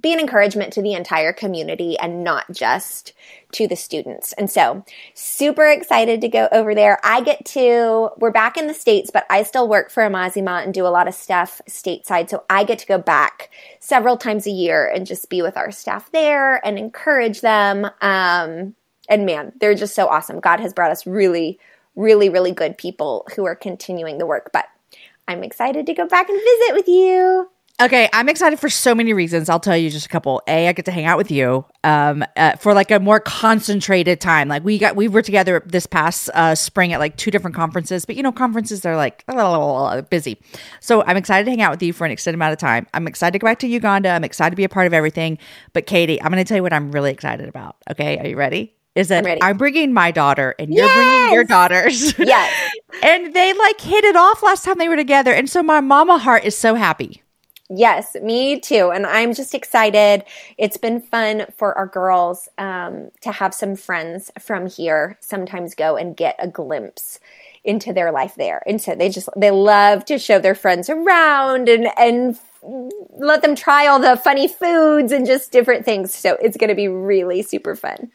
be 0.00 0.12
an 0.12 0.20
encouragement 0.20 0.72
to 0.72 0.82
the 0.82 0.94
entire 0.94 1.32
community 1.32 1.98
and 1.98 2.24
not 2.24 2.50
just 2.50 3.12
to 3.52 3.68
the 3.68 3.76
students. 3.76 4.32
And 4.34 4.50
so, 4.50 4.84
super 5.14 5.66
excited 5.66 6.20
to 6.22 6.28
go 6.28 6.48
over 6.50 6.74
there. 6.74 6.98
I 7.04 7.20
get 7.20 7.44
to, 7.46 8.10
we're 8.16 8.30
back 8.30 8.56
in 8.56 8.66
the 8.66 8.74
States, 8.74 9.10
but 9.12 9.26
I 9.28 9.42
still 9.42 9.68
work 9.68 9.90
for 9.90 10.02
Amazima 10.02 10.62
and 10.62 10.72
do 10.72 10.86
a 10.86 10.88
lot 10.88 11.08
of 11.08 11.14
stuff 11.14 11.60
stateside. 11.68 12.30
So, 12.30 12.44
I 12.48 12.64
get 12.64 12.78
to 12.78 12.86
go 12.86 12.98
back 12.98 13.50
several 13.80 14.16
times 14.16 14.46
a 14.46 14.50
year 14.50 14.86
and 14.86 15.06
just 15.06 15.28
be 15.28 15.42
with 15.42 15.56
our 15.56 15.70
staff 15.70 16.10
there 16.12 16.64
and 16.66 16.78
encourage 16.78 17.42
them. 17.42 17.84
Um, 18.00 18.74
and 19.08 19.26
man, 19.26 19.52
they're 19.60 19.74
just 19.74 19.94
so 19.94 20.08
awesome. 20.08 20.40
God 20.40 20.60
has 20.60 20.72
brought 20.72 20.90
us 20.90 21.06
really, 21.06 21.58
really, 21.96 22.30
really 22.30 22.52
good 22.52 22.78
people 22.78 23.26
who 23.36 23.44
are 23.44 23.54
continuing 23.54 24.16
the 24.16 24.26
work. 24.26 24.50
But 24.52 24.66
I'm 25.28 25.44
excited 25.44 25.86
to 25.86 25.94
go 25.94 26.06
back 26.06 26.28
and 26.28 26.40
visit 26.40 26.74
with 26.74 26.88
you. 26.88 27.51
Okay, 27.80 28.08
I'm 28.12 28.28
excited 28.28 28.60
for 28.60 28.68
so 28.68 28.94
many 28.94 29.12
reasons. 29.12 29.48
I'll 29.48 29.58
tell 29.58 29.76
you 29.76 29.90
just 29.90 30.06
a 30.06 30.08
couple. 30.08 30.40
A, 30.46 30.68
I 30.68 30.72
get 30.72 30.84
to 30.84 30.92
hang 30.92 31.06
out 31.06 31.18
with 31.18 31.30
you 31.30 31.64
um, 31.82 32.24
uh, 32.36 32.54
for 32.56 32.74
like 32.74 32.90
a 32.90 33.00
more 33.00 33.18
concentrated 33.18 34.20
time. 34.20 34.46
Like 34.46 34.62
we 34.62 34.78
got, 34.78 34.94
we 34.94 35.08
were 35.08 35.22
together 35.22 35.62
this 35.66 35.86
past 35.86 36.30
uh, 36.34 36.54
spring 36.54 36.92
at 36.92 37.00
like 37.00 37.16
two 37.16 37.30
different 37.30 37.56
conferences, 37.56 38.04
but 38.04 38.14
you 38.14 38.22
know, 38.22 38.30
conferences 38.30 38.86
are 38.86 38.94
like 38.94 39.24
busy. 40.10 40.38
So 40.80 41.02
I'm 41.04 41.16
excited 41.16 41.44
to 41.46 41.50
hang 41.50 41.62
out 41.62 41.72
with 41.72 41.82
you 41.82 41.92
for 41.92 42.04
an 42.04 42.12
extended 42.12 42.36
amount 42.36 42.52
of 42.52 42.58
time. 42.58 42.86
I'm 42.94 43.08
excited 43.08 43.32
to 43.32 43.38
go 43.38 43.46
back 43.46 43.58
to 43.60 43.66
Uganda. 43.66 44.10
I'm 44.10 44.24
excited 44.24 44.50
to 44.50 44.56
be 44.56 44.64
a 44.64 44.68
part 44.68 44.86
of 44.86 44.92
everything. 44.92 45.38
But 45.72 45.86
Katie, 45.86 46.20
I'm 46.22 46.30
going 46.30 46.44
to 46.44 46.48
tell 46.48 46.58
you 46.58 46.62
what 46.62 46.72
I'm 46.72 46.92
really 46.92 47.10
excited 47.10 47.48
about. 47.48 47.76
Okay, 47.90 48.18
are 48.18 48.26
you 48.26 48.36
ready? 48.36 48.74
Is 48.94 49.08
that 49.08 49.26
I'm, 49.26 49.38
I'm 49.40 49.56
bringing 49.56 49.92
my 49.94 50.10
daughter 50.10 50.54
and 50.58 50.72
you're 50.72 50.84
yes! 50.84 50.94
bringing 50.94 51.34
your 51.34 51.44
daughters. 51.44 52.18
Yes. 52.18 52.72
and 53.02 53.34
they 53.34 53.54
like 53.54 53.80
hit 53.80 54.04
it 54.04 54.16
off 54.16 54.42
last 54.42 54.64
time 54.64 54.76
they 54.78 54.88
were 54.88 54.96
together. 54.96 55.32
And 55.32 55.48
so 55.48 55.62
my 55.62 55.80
mama 55.80 56.18
heart 56.18 56.44
is 56.44 56.56
so 56.56 56.74
happy. 56.74 57.21
Yes, 57.74 58.16
me 58.20 58.60
too. 58.60 58.90
And 58.90 59.06
I'm 59.06 59.32
just 59.32 59.54
excited. 59.54 60.24
It's 60.58 60.76
been 60.76 61.00
fun 61.00 61.46
for 61.56 61.76
our 61.78 61.86
girls 61.86 62.48
um, 62.58 63.10
to 63.22 63.32
have 63.32 63.54
some 63.54 63.76
friends 63.76 64.30
from 64.38 64.66
here 64.66 65.16
sometimes 65.20 65.74
go 65.74 65.96
and 65.96 66.16
get 66.16 66.36
a 66.38 66.48
glimpse 66.48 67.18
into 67.64 67.92
their 67.92 68.12
life 68.12 68.34
there. 68.34 68.62
And 68.66 68.80
so 68.80 68.94
they 68.94 69.08
just, 69.08 69.28
they 69.36 69.50
love 69.50 70.04
to 70.06 70.18
show 70.18 70.38
their 70.38 70.54
friends 70.54 70.90
around 70.90 71.68
and, 71.68 71.88
and 71.96 72.38
let 73.16 73.40
them 73.40 73.54
try 73.54 73.86
all 73.86 74.00
the 74.00 74.16
funny 74.16 74.48
foods 74.48 75.10
and 75.10 75.26
just 75.26 75.50
different 75.50 75.84
things. 75.84 76.14
So 76.14 76.36
it's 76.42 76.56
going 76.56 76.68
to 76.68 76.74
be 76.74 76.88
really 76.88 77.42
super 77.42 77.74
fun. 77.74 78.10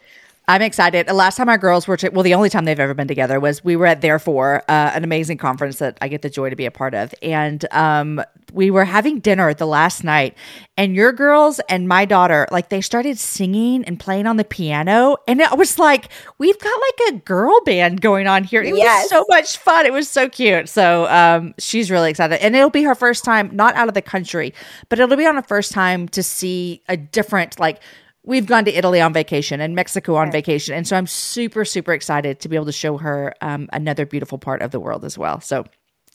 I'm 0.49 0.61
excited. 0.61 1.07
The 1.07 1.13
last 1.13 1.35
time 1.35 1.49
our 1.49 1.57
girls 1.57 1.89
were, 1.89 1.97
to, 1.97 2.09
well, 2.09 2.23
the 2.23 2.33
only 2.33 2.49
time 2.49 2.63
they've 2.63 2.79
ever 2.79 2.93
been 2.93 3.09
together 3.09 3.37
was 3.37 3.65
we 3.65 3.75
were 3.75 3.85
at 3.85 3.99
Therefore, 3.99 4.63
uh, 4.69 4.91
an 4.95 5.03
amazing 5.03 5.37
conference 5.37 5.79
that 5.79 5.97
I 5.99 6.07
get 6.07 6.21
the 6.21 6.29
joy 6.29 6.49
to 6.49 6.55
be 6.55 6.65
a 6.65 6.71
part 6.71 6.93
of. 6.93 7.13
And 7.21 7.65
um, 7.71 8.23
we 8.53 8.71
were 8.71 8.85
having 8.85 9.19
dinner 9.19 9.53
the 9.53 9.65
last 9.65 10.05
night, 10.05 10.37
and 10.77 10.95
your 10.95 11.11
girls 11.11 11.59
and 11.67 11.89
my 11.89 12.05
daughter, 12.05 12.47
like, 12.49 12.69
they 12.69 12.79
started 12.79 13.19
singing 13.19 13.83
and 13.83 13.99
playing 13.99 14.25
on 14.25 14.37
the 14.37 14.45
piano. 14.45 15.17
And 15.27 15.41
it 15.41 15.57
was 15.57 15.77
like, 15.77 16.09
we've 16.37 16.57
got 16.59 16.79
like 16.79 17.13
a 17.13 17.17
girl 17.17 17.59
band 17.65 17.99
going 17.99 18.25
on 18.27 18.45
here. 18.45 18.61
It 18.61 18.73
yes. 18.77 19.03
was 19.03 19.09
so 19.09 19.25
much 19.27 19.57
fun. 19.57 19.85
It 19.85 19.91
was 19.91 20.09
so 20.09 20.29
cute. 20.29 20.69
So 20.69 21.07
um, 21.07 21.55
she's 21.59 21.91
really 21.91 22.09
excited. 22.09 22.41
And 22.41 22.55
it'll 22.55 22.69
be 22.69 22.83
her 22.83 22.95
first 22.95 23.25
time, 23.25 23.53
not 23.53 23.75
out 23.75 23.89
of 23.89 23.95
the 23.95 24.01
country, 24.01 24.53
but 24.87 24.97
it'll 24.97 25.17
be 25.17 25.25
on 25.27 25.37
a 25.37 25.43
first 25.43 25.73
time 25.73 26.07
to 26.09 26.23
see 26.23 26.83
a 26.87 26.95
different, 26.95 27.59
like, 27.59 27.81
we've 28.27 28.45
gone 28.45 28.65
to 28.65 28.77
Italy 28.77 28.99
on 28.99 29.13
vacation 29.13 29.61
and 29.61 29.73
Mexico 29.73 30.15
on 30.15 30.31
vacation. 30.31 30.75
And 30.75 30.85
so 30.85 30.97
I'm 30.97 31.07
super, 31.07 31.63
super 31.63 31.93
excited 31.93 32.41
to 32.41 32.49
be 32.49 32.57
able 32.57 32.65
to 32.65 32.73
show 32.73 32.97
her 32.97 33.33
um, 33.39 33.69
another 33.71 34.05
beautiful 34.05 34.37
part 34.37 34.61
of 34.61 34.71
the 34.71 34.81
world 34.81 35.05
as 35.05 35.17
well. 35.17 35.39
So 35.39 35.65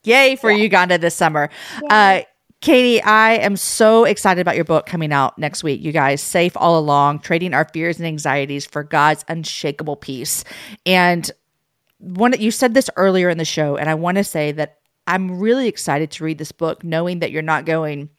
yay 0.05 0.37
for 0.37 0.51
yeah. 0.51 0.63
Uganda 0.63 0.99
this 0.99 1.15
summer. 1.15 1.49
Uh, 1.89 2.21
Katie, 2.61 3.03
I 3.03 3.33
am 3.37 3.57
so 3.57 4.05
excited 4.05 4.43
about 4.43 4.57
your 4.57 4.67
book 4.67 4.85
coming 4.85 5.11
out 5.11 5.39
next 5.39 5.65
week. 5.65 5.81
You 5.81 5.91
guys, 5.91 6.21
Safe 6.21 6.53
All 6.55 6.79
Along, 6.79 7.19
Trading 7.19 7.55
Our 7.55 7.67
Fears 7.73 7.97
and 7.97 8.07
Anxieties 8.07 8.67
for 8.67 8.85
God's 8.85 9.25
Unshakable 9.27 9.97
Peace. 9.97 10.45
And 10.85 11.29
one 11.99 12.39
you 12.39 12.51
said 12.51 12.75
this 12.75 12.91
earlier 12.95 13.31
in 13.31 13.39
the 13.39 13.45
show, 13.47 13.77
and 13.77 13.89
I 13.89 13.95
want 13.95 14.19
to 14.19 14.25
say 14.25 14.53
that 14.53 14.79
I'm 15.07 15.41
really 15.41 15.67
excited 15.67 16.11
to 16.13 16.25
read 16.25 16.37
this 16.39 16.53
book, 16.53 16.85
knowing 16.85 17.21
that 17.21 17.33
you're 17.33 17.43
not 17.43 17.65
going, 17.65 18.11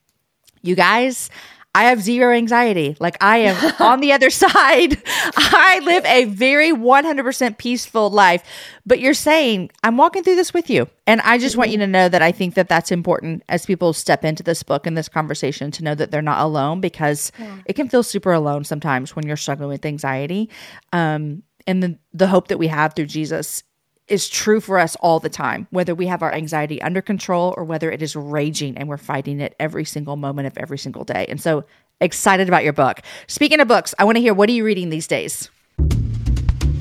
you 0.63 0.75
guys, 0.75 1.29
I 1.75 1.85
have 1.85 2.01
zero 2.01 2.35
anxiety. 2.35 2.95
Like 2.99 3.17
I 3.21 3.37
am 3.37 3.73
on 3.79 3.99
the 3.99 4.11
other 4.11 4.29
side. 4.29 5.01
I 5.07 5.81
live 5.83 6.05
a 6.05 6.25
very 6.25 6.71
100% 6.71 7.57
peaceful 7.57 8.09
life. 8.09 8.43
But 8.85 8.99
you're 8.99 9.13
saying, 9.13 9.71
I'm 9.83 9.97
walking 9.97 10.23
through 10.23 10.35
this 10.35 10.53
with 10.53 10.69
you. 10.69 10.87
And 11.07 11.21
I 11.21 11.37
just 11.37 11.53
mm-hmm. 11.53 11.59
want 11.59 11.71
you 11.71 11.77
to 11.79 11.87
know 11.87 12.09
that 12.09 12.21
I 12.21 12.31
think 12.31 12.53
that 12.55 12.69
that's 12.69 12.91
important 12.91 13.43
as 13.49 13.65
people 13.65 13.93
step 13.93 14.23
into 14.23 14.43
this 14.43 14.61
book 14.61 14.85
and 14.85 14.95
this 14.95 15.09
conversation 15.09 15.71
to 15.71 15.83
know 15.83 15.95
that 15.95 16.11
they're 16.11 16.21
not 16.21 16.41
alone 16.41 16.79
because 16.79 17.31
yeah. 17.39 17.57
it 17.65 17.73
can 17.73 17.89
feel 17.89 18.03
super 18.03 18.31
alone 18.31 18.63
sometimes 18.63 19.15
when 19.15 19.25
you're 19.25 19.37
struggling 19.37 19.69
with 19.69 19.85
anxiety. 19.85 20.49
Um, 20.91 21.43
and 21.65 21.81
the, 21.81 21.97
the 22.13 22.27
hope 22.27 22.49
that 22.49 22.59
we 22.59 22.67
have 22.67 22.93
through 22.93 23.07
Jesus 23.07 23.63
is 24.07 24.27
true 24.27 24.59
for 24.59 24.77
us 24.79 24.95
all 24.97 25.19
the 25.19 25.29
time, 25.29 25.67
whether 25.71 25.95
we 25.95 26.07
have 26.07 26.21
our 26.21 26.33
anxiety 26.33 26.81
under 26.81 27.01
control 27.01 27.53
or 27.57 27.63
whether 27.63 27.89
it 27.91 28.01
is 28.01 28.15
raging 28.15 28.77
and 28.77 28.89
we're 28.89 28.97
fighting 28.97 29.39
it 29.39 29.55
every 29.59 29.85
single 29.85 30.15
moment 30.15 30.47
of 30.47 30.57
every 30.57 30.77
single 30.77 31.03
day. 31.03 31.25
And 31.29 31.41
so 31.41 31.63
excited 32.01 32.47
about 32.47 32.63
your 32.63 32.73
book. 32.73 33.01
Speaking 33.27 33.59
of 33.59 33.67
books, 33.67 33.95
I 33.97 34.03
want 34.03 34.17
to 34.17 34.21
hear 34.21 34.33
what 34.33 34.49
are 34.49 34.53
you 34.53 34.65
reading 34.65 34.89
these 34.89 35.07
days? 35.07 35.49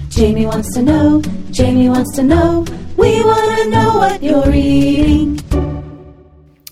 Jamie 0.09 0.47
wants 0.47 0.75
to 0.75 0.83
know, 0.83 1.23
Jamie 1.51 1.89
wants 1.89 2.15
to 2.17 2.23
know, 2.23 2.67
we 2.97 3.23
want 3.25 3.63
to 3.63 3.71
know 3.71 3.99
what 3.99 4.23
you're 4.23 4.45
reading. 4.45 5.72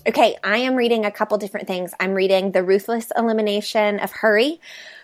Okay, 0.07 0.35
I 0.43 0.57
am 0.57 0.75
reading 0.75 1.05
a 1.05 1.11
couple 1.11 1.37
different 1.37 1.67
things. 1.67 1.93
I'm 1.99 2.13
reading 2.13 2.53
The 2.53 2.63
Ruthless 2.63 3.11
Elimination 3.15 3.99
of 3.99 4.11
Hurry 4.11 4.59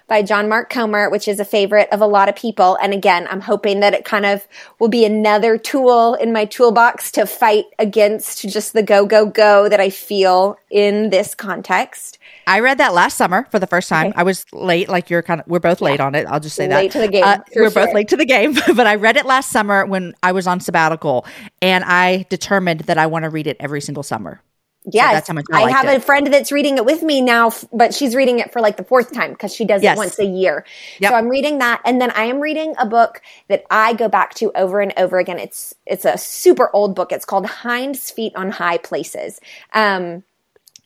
by 0.07 0.23
John 0.23 0.49
Mark 0.49 0.71
Comer, 0.71 1.09
which 1.11 1.27
is 1.27 1.39
a 1.39 1.45
favorite 1.45 1.87
of 1.91 2.01
a 2.01 2.07
lot 2.07 2.29
of 2.29 2.35
people. 2.35 2.79
And 2.81 2.93
again, 2.93 3.27
I'm 3.29 3.41
hoping 3.41 3.81
that 3.81 3.93
it 3.93 4.05
kind 4.05 4.25
of 4.25 4.47
will 4.79 4.87
be 4.87 5.05
another 5.05 5.57
tool 5.57 6.15
in 6.15 6.33
my 6.33 6.45
toolbox 6.45 7.11
to 7.11 7.27
fight 7.27 7.65
against 7.77 8.49
just 8.49 8.73
the 8.73 8.81
go, 8.81 9.05
go, 9.05 9.27
go 9.27 9.69
that 9.69 9.79
I 9.79 9.91
feel 9.91 10.57
in 10.71 11.11
this 11.11 11.35
context. 11.35 12.17
I 12.47 12.61
read 12.61 12.79
that 12.79 12.93
last 12.93 13.17
summer 13.17 13.45
for 13.51 13.59
the 13.59 13.67
first 13.67 13.89
time. 13.89 14.07
Okay. 14.07 14.17
I 14.17 14.23
was 14.23 14.45
late, 14.51 14.89
like 14.89 15.11
you're 15.11 15.21
kind 15.21 15.41
of, 15.41 15.47
we're 15.47 15.59
both 15.59 15.81
late 15.81 15.99
yeah. 15.99 16.05
on 16.05 16.15
it. 16.15 16.25
I'll 16.25 16.39
just 16.39 16.55
say 16.55 16.67
late 16.67 16.93
that. 16.93 16.99
to 16.99 17.05
the 17.05 17.11
game. 17.11 17.23
Uh, 17.23 17.37
we're 17.55 17.69
sure. 17.69 17.85
both 17.85 17.93
late 17.93 18.07
to 18.07 18.17
the 18.17 18.25
game, 18.25 18.53
but 18.75 18.87
I 18.87 18.95
read 18.95 19.17
it 19.17 19.27
last 19.27 19.51
summer 19.51 19.85
when 19.85 20.15
I 20.23 20.31
was 20.31 20.47
on 20.47 20.59
sabbatical 20.59 21.25
and 21.61 21.83
I 21.83 22.25
determined 22.29 22.81
that 22.81 22.97
I 22.97 23.05
want 23.05 23.23
to 23.23 23.29
read 23.29 23.45
it 23.45 23.57
every 23.59 23.81
single 23.81 24.03
summer. 24.03 24.41
Yes, 24.89 25.27
so 25.27 25.33
I, 25.51 25.63
I 25.63 25.71
have 25.71 25.87
it. 25.87 25.97
a 25.97 25.99
friend 25.99 26.27
that's 26.27 26.49
reading 26.49 26.77
it 26.77 26.85
with 26.85 27.03
me 27.03 27.19
now, 27.19 27.51
but 27.73 27.93
she's 27.93 28.15
reading 28.15 28.39
it 28.39 28.53
for 28.53 28.61
like 28.61 28.77
the 28.77 28.85
fourth 28.85 29.13
time 29.13 29.31
because 29.31 29.53
she 29.53 29.65
does 29.65 29.83
yes. 29.83 29.97
it 29.97 29.99
once 29.99 30.17
a 30.17 30.25
year. 30.25 30.65
Yep. 30.99 31.11
So 31.11 31.15
I'm 31.15 31.27
reading 31.27 31.57
that, 31.57 31.81
and 31.83 31.99
then 31.99 32.11
I 32.11 32.25
am 32.25 32.39
reading 32.39 32.73
a 32.79 32.85
book 32.85 33.21
that 33.49 33.65
I 33.69 33.93
go 33.93 34.07
back 34.07 34.35
to 34.35 34.51
over 34.55 34.79
and 34.79 34.93
over 34.95 35.19
again. 35.19 35.39
It's 35.39 35.75
it's 35.85 36.05
a 36.05 36.17
super 36.17 36.69
old 36.73 36.95
book. 36.95 37.11
It's 37.11 37.25
called 37.25 37.49
Hind's 37.49 38.09
Feet 38.11 38.33
on 38.35 38.49
High 38.49 38.77
Places. 38.77 39.41
Um, 39.73 40.23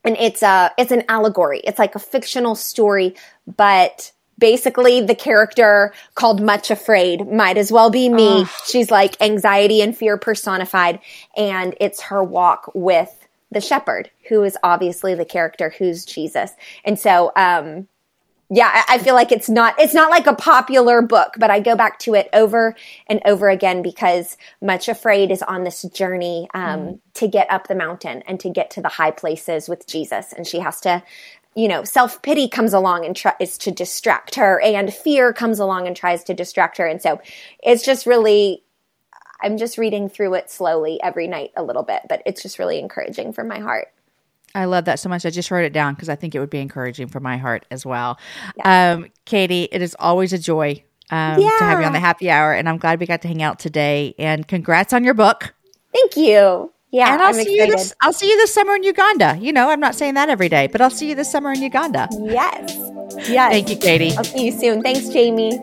and 0.03 0.17
it's 0.17 0.41
a 0.41 0.71
it's 0.79 0.91
an 0.91 1.03
allegory. 1.07 1.59
It's 1.59 1.77
like 1.77 1.93
a 1.93 1.99
fictional 1.99 2.55
story, 2.55 3.15
but 3.45 4.11
basically 4.39 5.01
the 5.01 5.13
character 5.13 5.93
called 6.15 6.41
much 6.41 6.71
afraid 6.71 7.31
might 7.31 7.57
as 7.57 7.71
well 7.71 7.91
be 7.91 8.09
me. 8.09 8.45
She's 8.65 8.89
like 8.89 9.21
anxiety 9.21 9.81
and 9.81 9.95
fear 9.95 10.17
personified 10.17 10.99
and 11.37 11.75
it's 11.79 12.01
her 12.01 12.23
walk 12.23 12.71
with 12.73 13.20
the 13.51 13.61
shepherd, 13.61 14.09
who 14.29 14.43
is 14.43 14.57
obviously 14.63 15.13
the 15.13 15.25
character 15.25 15.73
who's 15.77 16.05
Jesus. 16.05 16.51
And 16.85 16.97
so, 16.97 17.31
um, 17.35 17.87
yeah, 18.53 18.83
I, 18.89 18.97
feel 18.97 19.15
like 19.15 19.31
it's 19.31 19.49
not, 19.49 19.79
it's 19.79 19.93
not 19.93 20.09
like 20.09 20.27
a 20.27 20.35
popular 20.35 21.01
book, 21.01 21.35
but 21.37 21.49
I 21.49 21.61
go 21.61 21.73
back 21.73 21.99
to 21.99 22.15
it 22.15 22.29
over 22.33 22.75
and 23.07 23.21
over 23.25 23.49
again 23.49 23.81
because 23.81 24.35
Much 24.61 24.89
Afraid 24.89 25.31
is 25.31 25.41
on 25.41 25.63
this 25.63 25.83
journey, 25.83 26.49
um, 26.53 26.79
mm. 26.79 26.99
to 27.13 27.29
get 27.29 27.49
up 27.49 27.69
the 27.69 27.75
mountain 27.75 28.23
and 28.27 28.41
to 28.41 28.49
get 28.49 28.69
to 28.71 28.81
the 28.81 28.89
high 28.89 29.11
places 29.11 29.69
with 29.69 29.87
Jesus. 29.87 30.33
And 30.33 30.45
she 30.45 30.59
has 30.59 30.81
to, 30.81 31.01
you 31.55 31.69
know, 31.69 31.85
self 31.85 32.21
pity 32.21 32.49
comes 32.49 32.73
along 32.73 33.05
and 33.05 33.15
tries 33.15 33.57
to 33.59 33.71
distract 33.71 34.35
her 34.35 34.59
and 34.59 34.93
fear 34.93 35.31
comes 35.31 35.59
along 35.59 35.87
and 35.87 35.95
tries 35.95 36.21
to 36.25 36.33
distract 36.33 36.77
her. 36.77 36.85
And 36.85 37.01
so 37.01 37.21
it's 37.63 37.85
just 37.85 38.05
really, 38.05 38.63
I'm 39.41 39.57
just 39.57 39.77
reading 39.77 40.09
through 40.09 40.33
it 40.35 40.49
slowly 40.49 40.99
every 41.01 41.27
night 41.27 41.51
a 41.55 41.63
little 41.63 41.83
bit, 41.83 42.01
but 42.07 42.21
it's 42.25 42.41
just 42.41 42.59
really 42.59 42.79
encouraging 42.79 43.33
for 43.33 43.43
my 43.43 43.59
heart. 43.59 43.89
I 44.53 44.65
love 44.65 44.85
that 44.85 44.99
so 44.99 45.09
much. 45.09 45.25
I 45.25 45.29
just 45.29 45.49
wrote 45.49 45.63
it 45.63 45.73
down 45.73 45.93
because 45.93 46.09
I 46.09 46.15
think 46.15 46.35
it 46.35 46.39
would 46.39 46.49
be 46.49 46.59
encouraging 46.59 47.07
for 47.07 47.19
my 47.19 47.37
heart 47.37 47.65
as 47.71 47.85
well. 47.85 48.19
Yeah. 48.57 48.93
Um, 48.93 49.07
Katie, 49.25 49.69
it 49.71 49.81
is 49.81 49.95
always 49.99 50.33
a 50.33 50.37
joy 50.37 50.83
um, 51.09 51.39
yeah. 51.39 51.49
to 51.59 51.63
have 51.63 51.79
you 51.79 51.85
on 51.85 51.93
the 51.93 51.99
happy 51.99 52.29
hour, 52.29 52.53
and 52.53 52.67
I'm 52.67 52.77
glad 52.77 52.99
we 52.99 53.05
got 53.05 53.21
to 53.21 53.27
hang 53.27 53.41
out 53.41 53.59
today. 53.59 54.13
And 54.19 54.47
congrats 54.47 54.93
on 54.93 55.03
your 55.03 55.13
book. 55.13 55.53
Thank 55.93 56.17
you. 56.17 56.71
Yeah, 56.91 57.13
and 57.13 57.21
I'll 57.21 57.29
I'm 57.29 57.35
see 57.35 57.55
you 57.55 57.67
this. 57.67 57.93
I'll 58.01 58.11
see 58.11 58.29
you 58.29 58.37
this 58.37 58.53
summer 58.53 58.75
in 58.75 58.83
Uganda. 58.83 59.37
You 59.39 59.53
know, 59.53 59.69
I'm 59.69 59.79
not 59.79 59.95
saying 59.95 60.15
that 60.15 60.27
every 60.27 60.49
day, 60.49 60.67
but 60.67 60.81
I'll 60.81 60.89
see 60.89 61.07
you 61.07 61.15
this 61.15 61.31
summer 61.31 61.53
in 61.53 61.61
Uganda. 61.61 62.09
Yes. 62.19 62.77
Yes. 63.29 63.51
Thank 63.51 63.69
you, 63.69 63.77
Katie. 63.77 64.11
I'll 64.17 64.25
see 64.25 64.47
you 64.47 64.51
soon. 64.51 64.81
Thanks, 64.81 65.07
Jamie. 65.07 65.57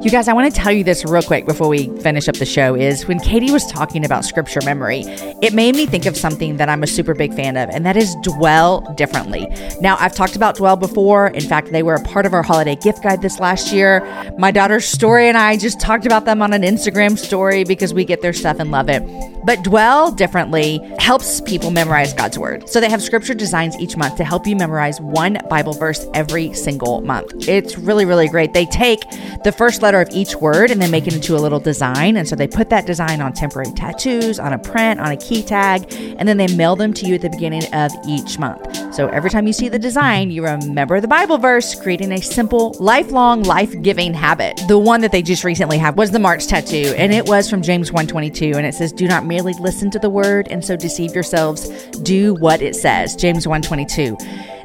You 0.00 0.12
guys, 0.12 0.28
I 0.28 0.32
want 0.32 0.54
to 0.54 0.60
tell 0.60 0.70
you 0.70 0.84
this 0.84 1.04
real 1.04 1.22
quick 1.22 1.44
before 1.44 1.66
we 1.66 1.88
finish 1.98 2.28
up 2.28 2.36
the 2.36 2.46
show 2.46 2.76
is 2.76 3.08
when 3.08 3.18
Katie 3.18 3.50
was 3.50 3.66
talking 3.66 4.04
about 4.04 4.24
scripture 4.24 4.60
memory, 4.64 5.02
it 5.42 5.54
made 5.54 5.74
me 5.74 5.86
think 5.86 6.06
of 6.06 6.16
something 6.16 6.56
that 6.58 6.68
I'm 6.68 6.84
a 6.84 6.86
super 6.86 7.14
big 7.14 7.34
fan 7.34 7.56
of, 7.56 7.68
and 7.70 7.84
that 7.84 7.96
is 7.96 8.14
dwell 8.22 8.82
differently. 8.94 9.48
Now, 9.80 9.96
I've 9.98 10.14
talked 10.14 10.36
about 10.36 10.54
dwell 10.54 10.76
before. 10.76 11.26
In 11.28 11.40
fact, 11.40 11.72
they 11.72 11.82
were 11.82 11.94
a 11.94 12.02
part 12.04 12.26
of 12.26 12.32
our 12.32 12.44
holiday 12.44 12.76
gift 12.76 13.02
guide 13.02 13.22
this 13.22 13.40
last 13.40 13.72
year. 13.72 14.00
My 14.38 14.52
daughter's 14.52 14.86
story 14.86 15.26
and 15.26 15.36
I 15.36 15.56
just 15.56 15.80
talked 15.80 16.06
about 16.06 16.26
them 16.26 16.42
on 16.42 16.52
an 16.52 16.62
Instagram 16.62 17.18
story 17.18 17.64
because 17.64 17.92
we 17.92 18.04
get 18.04 18.22
their 18.22 18.32
stuff 18.32 18.60
and 18.60 18.70
love 18.70 18.88
it. 18.88 19.02
But 19.44 19.64
dwell 19.64 20.12
differently 20.12 20.78
helps 20.98 21.40
people 21.40 21.70
memorize 21.70 22.12
God's 22.12 22.38
word. 22.38 22.68
So 22.68 22.80
they 22.80 22.90
have 22.90 23.02
scripture 23.02 23.34
designs 23.34 23.76
each 23.78 23.96
month 23.96 24.16
to 24.16 24.24
help 24.24 24.46
you 24.46 24.54
memorize 24.54 25.00
one 25.00 25.38
Bible 25.48 25.72
verse 25.72 26.06
every 26.14 26.52
single 26.52 27.00
month. 27.00 27.48
It's 27.48 27.78
really, 27.78 28.04
really 28.04 28.28
great. 28.28 28.52
They 28.52 28.66
take 28.66 29.00
the 29.44 29.52
first 29.56 29.80
letter 29.88 30.00
of 30.02 30.10
each 30.12 30.36
word 30.36 30.70
and 30.70 30.82
then 30.82 30.90
make 30.90 31.06
it 31.06 31.14
into 31.14 31.34
a 31.34 31.40
little 31.40 31.58
design. 31.58 32.18
And 32.18 32.28
so 32.28 32.36
they 32.36 32.46
put 32.46 32.68
that 32.68 32.84
design 32.84 33.22
on 33.22 33.32
temporary 33.32 33.72
tattoos, 33.72 34.38
on 34.38 34.52
a 34.52 34.58
print, 34.58 35.00
on 35.00 35.10
a 35.10 35.16
key 35.16 35.42
tag, 35.42 35.90
and 36.18 36.28
then 36.28 36.36
they 36.36 36.46
mail 36.54 36.76
them 36.76 36.92
to 36.92 37.06
you 37.06 37.14
at 37.14 37.22
the 37.22 37.30
beginning 37.30 37.64
of 37.72 37.90
each 38.06 38.38
month. 38.38 38.94
So 38.94 39.08
every 39.08 39.30
time 39.30 39.46
you 39.46 39.54
see 39.54 39.70
the 39.70 39.78
design, 39.78 40.30
you 40.30 40.44
remember 40.44 41.00
the 41.00 41.08
Bible 41.08 41.38
verse, 41.38 41.74
creating 41.74 42.12
a 42.12 42.20
simple, 42.20 42.76
lifelong, 42.78 43.44
life-giving 43.44 44.12
habit. 44.12 44.60
The 44.68 44.78
one 44.78 45.00
that 45.00 45.10
they 45.10 45.22
just 45.22 45.42
recently 45.42 45.78
had 45.78 45.96
was 45.96 46.10
the 46.10 46.18
March 46.18 46.46
tattoo, 46.46 46.92
and 46.98 47.14
it 47.14 47.24
was 47.24 47.48
from 47.48 47.62
James 47.62 47.90
122, 47.90 48.58
and 48.58 48.66
it 48.66 48.74
says, 48.74 48.92
"Do 48.92 49.08
not 49.08 49.24
merely 49.24 49.54
listen 49.58 49.90
to 49.92 49.98
the 49.98 50.10
word 50.10 50.48
and 50.50 50.62
so 50.62 50.76
deceive 50.76 51.14
yourselves. 51.14 51.70
Do 52.02 52.34
what 52.34 52.60
it 52.60 52.76
says." 52.76 53.16
James 53.16 53.48
122. 53.48 54.18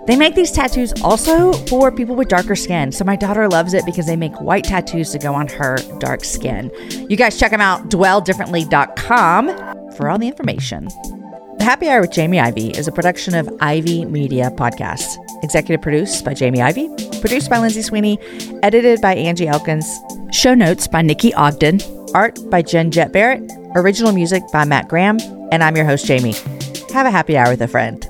They 0.05 0.17
make 0.17 0.35
these 0.35 0.51
tattoos 0.51 0.91
also 1.01 1.53
for 1.53 1.91
people 1.91 2.15
with 2.15 2.27
darker 2.27 2.55
skin. 2.55 2.91
So 2.91 3.05
my 3.05 3.15
daughter 3.15 3.47
loves 3.47 3.73
it 3.73 3.85
because 3.85 4.05
they 4.05 4.17
make 4.17 4.39
white 4.41 4.65
tattoos 4.65 5.11
to 5.11 5.19
go 5.19 5.33
on 5.33 5.47
her 5.47 5.77
dark 5.99 6.25
skin. 6.25 6.71
You 7.09 7.15
guys 7.15 7.39
check 7.39 7.51
them 7.51 7.61
out, 7.61 7.89
dwelldifferently.com 7.89 9.93
for 9.95 10.09
all 10.09 10.17
the 10.17 10.27
information. 10.27 10.89
The 11.57 11.63
Happy 11.63 11.87
Hour 11.87 12.01
with 12.01 12.11
Jamie 12.11 12.39
Ivey 12.39 12.71
is 12.71 12.89
a 12.89 12.91
production 12.91 13.35
of 13.35 13.49
Ivey 13.61 14.03
Media 14.05 14.51
Podcasts. 14.51 15.15
Executive 15.43 15.81
produced 15.81 16.25
by 16.25 16.33
Jamie 16.33 16.61
Ivey, 16.61 16.89
produced 17.21 17.49
by 17.49 17.59
Lindsay 17.59 17.81
Sweeney, 17.81 18.19
edited 18.61 18.99
by 18.99 19.15
Angie 19.15 19.47
Elkins, 19.47 19.87
show 20.31 20.53
notes 20.53 20.87
by 20.87 21.01
Nikki 21.01 21.33
Ogden, 21.35 21.79
art 22.13 22.37
by 22.49 22.61
Jen 22.61 22.91
Jet 22.91 23.13
Barrett, 23.13 23.49
original 23.75 24.11
music 24.11 24.43
by 24.51 24.65
Matt 24.65 24.89
Graham, 24.89 25.19
and 25.51 25.63
I'm 25.63 25.77
your 25.77 25.85
host, 25.85 26.05
Jamie. 26.05 26.35
Have 26.91 27.05
a 27.05 27.11
happy 27.11 27.37
hour 27.37 27.51
with 27.51 27.61
a 27.61 27.67
friend. 27.67 28.09